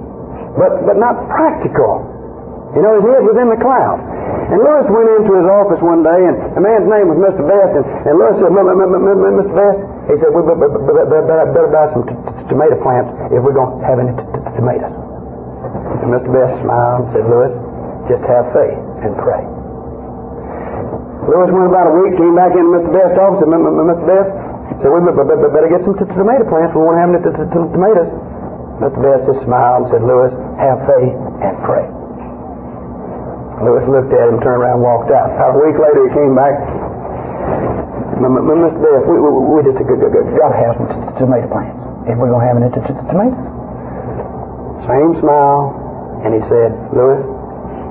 but 0.58 0.90
but 0.90 0.98
not 0.98 1.22
practical. 1.30 2.02
You 2.74 2.82
know, 2.82 2.98
his 3.00 3.06
head 3.08 3.24
was 3.24 3.38
in 3.40 3.48
the 3.48 3.62
clouds. 3.62 4.04
And 4.52 4.60
Lewis 4.62 4.86
went 4.92 5.10
into 5.22 5.32
his 5.38 5.48
office 5.48 5.80
one 5.80 6.04
day, 6.04 6.22
and 6.28 6.36
the 6.54 6.62
man's 6.62 6.86
name 6.86 7.08
was 7.08 7.18
Mr. 7.18 7.42
Best, 7.46 7.72
and, 7.72 7.86
and 8.04 8.14
Lewis 8.20 8.36
said, 8.38 8.52
Mr. 8.52 9.54
Best, 9.56 9.80
he 10.12 10.14
said, 10.20 10.30
we 10.36 10.42
better, 10.44 11.72
buy 11.72 11.88
some 11.96 12.04
tomato 12.52 12.78
plants 12.84 13.10
if 13.32 13.40
we're 13.42 13.56
going 13.56 13.80
to 13.80 13.86
have 13.88 13.98
any 13.98 14.14
tomatoes. 14.60 14.94
Mr. 16.04 16.30
Best 16.30 16.62
smiled 16.62 17.06
and 17.06 17.10
said, 17.16 17.26
Lewis, 17.26 17.54
just 18.12 18.22
have 18.28 18.46
faith 18.54 18.78
and 19.02 19.18
pray. 19.18 19.55
Lewis 21.26 21.50
went 21.50 21.68
about 21.70 21.90
a 21.90 21.94
week, 22.06 22.14
came 22.22 22.38
back 22.38 22.54
in 22.54 22.70
Mr. 22.70 22.90
Best's 22.94 23.18
office, 23.18 23.42
and 23.42 23.50
Mr. 23.50 24.06
Best 24.06 24.30
said, 24.82 24.92
we 24.94 25.02
better 25.02 25.72
get 25.72 25.82
some 25.82 25.98
tomato 25.98 26.46
plants. 26.46 26.78
We 26.78 26.86
want 26.86 26.98
to 26.98 27.02
have 27.02 27.12
any 27.14 27.22
tomatoes. 27.74 28.12
Mr. 28.78 29.00
Best 29.02 29.22
just 29.26 29.42
smiled 29.48 29.88
and 29.88 29.90
said, 29.90 30.04
Lewis, 30.06 30.34
have 30.62 30.84
faith 30.86 31.16
and 31.42 31.56
pray. 31.66 31.88
Lewis 33.64 33.88
looked 33.88 34.12
at 34.12 34.30
him, 34.30 34.38
turned 34.44 34.62
around, 34.62 34.84
walked 34.84 35.10
out. 35.16 35.32
About 35.32 35.56
a 35.56 35.60
week 35.64 35.80
later, 35.80 36.02
he 36.06 36.12
came 36.12 36.36
back. 36.36 36.56
Mr. 38.22 38.80
Best, 38.84 39.04
we, 39.08 39.16
we, 39.16 39.30
we 39.32 39.60
just 39.66 39.80
got 39.80 40.52
to 40.52 40.60
have 40.60 40.76
some 40.78 40.92
tomato 41.18 41.48
plants 41.50 41.80
if 42.06 42.20
we're 42.20 42.30
going 42.30 42.44
to 42.44 42.50
have 42.52 42.60
any 42.62 42.70
tomatoes. 42.70 43.34
Same 44.86 45.18
smile, 45.24 45.74
and 46.22 46.38
he 46.38 46.42
said, 46.52 46.70
Lewis, 46.94 47.24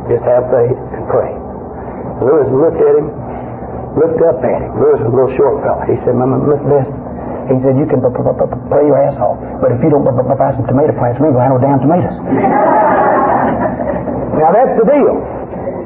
just 0.07 0.22
have 0.22 0.47
faith 0.53 0.78
and 0.78 1.03
pray. 1.11 1.32
Lewis 2.22 2.47
looked 2.53 2.78
at 2.78 2.95
him, 2.95 3.11
looked 3.95 4.18
up 4.26 4.42
at 4.42 4.62
him. 4.62 4.74
Lewis 4.78 5.01
was 5.03 5.11
a 5.11 5.12
little 5.14 5.34
short 5.38 5.62
fella. 5.62 5.86
He 5.86 5.95
said, 6.03 6.14
Mr. 6.18 6.66
Best, 6.66 6.90
he 7.51 7.61
said, 7.62 7.76
you 7.76 7.86
can 7.86 8.01
play 8.03 8.84
your 8.88 8.99
ass 8.99 9.16
off, 9.20 9.38
but 9.61 9.70
if 9.70 9.82
you 9.84 9.90
don't 9.92 10.03
buy 10.05 10.51
some 10.57 10.66
tomato 10.66 10.92
plants, 10.97 11.20
we 11.20 11.26
ain't 11.28 11.36
going 11.36 11.45
to 11.45 11.51
have 11.51 11.57
no 11.57 11.62
damn 11.62 11.78
tomatoes. 11.78 12.16
now 14.40 14.51
that's 14.51 14.74
the 14.80 14.86
deal. 14.88 15.14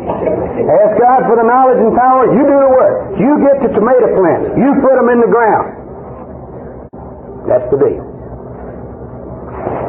Ask 0.09 0.97
God 0.99 1.27
for 1.29 1.37
the 1.37 1.43
knowledge 1.45 1.79
and 1.83 1.95
power. 1.95 2.33
You 2.33 2.41
do 2.47 2.57
the 2.63 2.71
work. 2.73 3.19
You 3.21 3.37
get 3.45 3.61
the 3.61 3.69
tomato 3.75 4.09
plants. 4.17 4.57
You 4.57 4.73
put 4.81 4.95
them 4.97 5.11
in 5.13 5.21
the 5.21 5.29
ground. 5.29 5.69
That's 7.45 7.69
the 7.71 7.77
deal. 7.79 8.05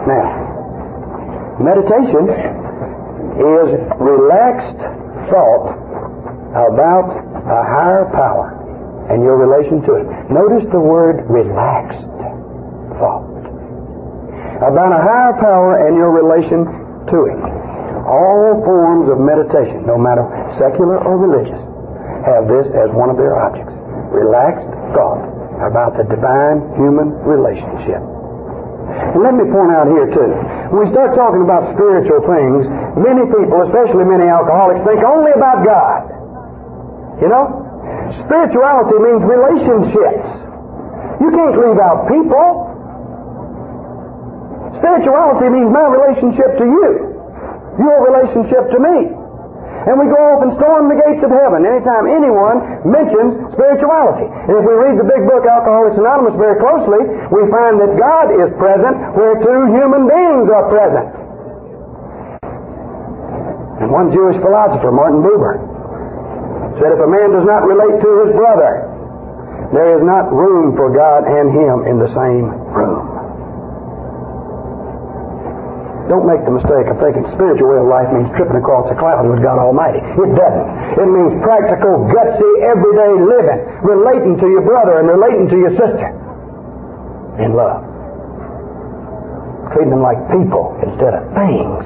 Now, 0.08 0.28
meditation 1.60 2.30
is 3.40 3.70
relaxed 4.00 4.80
thought 5.30 5.76
about 6.56 7.29
a 7.50 7.64
higher 7.66 8.06
power 8.14 8.54
and 9.10 9.26
your 9.26 9.42
relation 9.42 9.82
to 9.90 9.92
it. 9.98 10.06
Notice 10.30 10.70
the 10.70 10.80
word 10.80 11.26
relaxed 11.26 12.06
thought. 13.02 13.26
About 14.62 14.94
a 14.94 15.02
higher 15.02 15.34
power 15.42 15.88
and 15.88 15.98
your 15.98 16.14
relation 16.14 16.68
to 17.10 17.18
it. 17.26 17.40
All 18.06 18.62
forms 18.62 19.10
of 19.10 19.18
meditation, 19.18 19.86
no 19.90 19.98
matter 19.98 20.26
secular 20.62 21.02
or 21.02 21.18
religious, 21.18 21.62
have 22.30 22.46
this 22.46 22.70
as 22.76 22.94
one 22.94 23.10
of 23.10 23.18
their 23.18 23.34
objects. 23.34 23.74
Relaxed 24.14 24.70
thought 24.94 25.26
about 25.66 25.98
the 25.98 26.06
divine 26.06 26.70
human 26.78 27.18
relationship. 27.26 28.02
And 28.90 29.22
let 29.22 29.34
me 29.38 29.46
point 29.50 29.72
out 29.74 29.90
here 29.90 30.10
too, 30.10 30.32
when 30.74 30.86
we 30.86 30.88
start 30.90 31.14
talking 31.18 31.46
about 31.46 31.66
spiritual 31.74 32.22
things, 32.26 32.66
many 32.98 33.26
people, 33.30 33.58
especially 33.70 34.06
many 34.06 34.26
alcoholics, 34.30 34.82
think 34.86 35.02
only 35.06 35.34
about 35.34 35.66
God. 35.66 36.19
You 37.20 37.28
know? 37.28 37.46
Spirituality 38.26 38.98
means 39.00 39.22
relationships. 39.28 40.28
You 41.20 41.30
can't 41.36 41.56
leave 41.60 41.80
out 41.80 42.08
people. 42.08 42.48
Spirituality 44.80 45.52
means 45.52 45.68
my 45.68 45.88
relationship 45.92 46.56
to 46.58 46.66
you, 46.66 46.90
your 47.76 47.98
relationship 48.08 48.72
to 48.72 48.80
me. 48.80 48.98
And 49.80 49.96
we 49.96 50.08
go 50.12 50.20
off 50.32 50.44
and 50.44 50.52
storm 50.60 50.92
the 50.92 51.00
gates 51.00 51.24
of 51.24 51.32
heaven 51.32 51.64
anytime 51.64 52.08
anyone 52.08 52.60
mentions 52.88 53.52
spirituality. 53.56 54.28
And 54.28 54.60
if 54.60 54.64
we 54.64 54.76
read 54.76 55.00
the 55.00 55.08
big 55.08 55.24
book 55.28 55.48
Alcoholics 55.48 55.96
Anonymous 55.96 56.36
very 56.36 56.60
closely, 56.60 57.04
we 57.32 57.48
find 57.48 57.80
that 57.80 57.96
God 57.96 58.28
is 58.36 58.52
present 58.60 58.96
where 59.16 59.40
two 59.40 59.62
human 59.76 60.04
beings 60.08 60.48
are 60.52 60.68
present. 60.68 61.08
And 63.80 63.88
one 63.92 64.12
Jewish 64.12 64.36
philosopher, 64.44 64.92
Martin 64.92 65.24
Buber, 65.24 65.79
said 66.80 66.96
if 66.96 67.00
a 67.04 67.10
man 67.12 67.36
does 67.36 67.46
not 67.46 67.68
relate 67.68 68.00
to 68.00 68.10
his 68.26 68.32
brother, 68.34 68.88
there 69.76 70.00
is 70.00 70.02
not 70.02 70.32
room 70.34 70.74
for 70.74 70.90
God 70.90 71.28
and 71.30 71.54
him 71.54 71.78
in 71.86 72.02
the 72.02 72.10
same 72.10 72.50
room. 72.74 73.20
Don't 76.10 76.26
make 76.26 76.42
the 76.42 76.50
mistake 76.50 76.90
of 76.90 76.98
thinking 76.98 77.22
spiritual 77.38 77.70
way 77.70 77.78
of 77.78 77.86
life 77.86 78.10
means 78.10 78.34
tripping 78.34 78.58
across 78.58 78.90
the 78.90 78.98
clouds 78.98 79.30
with 79.30 79.46
God 79.46 79.62
Almighty. 79.62 80.02
It 80.02 80.32
doesn't. 80.34 80.70
It 80.98 81.06
means 81.06 81.38
practical, 81.46 82.10
gutsy, 82.10 82.52
everyday 82.66 83.14
living, 83.30 83.62
relating 83.86 84.34
to 84.42 84.48
your 84.50 84.66
brother 84.66 84.98
and 84.98 85.06
relating 85.06 85.46
to 85.54 85.58
your 85.62 85.74
sister 85.78 86.10
in 87.46 87.54
love. 87.54 87.86
Treating 89.70 89.94
them 89.94 90.02
like 90.02 90.18
people 90.34 90.74
instead 90.82 91.14
of 91.14 91.30
things. 91.38 91.86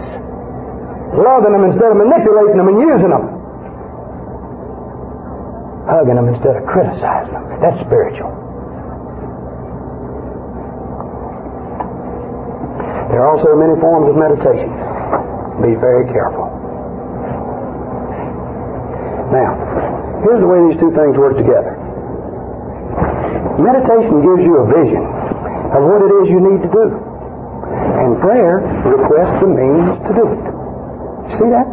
Loving 1.20 1.52
them 1.52 1.68
instead 1.68 1.92
of 1.92 2.00
manipulating 2.00 2.56
them 2.56 2.72
and 2.72 2.80
using 2.80 3.12
them 3.12 3.33
hugging 5.88 6.16
them 6.16 6.28
instead 6.32 6.56
of 6.56 6.64
criticizing 6.66 7.34
them. 7.34 7.46
That's 7.60 7.80
spiritual. 7.84 8.32
There 13.12 13.22
are 13.22 13.30
also 13.30 13.54
many 13.54 13.78
forms 13.78 14.10
of 14.10 14.16
meditation. 14.18 14.74
Be 15.62 15.78
very 15.78 16.10
careful. 16.10 16.50
Now, 19.30 19.54
here's 20.26 20.42
the 20.42 20.50
way 20.50 20.60
these 20.70 20.80
two 20.82 20.90
things 20.98 21.14
work 21.18 21.38
together. 21.38 21.78
Meditation 23.62 24.18
gives 24.26 24.42
you 24.42 24.56
a 24.62 24.66
vision 24.66 25.04
of 25.78 25.82
what 25.86 26.02
it 26.02 26.12
is 26.22 26.26
you 26.30 26.42
need 26.42 26.62
to 26.66 26.72
do. 26.74 26.86
And 28.02 28.18
prayer 28.18 28.66
requests 28.82 29.38
the 29.42 29.50
means 29.50 29.94
to 30.10 30.12
do 30.18 30.26
it. 30.34 30.42
See 31.38 31.50
that? 31.54 31.70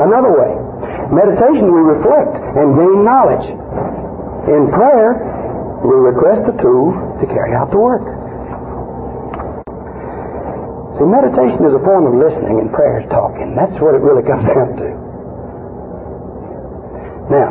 Another 0.00 0.32
way, 0.32 0.52
Meditation, 1.12 1.70
we 1.70 1.82
reflect 1.86 2.34
and 2.34 2.74
gain 2.74 2.98
knowledge. 3.06 3.46
In 4.50 4.70
prayer, 4.74 5.14
we 5.86 5.94
request 6.02 6.42
the 6.50 6.56
tools 6.58 6.94
to 7.22 7.24
carry 7.30 7.54
out 7.54 7.70
the 7.70 7.78
work. 7.78 8.02
See, 10.98 11.06
meditation 11.06 11.62
is 11.62 11.76
a 11.76 11.82
form 11.84 12.10
of 12.10 12.14
listening 12.16 12.58
and 12.58 12.72
prayer 12.72 13.04
is 13.04 13.08
talking. 13.12 13.54
That's 13.54 13.76
what 13.78 13.94
it 13.94 14.02
really 14.02 14.24
comes 14.30 14.48
down 14.50 14.70
to. 14.82 14.88
Now, 17.30 17.50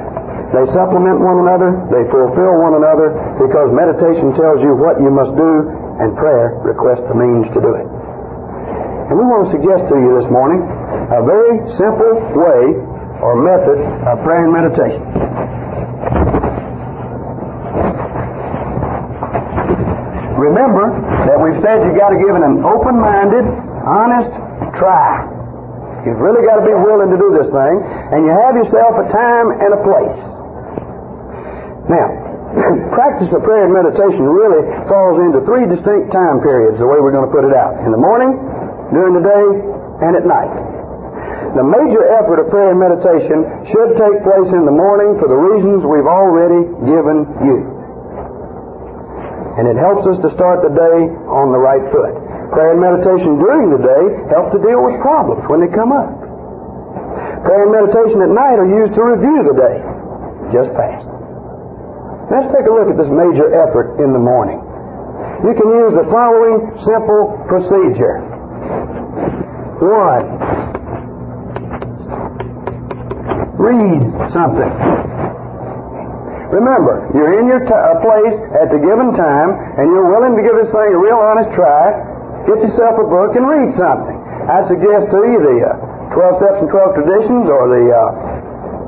they 0.55 0.65
supplement 0.71 1.19
one 1.19 1.43
another, 1.43 1.71
they 1.91 2.03
fulfill 2.11 2.53
one 2.59 2.79
another, 2.79 3.11
because 3.39 3.71
meditation 3.75 4.31
tells 4.39 4.63
you 4.63 4.71
what 4.75 4.99
you 5.03 5.11
must 5.11 5.35
do, 5.35 5.51
and 5.99 6.15
prayer 6.15 6.59
requests 6.63 7.03
the 7.07 7.15
means 7.15 7.47
to 7.55 7.59
do 7.59 7.71
it. 7.75 7.87
And 9.05 9.15
we 9.19 9.25
want 9.29 9.47
to 9.47 9.51
suggest 9.53 9.85
to 9.91 9.95
you 9.99 10.17
this 10.17 10.29
morning 10.31 10.63
a 11.11 11.21
very 11.21 11.55
simple 11.77 12.13
way 12.33 12.94
or 13.25 13.41
method 13.41 13.81
of 14.05 14.21
prayer 14.21 14.45
and 14.45 14.53
meditation. 14.53 15.01
Remember 20.37 20.93
that 21.25 21.37
we've 21.41 21.57
said 21.65 21.81
you've 21.89 21.97
got 21.97 22.13
to 22.13 22.21
give 22.21 22.37
it 22.37 22.43
an 22.45 22.61
open 22.61 23.01
minded, 23.01 23.49
honest 23.81 24.29
try. 24.77 25.25
You've 26.05 26.21
really 26.21 26.45
got 26.45 26.61
to 26.61 26.65
be 26.69 26.75
willing 26.77 27.09
to 27.09 27.17
do 27.17 27.33
this 27.33 27.49
thing, 27.49 27.75
and 28.13 28.29
you 28.29 28.33
have 28.45 28.53
yourself 28.53 28.93
a 28.93 29.09
time 29.09 29.47
and 29.57 29.71
a 29.73 29.81
place. 29.81 30.17
Now, 31.89 32.07
practice 32.93 33.33
of 33.33 33.41
prayer 33.41 33.65
and 33.65 33.73
meditation 33.73 34.21
really 34.21 34.69
falls 34.85 35.17
into 35.25 35.41
three 35.49 35.65
distinct 35.65 36.13
time 36.13 36.45
periods, 36.45 36.77
the 36.77 36.85
way 36.85 37.01
we're 37.01 37.15
going 37.15 37.25
to 37.25 37.33
put 37.33 37.41
it 37.41 37.57
out. 37.57 37.81
In 37.81 37.89
the 37.89 37.97
morning, 37.97 38.37
during 38.93 39.17
the 39.17 39.25
day, 39.25 39.45
and 40.05 40.13
at 40.13 40.29
night. 40.29 40.74
The 41.55 41.63
major 41.63 42.03
effort 42.19 42.43
of 42.43 42.51
prayer 42.51 42.75
and 42.75 42.79
meditation 42.83 43.47
should 43.71 43.95
take 43.95 44.17
place 44.27 44.51
in 44.51 44.67
the 44.67 44.75
morning 44.75 45.15
for 45.23 45.31
the 45.31 45.39
reasons 45.39 45.87
we've 45.87 46.03
already 46.03 46.67
given 46.83 47.23
you. 47.47 47.63
And 49.55 49.63
it 49.71 49.79
helps 49.79 50.03
us 50.03 50.19
to 50.19 50.35
start 50.35 50.67
the 50.67 50.75
day 50.75 50.99
on 51.31 51.55
the 51.55 51.61
right 51.63 51.79
foot. 51.95 52.11
Prayer 52.51 52.75
and 52.75 52.83
meditation 52.83 53.39
during 53.39 53.71
the 53.71 53.79
day 53.79 54.03
help 54.35 54.51
to 54.51 54.59
deal 54.59 54.83
with 54.83 54.99
problems 54.99 55.47
when 55.47 55.63
they 55.63 55.71
come 55.71 55.95
up. 55.95 56.11
Prayer 57.47 57.63
and 57.63 57.71
meditation 57.71 58.19
at 58.19 58.35
night 58.35 58.59
are 58.59 58.67
used 58.67 58.91
to 58.91 59.01
review 59.07 59.47
the 59.47 59.55
day 59.55 59.77
just 60.51 60.75
past. 60.75 61.07
Let's 62.35 62.51
take 62.51 62.67
a 62.67 62.73
look 62.75 62.91
at 62.91 62.99
this 62.99 63.07
major 63.07 63.47
effort 63.55 63.95
in 64.03 64.11
the 64.11 64.19
morning. 64.19 64.59
You 65.47 65.55
can 65.55 65.71
use 65.71 65.93
the 65.95 66.03
following 66.11 66.67
simple 66.83 67.39
procedure. 67.47 68.27
One, 69.79 70.25
read 73.59 74.01
something. 74.31 74.71
Remember, 76.53 77.09
you're 77.17 77.39
in 77.41 77.49
your 77.49 77.59
t- 77.65 77.73
uh, 77.73 77.99
place 78.05 78.37
at 78.61 78.69
the 78.71 78.79
given 78.79 79.11
time, 79.17 79.49
and 79.81 79.89
you're 79.91 80.07
willing 80.07 80.37
to 80.37 80.43
give 80.45 80.55
this 80.55 80.69
thing 80.71 80.93
a 80.93 80.99
real 80.99 81.17
honest 81.19 81.51
try. 81.57 81.91
Get 82.45 82.61
yourself 82.61 83.01
a 83.01 83.07
book 83.09 83.33
and 83.35 83.43
read 83.49 83.73
something. 83.75 84.15
I 84.45 84.61
suggest 84.69 85.09
to 85.09 85.19
you 85.25 85.39
the 85.41 85.57
uh, 85.65 86.13
12 86.13 86.37
Steps 86.39 86.59
and 86.61 86.69
12 86.69 87.01
Traditions, 87.01 87.45
or 87.49 87.63
the 87.65 87.83
uh, 87.89 87.99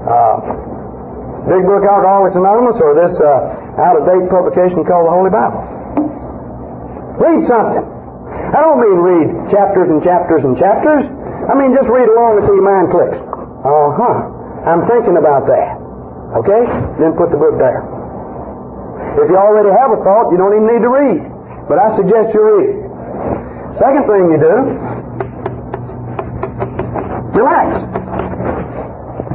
uh, 0.06 0.36
Big 1.50 1.66
Book 1.66 1.82
Alcoholics 1.82 2.38
Anonymous, 2.38 2.78
or 2.78 2.94
this 2.94 3.16
uh, 3.18 3.82
out-of-date 3.82 4.30
publication 4.30 4.86
called 4.86 5.10
the 5.10 5.14
Holy 5.18 5.34
Bible. 5.34 5.60
Read 7.18 7.42
something. 7.50 7.84
I 8.54 8.60
don't 8.62 8.80
mean 8.80 8.98
read 9.02 9.28
chapters 9.50 9.90
and 9.90 10.00
chapters 10.06 10.46
and 10.46 10.54
chapters. 10.62 11.04
I 11.50 11.58
mean 11.58 11.74
just 11.74 11.90
read 11.90 12.06
along 12.06 12.38
until 12.38 12.54
your 12.54 12.68
mind 12.70 12.88
clicks. 12.94 13.18
Uh 13.18 13.90
huh. 13.98 14.37
I'm 14.68 14.84
thinking 14.84 15.16
about 15.16 15.48
that. 15.48 15.80
Okay? 16.44 16.64
Then 17.00 17.16
put 17.16 17.32
the 17.32 17.40
book 17.40 17.56
there. 17.56 17.88
If 19.24 19.32
you 19.32 19.40
already 19.40 19.72
have 19.72 19.96
a 19.96 20.00
thought, 20.04 20.28
you 20.28 20.36
don't 20.36 20.52
even 20.52 20.68
need 20.68 20.84
to 20.84 20.92
read. 20.92 21.24
But 21.72 21.80
I 21.80 21.96
suggest 21.96 22.36
you 22.36 22.44
read. 22.44 22.76
Second 23.80 24.04
thing 24.12 24.28
you 24.28 24.36
do, 24.36 24.56
relax. 27.32 27.80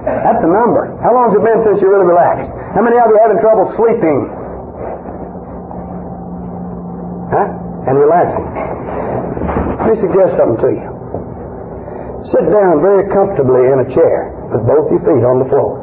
That's 0.05 0.43
a 0.45 0.53
number. 0.53 1.01
How 1.01 1.17
long 1.17 1.33
has 1.33 1.41
it 1.41 1.45
been 1.49 1.65
since 1.65 1.81
you 1.81 1.89
really 1.89 2.13
relaxed? 2.13 2.53
How 2.77 2.85
many 2.85 3.01
of 3.01 3.09
you 3.09 3.17
are 3.17 3.25
having 3.25 3.41
trouble 3.41 3.73
sleeping? 3.73 4.29
Huh? 7.33 7.89
And 7.89 7.97
relaxing. 7.97 8.47
Let 9.81 9.87
me 9.89 9.97
suggest 9.97 10.37
something 10.37 10.61
to 10.61 10.71
you. 10.77 10.89
Sit 12.29 12.53
down 12.53 12.85
very 12.85 13.09
comfortably 13.09 13.73
in 13.73 13.81
a 13.81 13.89
chair 13.97 14.42
with 14.53 14.65
both 14.69 14.87
your 14.93 15.03
feet 15.03 15.25
on 15.25 15.41
the 15.41 15.49
floor. 15.49 15.81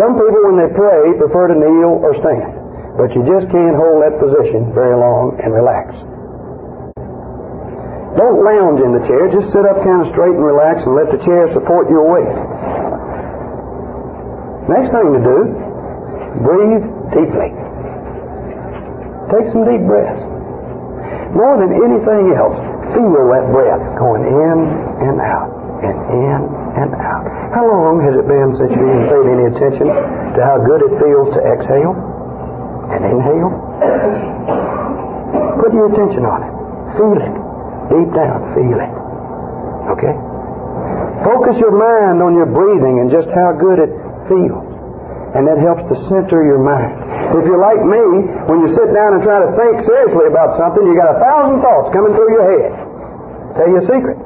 Some 0.00 0.16
people, 0.16 0.40
when 0.48 0.56
they 0.56 0.72
pray, 0.72 1.12
prefer 1.20 1.52
to 1.52 1.56
kneel 1.56 2.00
or 2.00 2.16
stand, 2.16 2.96
but 2.96 3.12
you 3.12 3.20
just 3.28 3.44
can't 3.52 3.76
hold 3.76 4.00
that 4.00 4.16
position 4.16 4.72
very 4.72 4.96
long 4.96 5.36
and 5.36 5.52
relax. 5.52 5.92
Don't 8.16 8.44
lounge 8.44 8.80
in 8.80 8.92
the 8.92 9.04
chair. 9.08 9.28
Just 9.32 9.52
sit 9.52 9.64
up 9.64 9.80
kind 9.84 10.04
of 10.04 10.12
straight 10.12 10.36
and 10.36 10.44
relax 10.44 10.84
and 10.84 10.92
let 10.96 11.08
the 11.12 11.20
chair 11.24 11.48
support 11.52 11.88
your 11.88 12.04
weight. 12.08 12.36
Next 14.68 14.92
thing 14.92 15.08
to 15.16 15.20
do, 15.20 15.38
breathe 16.44 16.84
deeply. 17.12 17.52
Take 19.32 19.48
some 19.52 19.64
deep 19.64 19.84
breaths. 19.88 20.24
More 21.36 21.56
than 21.56 21.72
anything 21.72 22.36
else, 22.36 22.56
feel 22.92 23.28
that 23.32 23.48
breath 23.48 23.84
going 23.96 24.24
in 24.28 24.58
and 25.08 25.20
out 25.20 25.61
and 25.82 25.96
in 26.14 26.40
and 26.78 26.90
out. 26.96 27.26
How 27.52 27.66
long 27.66 28.00
has 28.06 28.14
it 28.14 28.26
been 28.30 28.54
since 28.56 28.70
you 28.72 28.82
even 28.86 29.04
paid 29.10 29.26
any 29.26 29.46
attention 29.50 29.86
to 29.90 30.38
how 30.40 30.62
good 30.62 30.80
it 30.86 30.92
feels 31.02 31.28
to 31.34 31.40
exhale 31.42 31.94
and 32.94 33.02
inhale? 33.02 33.50
Put 35.58 35.74
your 35.74 35.90
attention 35.90 36.22
on 36.22 36.40
it. 36.46 36.52
Feel 36.96 37.18
it. 37.18 37.34
Deep 37.90 38.10
down, 38.14 38.38
feel 38.54 38.78
it. 38.78 38.94
Okay? 39.98 40.14
Focus 41.26 41.58
your 41.58 41.74
mind 41.74 42.22
on 42.22 42.34
your 42.34 42.46
breathing 42.46 43.02
and 43.02 43.10
just 43.10 43.28
how 43.34 43.54
good 43.58 43.78
it 43.82 43.92
feels. 44.30 44.70
And 45.32 45.48
that 45.48 45.56
helps 45.58 45.82
to 45.88 45.96
center 46.12 46.44
your 46.44 46.60
mind. 46.60 46.92
If 47.32 47.48
you're 47.48 47.62
like 47.62 47.80
me, 47.80 48.04
when 48.52 48.60
you 48.62 48.68
sit 48.76 48.92
down 48.92 49.16
and 49.16 49.22
try 49.24 49.40
to 49.40 49.50
think 49.56 49.80
seriously 49.88 50.28
about 50.28 50.60
something, 50.60 50.84
you 50.84 50.92
got 50.92 51.16
a 51.16 51.18
thousand 51.18 51.64
thoughts 51.64 51.88
coming 51.90 52.12
through 52.12 52.30
your 52.36 52.46
head. 52.52 52.70
Tell 53.56 53.68
you 53.68 53.78
a 53.80 53.86
secret. 53.88 54.18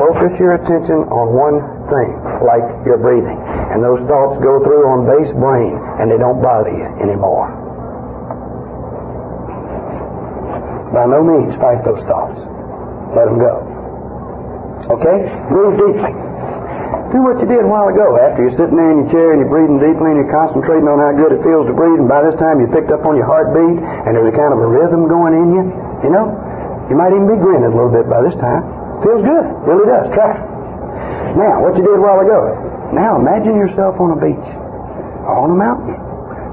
Focus 0.00 0.32
your 0.40 0.56
attention 0.56 1.12
on 1.12 1.36
one 1.36 1.60
thing, 1.92 2.08
like 2.40 2.64
your 2.88 2.96
breathing. 2.96 3.36
And 3.68 3.84
those 3.84 4.00
thoughts 4.08 4.40
go 4.40 4.56
through 4.64 4.88
on 4.88 5.04
base 5.04 5.28
brain 5.36 5.76
and 6.00 6.08
they 6.08 6.16
don't 6.16 6.40
bother 6.40 6.72
you 6.72 6.88
anymore. 7.04 7.52
By 10.96 11.04
no 11.04 11.20
means 11.20 11.52
fight 11.60 11.84
those 11.84 12.00
thoughts. 12.08 12.40
Let 13.12 13.28
them 13.28 13.44
go. 13.44 13.60
Okay? 14.88 15.18
Breathe 15.52 15.76
deeply. 15.76 16.16
Do 17.12 17.20
what 17.20 17.36
you 17.36 17.44
did 17.44 17.60
a 17.60 17.68
while 17.68 17.92
ago. 17.92 18.16
After 18.16 18.48
you're 18.48 18.56
sitting 18.56 18.80
there 18.80 18.96
in 18.96 19.04
your 19.04 19.10
chair 19.12 19.36
and 19.36 19.44
you're 19.44 19.52
breathing 19.52 19.84
deeply 19.84 20.16
and 20.16 20.24
you're 20.24 20.32
concentrating 20.32 20.88
on 20.88 20.96
how 20.96 21.12
good 21.12 21.36
it 21.36 21.44
feels 21.44 21.68
to 21.68 21.76
breathe, 21.76 22.00
and 22.00 22.08
by 22.08 22.24
this 22.24 22.40
time 22.40 22.56
you 22.56 22.72
picked 22.72 22.88
up 22.88 23.04
on 23.04 23.20
your 23.20 23.28
heartbeat 23.28 23.76
and 23.84 24.16
there's 24.16 24.32
a 24.32 24.34
kind 24.34 24.56
of 24.56 24.64
a 24.64 24.68
rhythm 24.80 25.12
going 25.12 25.36
in 25.36 25.48
you, 25.52 25.64
you 26.08 26.10
know? 26.10 26.32
You 26.88 26.96
might 26.96 27.12
even 27.12 27.28
be 27.28 27.36
grinning 27.36 27.68
a 27.68 27.74
little 27.76 27.92
bit 27.92 28.08
by 28.08 28.24
this 28.24 28.34
time. 28.40 28.79
Feels 29.02 29.22
good. 29.22 29.46
Really 29.64 29.86
does. 29.88 30.08
Try 30.12 30.36
it. 30.36 30.42
Now, 31.36 31.62
what 31.62 31.76
you 31.76 31.82
did 31.82 31.96
a 31.96 32.02
while 32.02 32.20
ago. 32.20 32.92
Now 32.92 33.16
imagine 33.16 33.54
yourself 33.54 34.00
on 34.02 34.18
a 34.18 34.20
beach 34.20 34.50
on 35.30 35.54
a 35.54 35.58
mountain. 35.58 35.94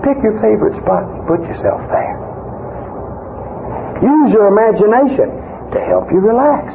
Pick 0.06 0.22
your 0.22 0.38
favorite 0.38 0.78
spot 0.78 1.04
and 1.10 1.26
put 1.26 1.41
yourself 1.41 1.82
there. 1.89 2.16
Use 4.06 4.30
your 4.30 4.54
imagination 4.54 5.34
to 5.74 5.80
help 5.89 6.06
you 6.14 6.22
relax. 6.22 6.70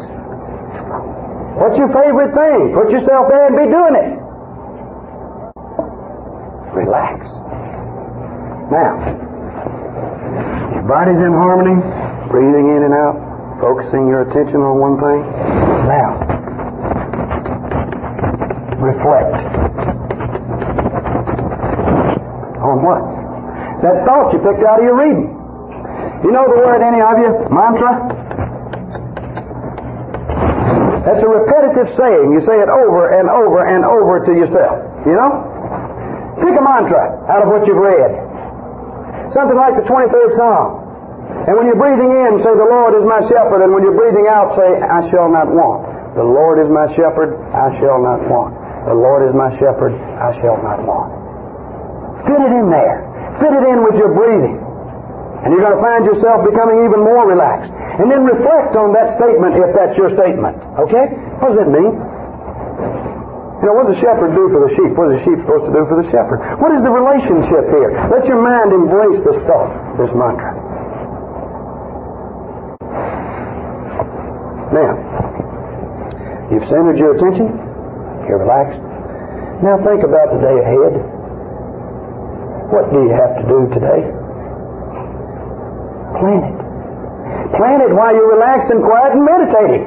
What's 1.62 1.78
your 1.78 1.92
favorite 1.94 2.34
thing? 2.34 2.74
Put 2.74 2.90
yourself 2.90 3.30
there 3.30 3.46
and 3.46 3.56
be 3.56 3.68
doing 3.70 3.94
it. 3.94 4.10
Relax. 6.74 7.22
Now, 8.72 8.98
your 10.74 10.82
body's 10.88 11.20
in 11.22 11.32
harmony, 11.38 11.78
breathing 12.32 12.74
in 12.74 12.82
and 12.82 12.94
out, 12.94 13.21
focusing 13.62 14.10
your 14.10 14.26
attention 14.26 14.58
on 14.58 14.74
one 14.82 14.98
thing. 14.98 15.22
Now, 15.86 16.18
reflect. 18.82 19.38
On 22.58 22.82
what? 22.82 23.06
That 23.86 24.02
thought 24.02 24.34
you 24.34 24.42
picked 24.42 24.66
out 24.66 24.82
of 24.82 24.84
your 24.84 24.98
reading. 24.98 25.30
You 26.26 26.34
know 26.34 26.42
the 26.50 26.58
word, 26.58 26.82
any 26.82 26.98
of 26.98 27.14
you? 27.22 27.30
Mantra? 27.54 28.02
That's 31.06 31.22
a 31.22 31.30
repetitive 31.30 31.94
saying. 31.94 32.34
You 32.34 32.42
say 32.42 32.58
it 32.58 32.70
over 32.70 33.14
and 33.14 33.30
over 33.30 33.62
and 33.62 33.86
over 33.86 34.26
to 34.26 34.32
yourself. 34.34 35.06
You 35.06 35.14
know? 35.14 35.30
Pick 36.42 36.58
a 36.58 36.62
mantra 36.62 37.30
out 37.30 37.46
of 37.46 37.48
what 37.48 37.66
you've 37.66 37.78
read. 37.78 38.10
Something 39.30 39.56
like 39.56 39.78
the 39.78 39.86
23rd 39.86 40.34
Psalm. 40.34 40.81
And 41.42 41.58
when 41.58 41.66
you're 41.66 41.80
breathing 41.80 42.10
in, 42.10 42.38
say, 42.38 42.52
The 42.54 42.70
Lord 42.70 42.94
is 42.94 43.04
my 43.06 43.22
shepherd. 43.26 43.66
And 43.66 43.74
when 43.74 43.82
you're 43.82 43.98
breathing 43.98 44.30
out, 44.30 44.54
say, 44.54 44.78
I 44.78 45.02
shall 45.10 45.26
not 45.26 45.50
want. 45.50 46.14
The 46.14 46.22
Lord 46.22 46.60
is 46.60 46.68
my 46.68 46.84
shepherd, 46.92 47.40
I 47.56 47.72
shall 47.80 47.96
not 47.96 48.20
want. 48.28 48.52
The 48.84 48.92
Lord 48.92 49.24
is 49.24 49.32
my 49.32 49.48
shepherd, 49.56 49.96
I 49.96 50.36
shall 50.44 50.60
not 50.60 50.84
want. 50.84 51.08
Fit 52.28 52.36
it 52.36 52.52
in 52.52 52.68
there. 52.68 53.00
Fit 53.40 53.48
it 53.48 53.64
in 53.64 53.80
with 53.80 53.96
your 53.96 54.12
breathing. 54.12 54.60
And 55.42 55.50
you're 55.50 55.64
going 55.64 55.74
to 55.74 55.82
find 55.82 56.04
yourself 56.04 56.44
becoming 56.44 56.84
even 56.84 57.00
more 57.00 57.24
relaxed. 57.26 57.72
And 57.72 58.12
then 58.12 58.28
reflect 58.28 58.76
on 58.76 58.92
that 58.92 59.16
statement 59.18 59.56
if 59.58 59.72
that's 59.74 59.96
your 59.96 60.12
statement. 60.14 60.60
Okay? 60.86 61.16
What 61.40 61.56
does 61.56 61.66
it 61.66 61.70
mean? 61.72 61.96
You 61.96 63.70
know, 63.70 63.74
what 63.78 63.88
does 63.88 63.96
the 63.96 64.02
shepherd 64.02 64.36
do 64.36 64.52
for 64.52 64.68
the 64.68 64.70
sheep? 64.74 64.92
What 64.94 65.10
is 65.10 65.22
the 65.22 65.24
sheep 65.26 65.38
supposed 65.42 65.66
to 65.66 65.74
do 65.74 65.82
for 65.88 65.96
the 65.96 66.06
shepherd? 66.12 66.44
What 66.60 66.76
is 66.76 66.82
the 66.84 66.92
relationship 66.92 67.72
here? 67.72 67.94
Let 68.10 68.26
your 68.28 68.42
mind 68.42 68.74
embrace 68.74 69.22
this 69.24 69.38
thought, 69.48 69.70
this 69.96 70.10
mantra. 70.12 70.71
Now, 74.72 74.96
you've 76.48 76.64
centered 76.64 76.96
your 76.96 77.12
attention, 77.12 77.44
you're 78.24 78.40
relaxed. 78.40 78.80
Now 79.60 79.76
think 79.84 80.00
about 80.00 80.32
the 80.32 80.40
day 80.40 80.56
ahead. 80.64 80.96
What 82.72 82.88
do 82.88 83.04
you 83.04 83.12
have 83.12 83.36
to 83.36 83.44
do 83.44 83.68
today? 83.76 84.00
Plan 86.16 86.40
it. 86.40 86.56
Plan 87.52 87.78
it 87.84 87.92
while 87.92 88.16
you're 88.16 88.32
relaxed 88.32 88.72
and 88.72 88.80
quiet 88.80 89.12
and 89.12 89.28
meditating. 89.28 89.84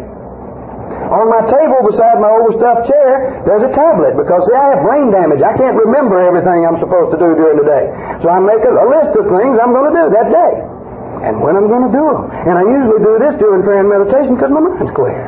On 1.09 1.25
my 1.33 1.41
table 1.49 1.81
beside 1.89 2.21
my 2.21 2.29
overstuffed 2.29 2.85
chair, 2.85 3.41
there's 3.49 3.65
a 3.65 3.73
tablet 3.73 4.13
because 4.13 4.45
see, 4.45 4.53
I 4.53 4.77
have 4.77 4.85
brain 4.85 5.09
damage. 5.09 5.41
I 5.41 5.57
can't 5.57 5.73
remember 5.81 6.21
everything 6.21 6.61
I'm 6.61 6.77
supposed 6.77 7.09
to 7.09 7.17
do 7.17 7.33
during 7.33 7.57
the 7.57 7.65
day. 7.65 7.89
So 8.21 8.29
I 8.29 8.37
make 8.37 8.61
a, 8.61 8.69
a 8.69 8.85
list 8.85 9.17
of 9.17 9.33
things 9.33 9.57
I'm 9.57 9.73
going 9.73 9.89
to 9.89 9.95
do 9.97 10.05
that 10.13 10.29
day 10.29 10.74
and 11.23 11.39
when 11.39 11.55
I'm 11.55 11.67
going 11.67 11.85
to 11.87 11.93
do 11.93 12.03
them. 12.11 12.25
And 12.31 12.55
I 12.57 12.63
usually 12.65 12.99
do 12.99 13.13
this 13.21 13.35
during 13.39 13.63
prayer 13.63 13.85
and 13.85 13.89
meditation 13.89 14.35
because 14.35 14.51
my 14.51 14.59
mind's 14.59 14.91
clear. 14.91 15.21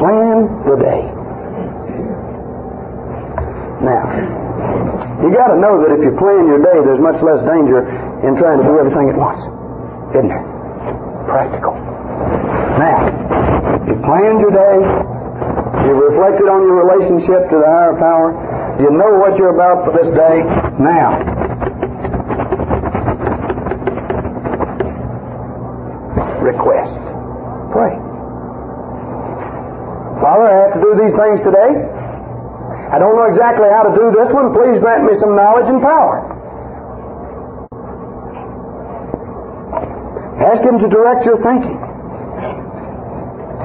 Plan 0.00 0.36
the 0.66 0.76
day. 0.80 1.02
Now, 3.84 4.08
you 5.20 5.28
got 5.34 5.52
to 5.52 5.58
know 5.60 5.82
that 5.84 5.92
if 5.92 6.00
you 6.00 6.16
plan 6.16 6.48
your 6.48 6.62
day, 6.62 6.78
there's 6.88 7.00
much 7.00 7.20
less 7.20 7.44
danger 7.44 7.84
in 8.24 8.34
trying 8.40 8.58
to 8.58 8.66
do 8.66 8.80
everything 8.80 9.12
at 9.12 9.16
once. 9.16 9.44
Isn't 10.16 10.32
there? 10.32 10.46
Practical. 11.28 11.76
Now, 12.80 13.04
you 13.84 13.94
planned 14.08 14.40
your 14.40 14.54
day. 14.54 14.78
You 15.84 15.92
reflected 16.00 16.48
on 16.48 16.64
your 16.64 16.80
relationship 16.80 17.50
to 17.52 17.56
the 17.60 17.68
higher 17.68 17.92
power. 18.00 18.32
You 18.80 18.88
know 18.90 19.20
what 19.20 19.36
you're 19.36 19.52
about 19.52 19.84
for 19.84 19.92
this 19.92 20.08
day. 20.16 20.40
Now, 20.80 21.20
request. 26.40 26.96
Pray. 27.68 27.92
Father, 30.24 30.46
I 30.48 30.56
have 30.64 30.72
to 30.72 30.80
do 30.80 30.90
these 31.03 31.03
things 31.16 31.40
today. 31.42 31.72
I 32.94 32.98
don't 33.02 33.16
know 33.18 33.26
exactly 33.26 33.66
how 33.74 33.86
to 33.86 33.92
do 33.94 34.14
this 34.14 34.30
one. 34.30 34.54
Please 34.54 34.78
grant 34.78 35.02
me 35.02 35.18
some 35.18 35.34
knowledge 35.34 35.66
and 35.66 35.82
power. 35.82 36.22
Ask 40.44 40.62
Him 40.62 40.78
to 40.78 40.88
direct 40.90 41.26
your 41.26 41.38
thinking. 41.42 41.78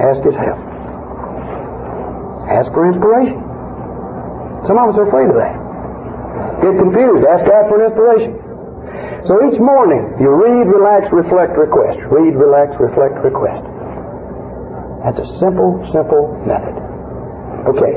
Ask 0.02 0.18
His 0.26 0.34
help. 0.34 0.58
Ask 2.50 2.72
for 2.74 2.90
inspiration. 2.90 3.38
Some 4.66 4.76
of 4.82 4.90
us 4.90 4.96
are 4.98 5.06
afraid 5.06 5.30
of 5.30 5.38
that. 5.38 5.54
Get 6.66 6.74
confused. 6.74 7.22
Ask 7.30 7.46
God 7.46 7.70
for 7.70 7.78
an 7.78 7.86
inspiration. 7.92 8.34
So 9.30 9.38
each 9.46 9.60
morning, 9.60 10.18
you 10.18 10.34
read, 10.34 10.66
relax, 10.66 11.06
reflect, 11.12 11.54
request. 11.54 12.02
Read, 12.10 12.34
relax, 12.34 12.74
reflect, 12.80 13.22
request. 13.22 13.62
That's 15.06 15.22
a 15.22 15.28
simple, 15.38 15.78
simple 15.92 16.34
method. 16.42 16.89
Okay. 17.68 17.92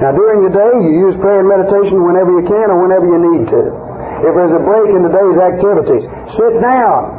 Now 0.00 0.16
during 0.16 0.46
the 0.48 0.52
day, 0.54 0.72
you 0.80 1.10
use 1.10 1.14
prayer 1.20 1.44
and 1.44 1.50
meditation 1.50 2.00
whenever 2.00 2.32
you 2.40 2.44
can 2.48 2.72
or 2.72 2.80
whenever 2.80 3.04
you 3.04 3.18
need 3.20 3.44
to. 3.52 3.62
If 4.24 4.32
there's 4.32 4.54
a 4.54 4.62
break 4.62 4.88
in 4.94 5.04
the 5.04 5.12
day's 5.12 5.36
activities, 5.36 6.04
sit 6.38 6.54
down 6.64 7.12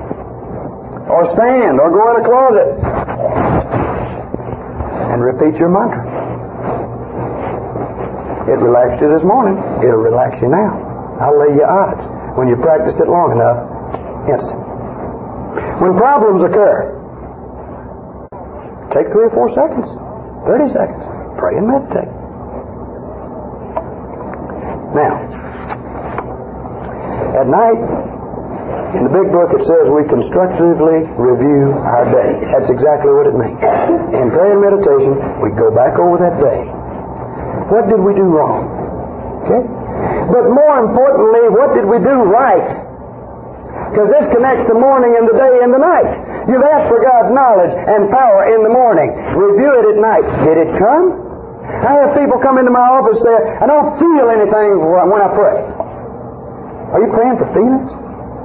or 1.11 1.29
stand 1.37 1.77
or 1.77 1.93
go 1.93 2.03
in 2.09 2.15
a 2.19 2.25
closet 2.25 2.69
and 5.13 5.21
repeat 5.21 5.59
your 5.61 5.69
mantra. 5.69 6.01
It 8.49 8.57
relaxed 8.57 8.97
you 9.01 9.13
this 9.13 9.21
morning. 9.21 9.61
It'll 9.85 10.01
relax 10.01 10.41
you 10.41 10.49
now. 10.49 10.73
I'll 11.21 11.37
lay 11.37 11.53
you 11.53 11.65
odds. 11.65 12.01
When 12.33 12.47
you 12.47 12.57
practiced 12.57 12.97
it 12.97 13.05
long 13.05 13.35
enough, 13.35 13.61
instant. 14.25 14.63
When 15.83 15.93
problems 15.97 16.41
occur, 16.41 16.97
take 18.89 19.11
three 19.13 19.29
or 19.29 19.33
four 19.37 19.53
seconds, 19.53 19.85
30 20.47 20.73
seconds. 20.73 21.18
Pray 21.39 21.55
and 21.55 21.67
meditate. 21.71 22.11
Now, 24.91 25.13
at 27.39 27.47
night, 27.47 27.79
in 28.99 29.05
the 29.05 29.13
big 29.13 29.29
book 29.29 29.53
it 29.53 29.63
says 29.63 29.85
we 29.87 30.01
constructively 30.09 31.05
review 31.15 31.77
our 31.77 32.09
day. 32.09 32.41
That's 32.49 32.73
exactly 32.73 33.13
what 33.13 33.29
it 33.29 33.37
means. 33.37 33.61
In 34.17 34.33
prayer 34.33 34.57
and 34.57 34.63
meditation, 34.65 35.13
we 35.39 35.53
go 35.53 35.69
back 35.71 35.95
over 36.01 36.17
that 36.19 36.41
day. 36.41 36.65
What 37.69 37.85
did 37.85 38.01
we 38.01 38.17
do 38.17 38.25
wrong? 38.25 38.65
Okay? 39.45 39.61
But 40.33 40.49
more 40.49 40.89
importantly, 40.89 41.53
what 41.53 41.77
did 41.77 41.85
we 41.85 42.01
do 42.01 42.17
right? 42.27 42.69
Because 43.93 44.09
this 44.09 44.25
connects 44.33 44.65
the 44.65 44.73
morning 44.73 45.13
and 45.13 45.29
the 45.29 45.37
day 45.37 45.53
and 45.61 45.69
the 45.69 45.77
night. 45.77 46.49
You've 46.49 46.65
asked 46.65 46.89
for 46.89 46.97
God's 46.97 47.29
knowledge 47.29 47.77
and 47.77 48.09
power 48.09 48.49
in 48.49 48.65
the 48.65 48.73
morning. 48.73 49.13
Review 49.37 49.69
it 49.69 49.85
at 49.93 49.97
night. 50.01 50.25
Did 50.49 50.57
it 50.65 50.71
come? 50.81 51.28
I 51.69 51.93
have 52.01 52.17
people 52.17 52.41
come 52.41 52.57
into 52.57 52.73
my 52.73 52.81
office 52.81 53.21
say, 53.21 53.35
I 53.61 53.65
don't 53.69 53.93
feel 54.01 54.25
anything 54.33 54.81
when 54.81 55.21
I 55.21 55.29
pray. 55.31 55.57
Are 56.89 56.99
you 57.01 57.09
praying 57.13 57.37
for 57.37 57.45
feelings? 57.53 57.89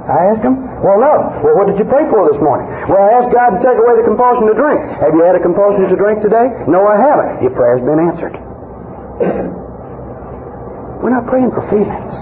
I 0.05 0.29
ask 0.29 0.41
them. 0.45 0.61
Well, 0.85 1.01
no. 1.01 1.33
Well, 1.41 1.57
what 1.57 1.65
did 1.65 1.81
you 1.81 1.87
pray 1.89 2.05
for 2.13 2.29
this 2.29 2.37
morning? 2.37 2.69
Well, 2.85 3.01
I 3.01 3.17
asked 3.17 3.33
God 3.33 3.57
to 3.57 3.59
take 3.65 3.73
away 3.73 3.97
the 3.97 4.05
compulsion 4.05 4.45
to 4.45 4.53
drink. 4.53 4.85
Have 5.01 5.17
you 5.17 5.25
had 5.25 5.33
a 5.33 5.41
compulsion 5.41 5.89
to 5.89 5.97
drink 5.97 6.21
today? 6.21 6.53
No, 6.69 6.85
I 6.85 6.93
haven't. 6.93 7.41
Your 7.41 7.49
prayer's 7.57 7.81
been 7.81 7.97
answered. 7.97 8.37
We're 11.01 11.09
not 11.09 11.25
praying 11.25 11.49
for 11.57 11.65
feelings. 11.73 12.13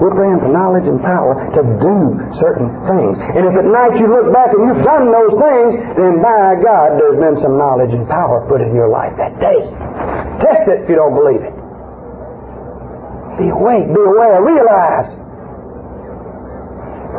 We're 0.00 0.16
praying 0.16 0.40
for 0.40 0.48
knowledge 0.48 0.88
and 0.88 0.96
power 1.04 1.36
to 1.36 1.60
do 1.60 1.96
certain 2.40 2.72
things. 2.88 3.20
And 3.20 3.44
if 3.44 3.52
at 3.52 3.68
night 3.68 4.00
you 4.00 4.08
look 4.08 4.32
back 4.32 4.48
and 4.56 4.64
you've 4.64 4.80
done 4.80 5.12
those 5.12 5.36
things, 5.36 5.76
then 6.00 6.24
by 6.24 6.56
God, 6.56 6.96
there's 6.96 7.20
been 7.20 7.36
some 7.44 7.60
knowledge 7.60 7.92
and 7.92 8.08
power 8.08 8.40
put 8.48 8.64
in 8.64 8.72
your 8.72 8.88
life 8.88 9.12
that 9.20 9.36
day. 9.36 9.60
Test 10.40 10.72
it 10.72 10.84
if 10.84 10.88
you 10.88 10.96
don't 10.96 11.12
believe 11.12 11.44
it. 11.44 11.52
Be 13.44 13.52
awake, 13.52 13.92
be 13.92 14.00
aware, 14.00 14.40
realize. 14.40 15.12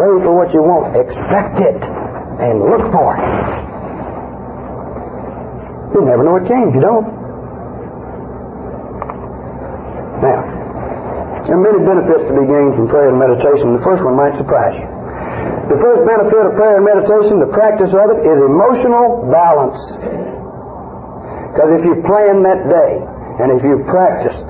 Pray 0.02 0.18
for 0.26 0.34
what 0.34 0.50
you 0.50 0.66
want, 0.66 0.98
expect 0.98 1.62
it, 1.62 1.78
and 2.42 2.66
look 2.66 2.82
for 2.90 3.14
it. 3.14 3.26
You'll 5.94 6.10
never 6.10 6.24
know 6.26 6.42
it 6.42 6.48
came 6.50 6.70
if 6.70 6.76
you 6.76 6.82
don't. 6.82 7.06
Now, 10.26 11.41
there 11.52 11.60
are 11.60 11.68
many 11.68 11.84
benefits 11.84 12.32
to 12.32 12.34
be 12.40 12.48
gained 12.48 12.80
from 12.80 12.88
prayer 12.88 13.12
and 13.12 13.20
meditation. 13.20 13.76
The 13.76 13.84
first 13.84 14.00
one 14.08 14.16
might 14.16 14.40
surprise 14.40 14.72
you. 14.72 14.88
The 15.68 15.76
first 15.84 16.08
benefit 16.08 16.48
of 16.48 16.56
prayer 16.56 16.80
and 16.80 16.88
meditation, 16.88 17.44
the 17.44 17.52
practice 17.52 17.92
of 17.92 18.08
it, 18.08 18.24
is 18.24 18.40
emotional 18.40 19.28
balance. 19.28 19.76
Because 21.52 21.76
if 21.76 21.84
you 21.84 22.00
plan 22.08 22.40
that 22.48 22.72
day, 22.72 23.04
and 23.44 23.52
if 23.52 23.68
you've 23.68 23.84
practiced 23.84 24.48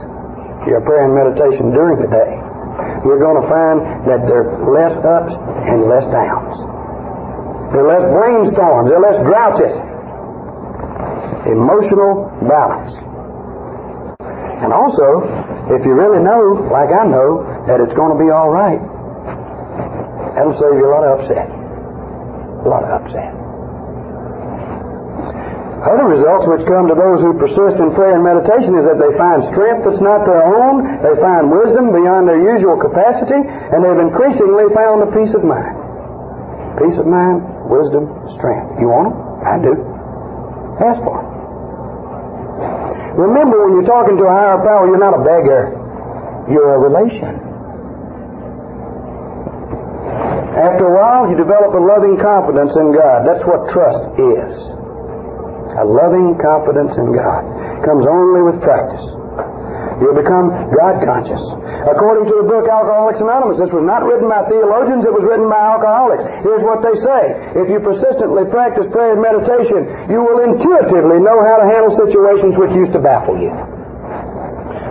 your 0.69 0.85
prayer 0.85 1.09
and 1.09 1.17
meditation 1.17 1.73
during 1.73 2.05
the 2.05 2.09
day, 2.13 2.31
you're 3.01 3.17
going 3.17 3.41
to 3.41 3.49
find 3.49 3.81
that 4.05 4.21
there 4.29 4.45
are 4.45 4.61
less 4.69 4.93
ups 5.01 5.33
and 5.73 5.89
less 5.89 6.05
downs. 6.05 6.53
There 7.73 7.81
are 7.81 7.97
less 7.97 8.05
brainstorms, 8.13 8.93
there 8.93 9.01
are 9.01 9.07
less 9.09 9.19
grouches. 9.25 9.73
Emotional 11.49 12.29
balance. 12.45 12.93
And 14.61 14.69
also, 14.69 15.25
if 15.73 15.81
you 15.81 15.97
really 15.97 16.21
know, 16.21 16.69
like 16.69 16.93
I 16.93 17.09
know, 17.09 17.41
that 17.65 17.81
it's 17.81 17.97
going 17.97 18.13
to 18.13 18.19
be 18.21 18.29
all 18.29 18.53
right, 18.53 18.77
that'll 20.37 20.53
save 20.53 20.77
you 20.77 20.85
a 20.85 20.93
lot 20.93 21.01
of 21.01 21.11
upset. 21.17 21.49
A 21.49 22.69
lot 22.69 22.85
of 22.85 22.91
upset. 23.01 23.41
Other 25.81 26.05
results 26.13 26.45
which 26.45 26.61
come 26.69 26.85
to 26.85 26.93
those 26.93 27.25
who 27.25 27.33
persist 27.41 27.81
in 27.81 27.89
prayer 27.97 28.13
and 28.13 28.21
meditation 28.21 28.77
is 28.77 28.85
that 28.85 29.01
they 29.01 29.09
find 29.17 29.41
strength 29.49 29.81
that's 29.81 29.97
not 29.97 30.29
their 30.29 30.45
own, 30.45 31.01
they 31.01 31.17
find 31.17 31.49
wisdom 31.49 31.89
beyond 31.89 32.29
their 32.29 32.37
usual 32.37 32.77
capacity, 32.77 33.41
and 33.41 33.81
they've 33.81 33.97
increasingly 33.97 34.69
found 34.77 35.01
a 35.01 35.09
peace 35.09 35.33
of 35.33 35.41
mind. 35.41 35.73
Peace 36.77 37.01
of 37.01 37.09
mind, 37.09 37.41
wisdom, 37.65 38.05
strength. 38.37 38.77
You 38.77 38.93
want 38.93 39.09
them? 39.09 39.25
I 39.41 39.57
do. 39.57 39.73
Ask 40.85 41.01
for 41.01 41.17
them. 41.17 41.30
Remember, 43.15 43.67
when 43.67 43.79
you're 43.79 43.91
talking 43.91 44.17
to 44.17 44.23
a 44.23 44.33
higher 44.33 44.59
power, 44.63 44.87
you're 44.87 45.01
not 45.01 45.15
a 45.15 45.23
beggar. 45.23 45.75
You're 46.47 46.75
a 46.75 46.79
relation. 46.79 47.35
After 50.51 50.83
a 50.87 50.93
while, 50.95 51.29
you 51.31 51.35
develop 51.35 51.73
a 51.75 51.79
loving 51.79 52.19
confidence 52.19 52.75
in 52.75 52.91
God. 52.91 53.23
That's 53.27 53.43
what 53.47 53.71
trust 53.71 54.03
is. 54.19 54.53
A 55.79 55.85
loving 55.87 56.35
confidence 56.39 56.95
in 56.99 57.15
God. 57.15 57.43
Comes 57.87 58.03
only 58.07 58.43
with 58.43 58.59
practice. 58.59 59.20
You'll 60.01 60.17
become 60.17 60.49
God 60.73 60.97
conscious. 61.05 61.37
According 61.85 62.25
to 62.25 62.35
the 62.41 62.47
book 62.49 62.65
Alcoholics 62.65 63.21
Anonymous, 63.21 63.61
this 63.61 63.69
was 63.69 63.85
not 63.85 64.01
written 64.01 64.25
by 64.25 64.41
theologians, 64.49 65.05
it 65.05 65.13
was 65.13 65.21
written 65.21 65.45
by 65.45 65.61
alcoholics. 65.61 66.25
Here's 66.41 66.65
what 66.65 66.81
they 66.81 66.97
say. 67.05 67.21
If 67.53 67.69
you 67.69 67.77
persistently 67.77 68.49
practice 68.49 68.89
prayer 68.89 69.13
and 69.13 69.21
meditation, 69.21 70.09
you 70.09 70.25
will 70.25 70.41
intuitively 70.41 71.21
know 71.21 71.45
how 71.45 71.61
to 71.61 71.69
handle 71.69 71.93
situations 71.93 72.57
which 72.57 72.73
used 72.73 72.97
to 72.97 73.01
baffle 73.01 73.37
you. 73.37 73.53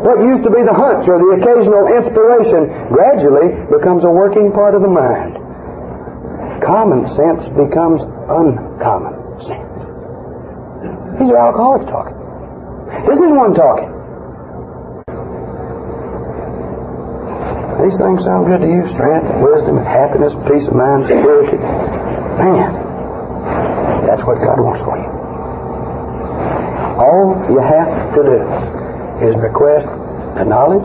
What 0.06 0.22
used 0.22 0.46
to 0.46 0.52
be 0.54 0.62
the 0.62 0.78
hunch 0.78 1.04
or 1.10 1.18
the 1.18 1.42
occasional 1.42 1.90
inspiration 1.90 2.70
gradually 2.94 3.50
becomes 3.68 4.06
a 4.06 4.12
working 4.14 4.54
part 4.54 4.78
of 4.78 4.80
the 4.80 4.88
mind. 4.88 5.36
Common 6.62 7.04
sense 7.18 7.50
becomes 7.58 8.00
uncommon 8.30 9.18
sense. 9.42 9.74
These 11.18 11.34
are 11.34 11.50
alcoholics 11.50 11.90
talking. 11.90 12.16
This 13.10 13.18
is 13.18 13.30
one 13.34 13.58
talking. 13.58 13.99
These 17.80 17.96
things 17.96 18.20
sound 18.28 18.44
good 18.44 18.60
to 18.60 18.68
you 18.68 18.84
strength, 18.92 19.24
wisdom, 19.40 19.80
happiness, 19.80 20.36
peace 20.44 20.68
of 20.68 20.76
mind, 20.76 21.08
security. 21.08 21.56
Man, 21.56 22.76
that's 24.04 24.20
what 24.28 24.36
God 24.44 24.60
wants 24.60 24.84
for 24.84 25.00
you. 25.00 25.08
All 27.00 27.40
you 27.48 27.56
have 27.56 28.12
to 28.12 28.20
do 28.20 28.38
is 29.24 29.32
request 29.40 29.88
the 30.36 30.44
knowledge 30.44 30.84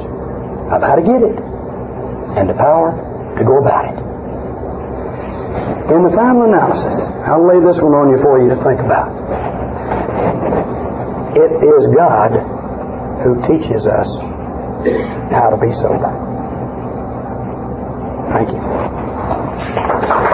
of 0.71 0.79
how 0.79 0.95
to 0.95 1.03
get 1.03 1.19
it 1.19 1.35
and 2.39 2.47
the 2.47 2.55
power 2.55 2.95
to 3.35 3.43
go 3.43 3.59
about 3.59 3.91
it. 3.91 3.99
In 5.91 6.01
the 6.01 6.15
final 6.15 6.47
analysis, 6.47 6.95
I'll 7.27 7.43
lay 7.43 7.59
this 7.59 7.75
one 7.83 7.91
on 7.91 8.07
you 8.09 8.17
for 8.23 8.39
you 8.39 8.47
to 8.55 8.59
think 8.63 8.79
about. 8.79 9.11
It 11.35 11.51
is 11.59 11.91
God 11.91 12.39
who 13.19 13.35
teaches 13.43 13.83
us 13.83 14.07
how 15.35 15.51
to 15.51 15.57
be 15.59 15.75
sober. 15.75 16.24
Thank 18.35 18.49
you. 18.51 20.24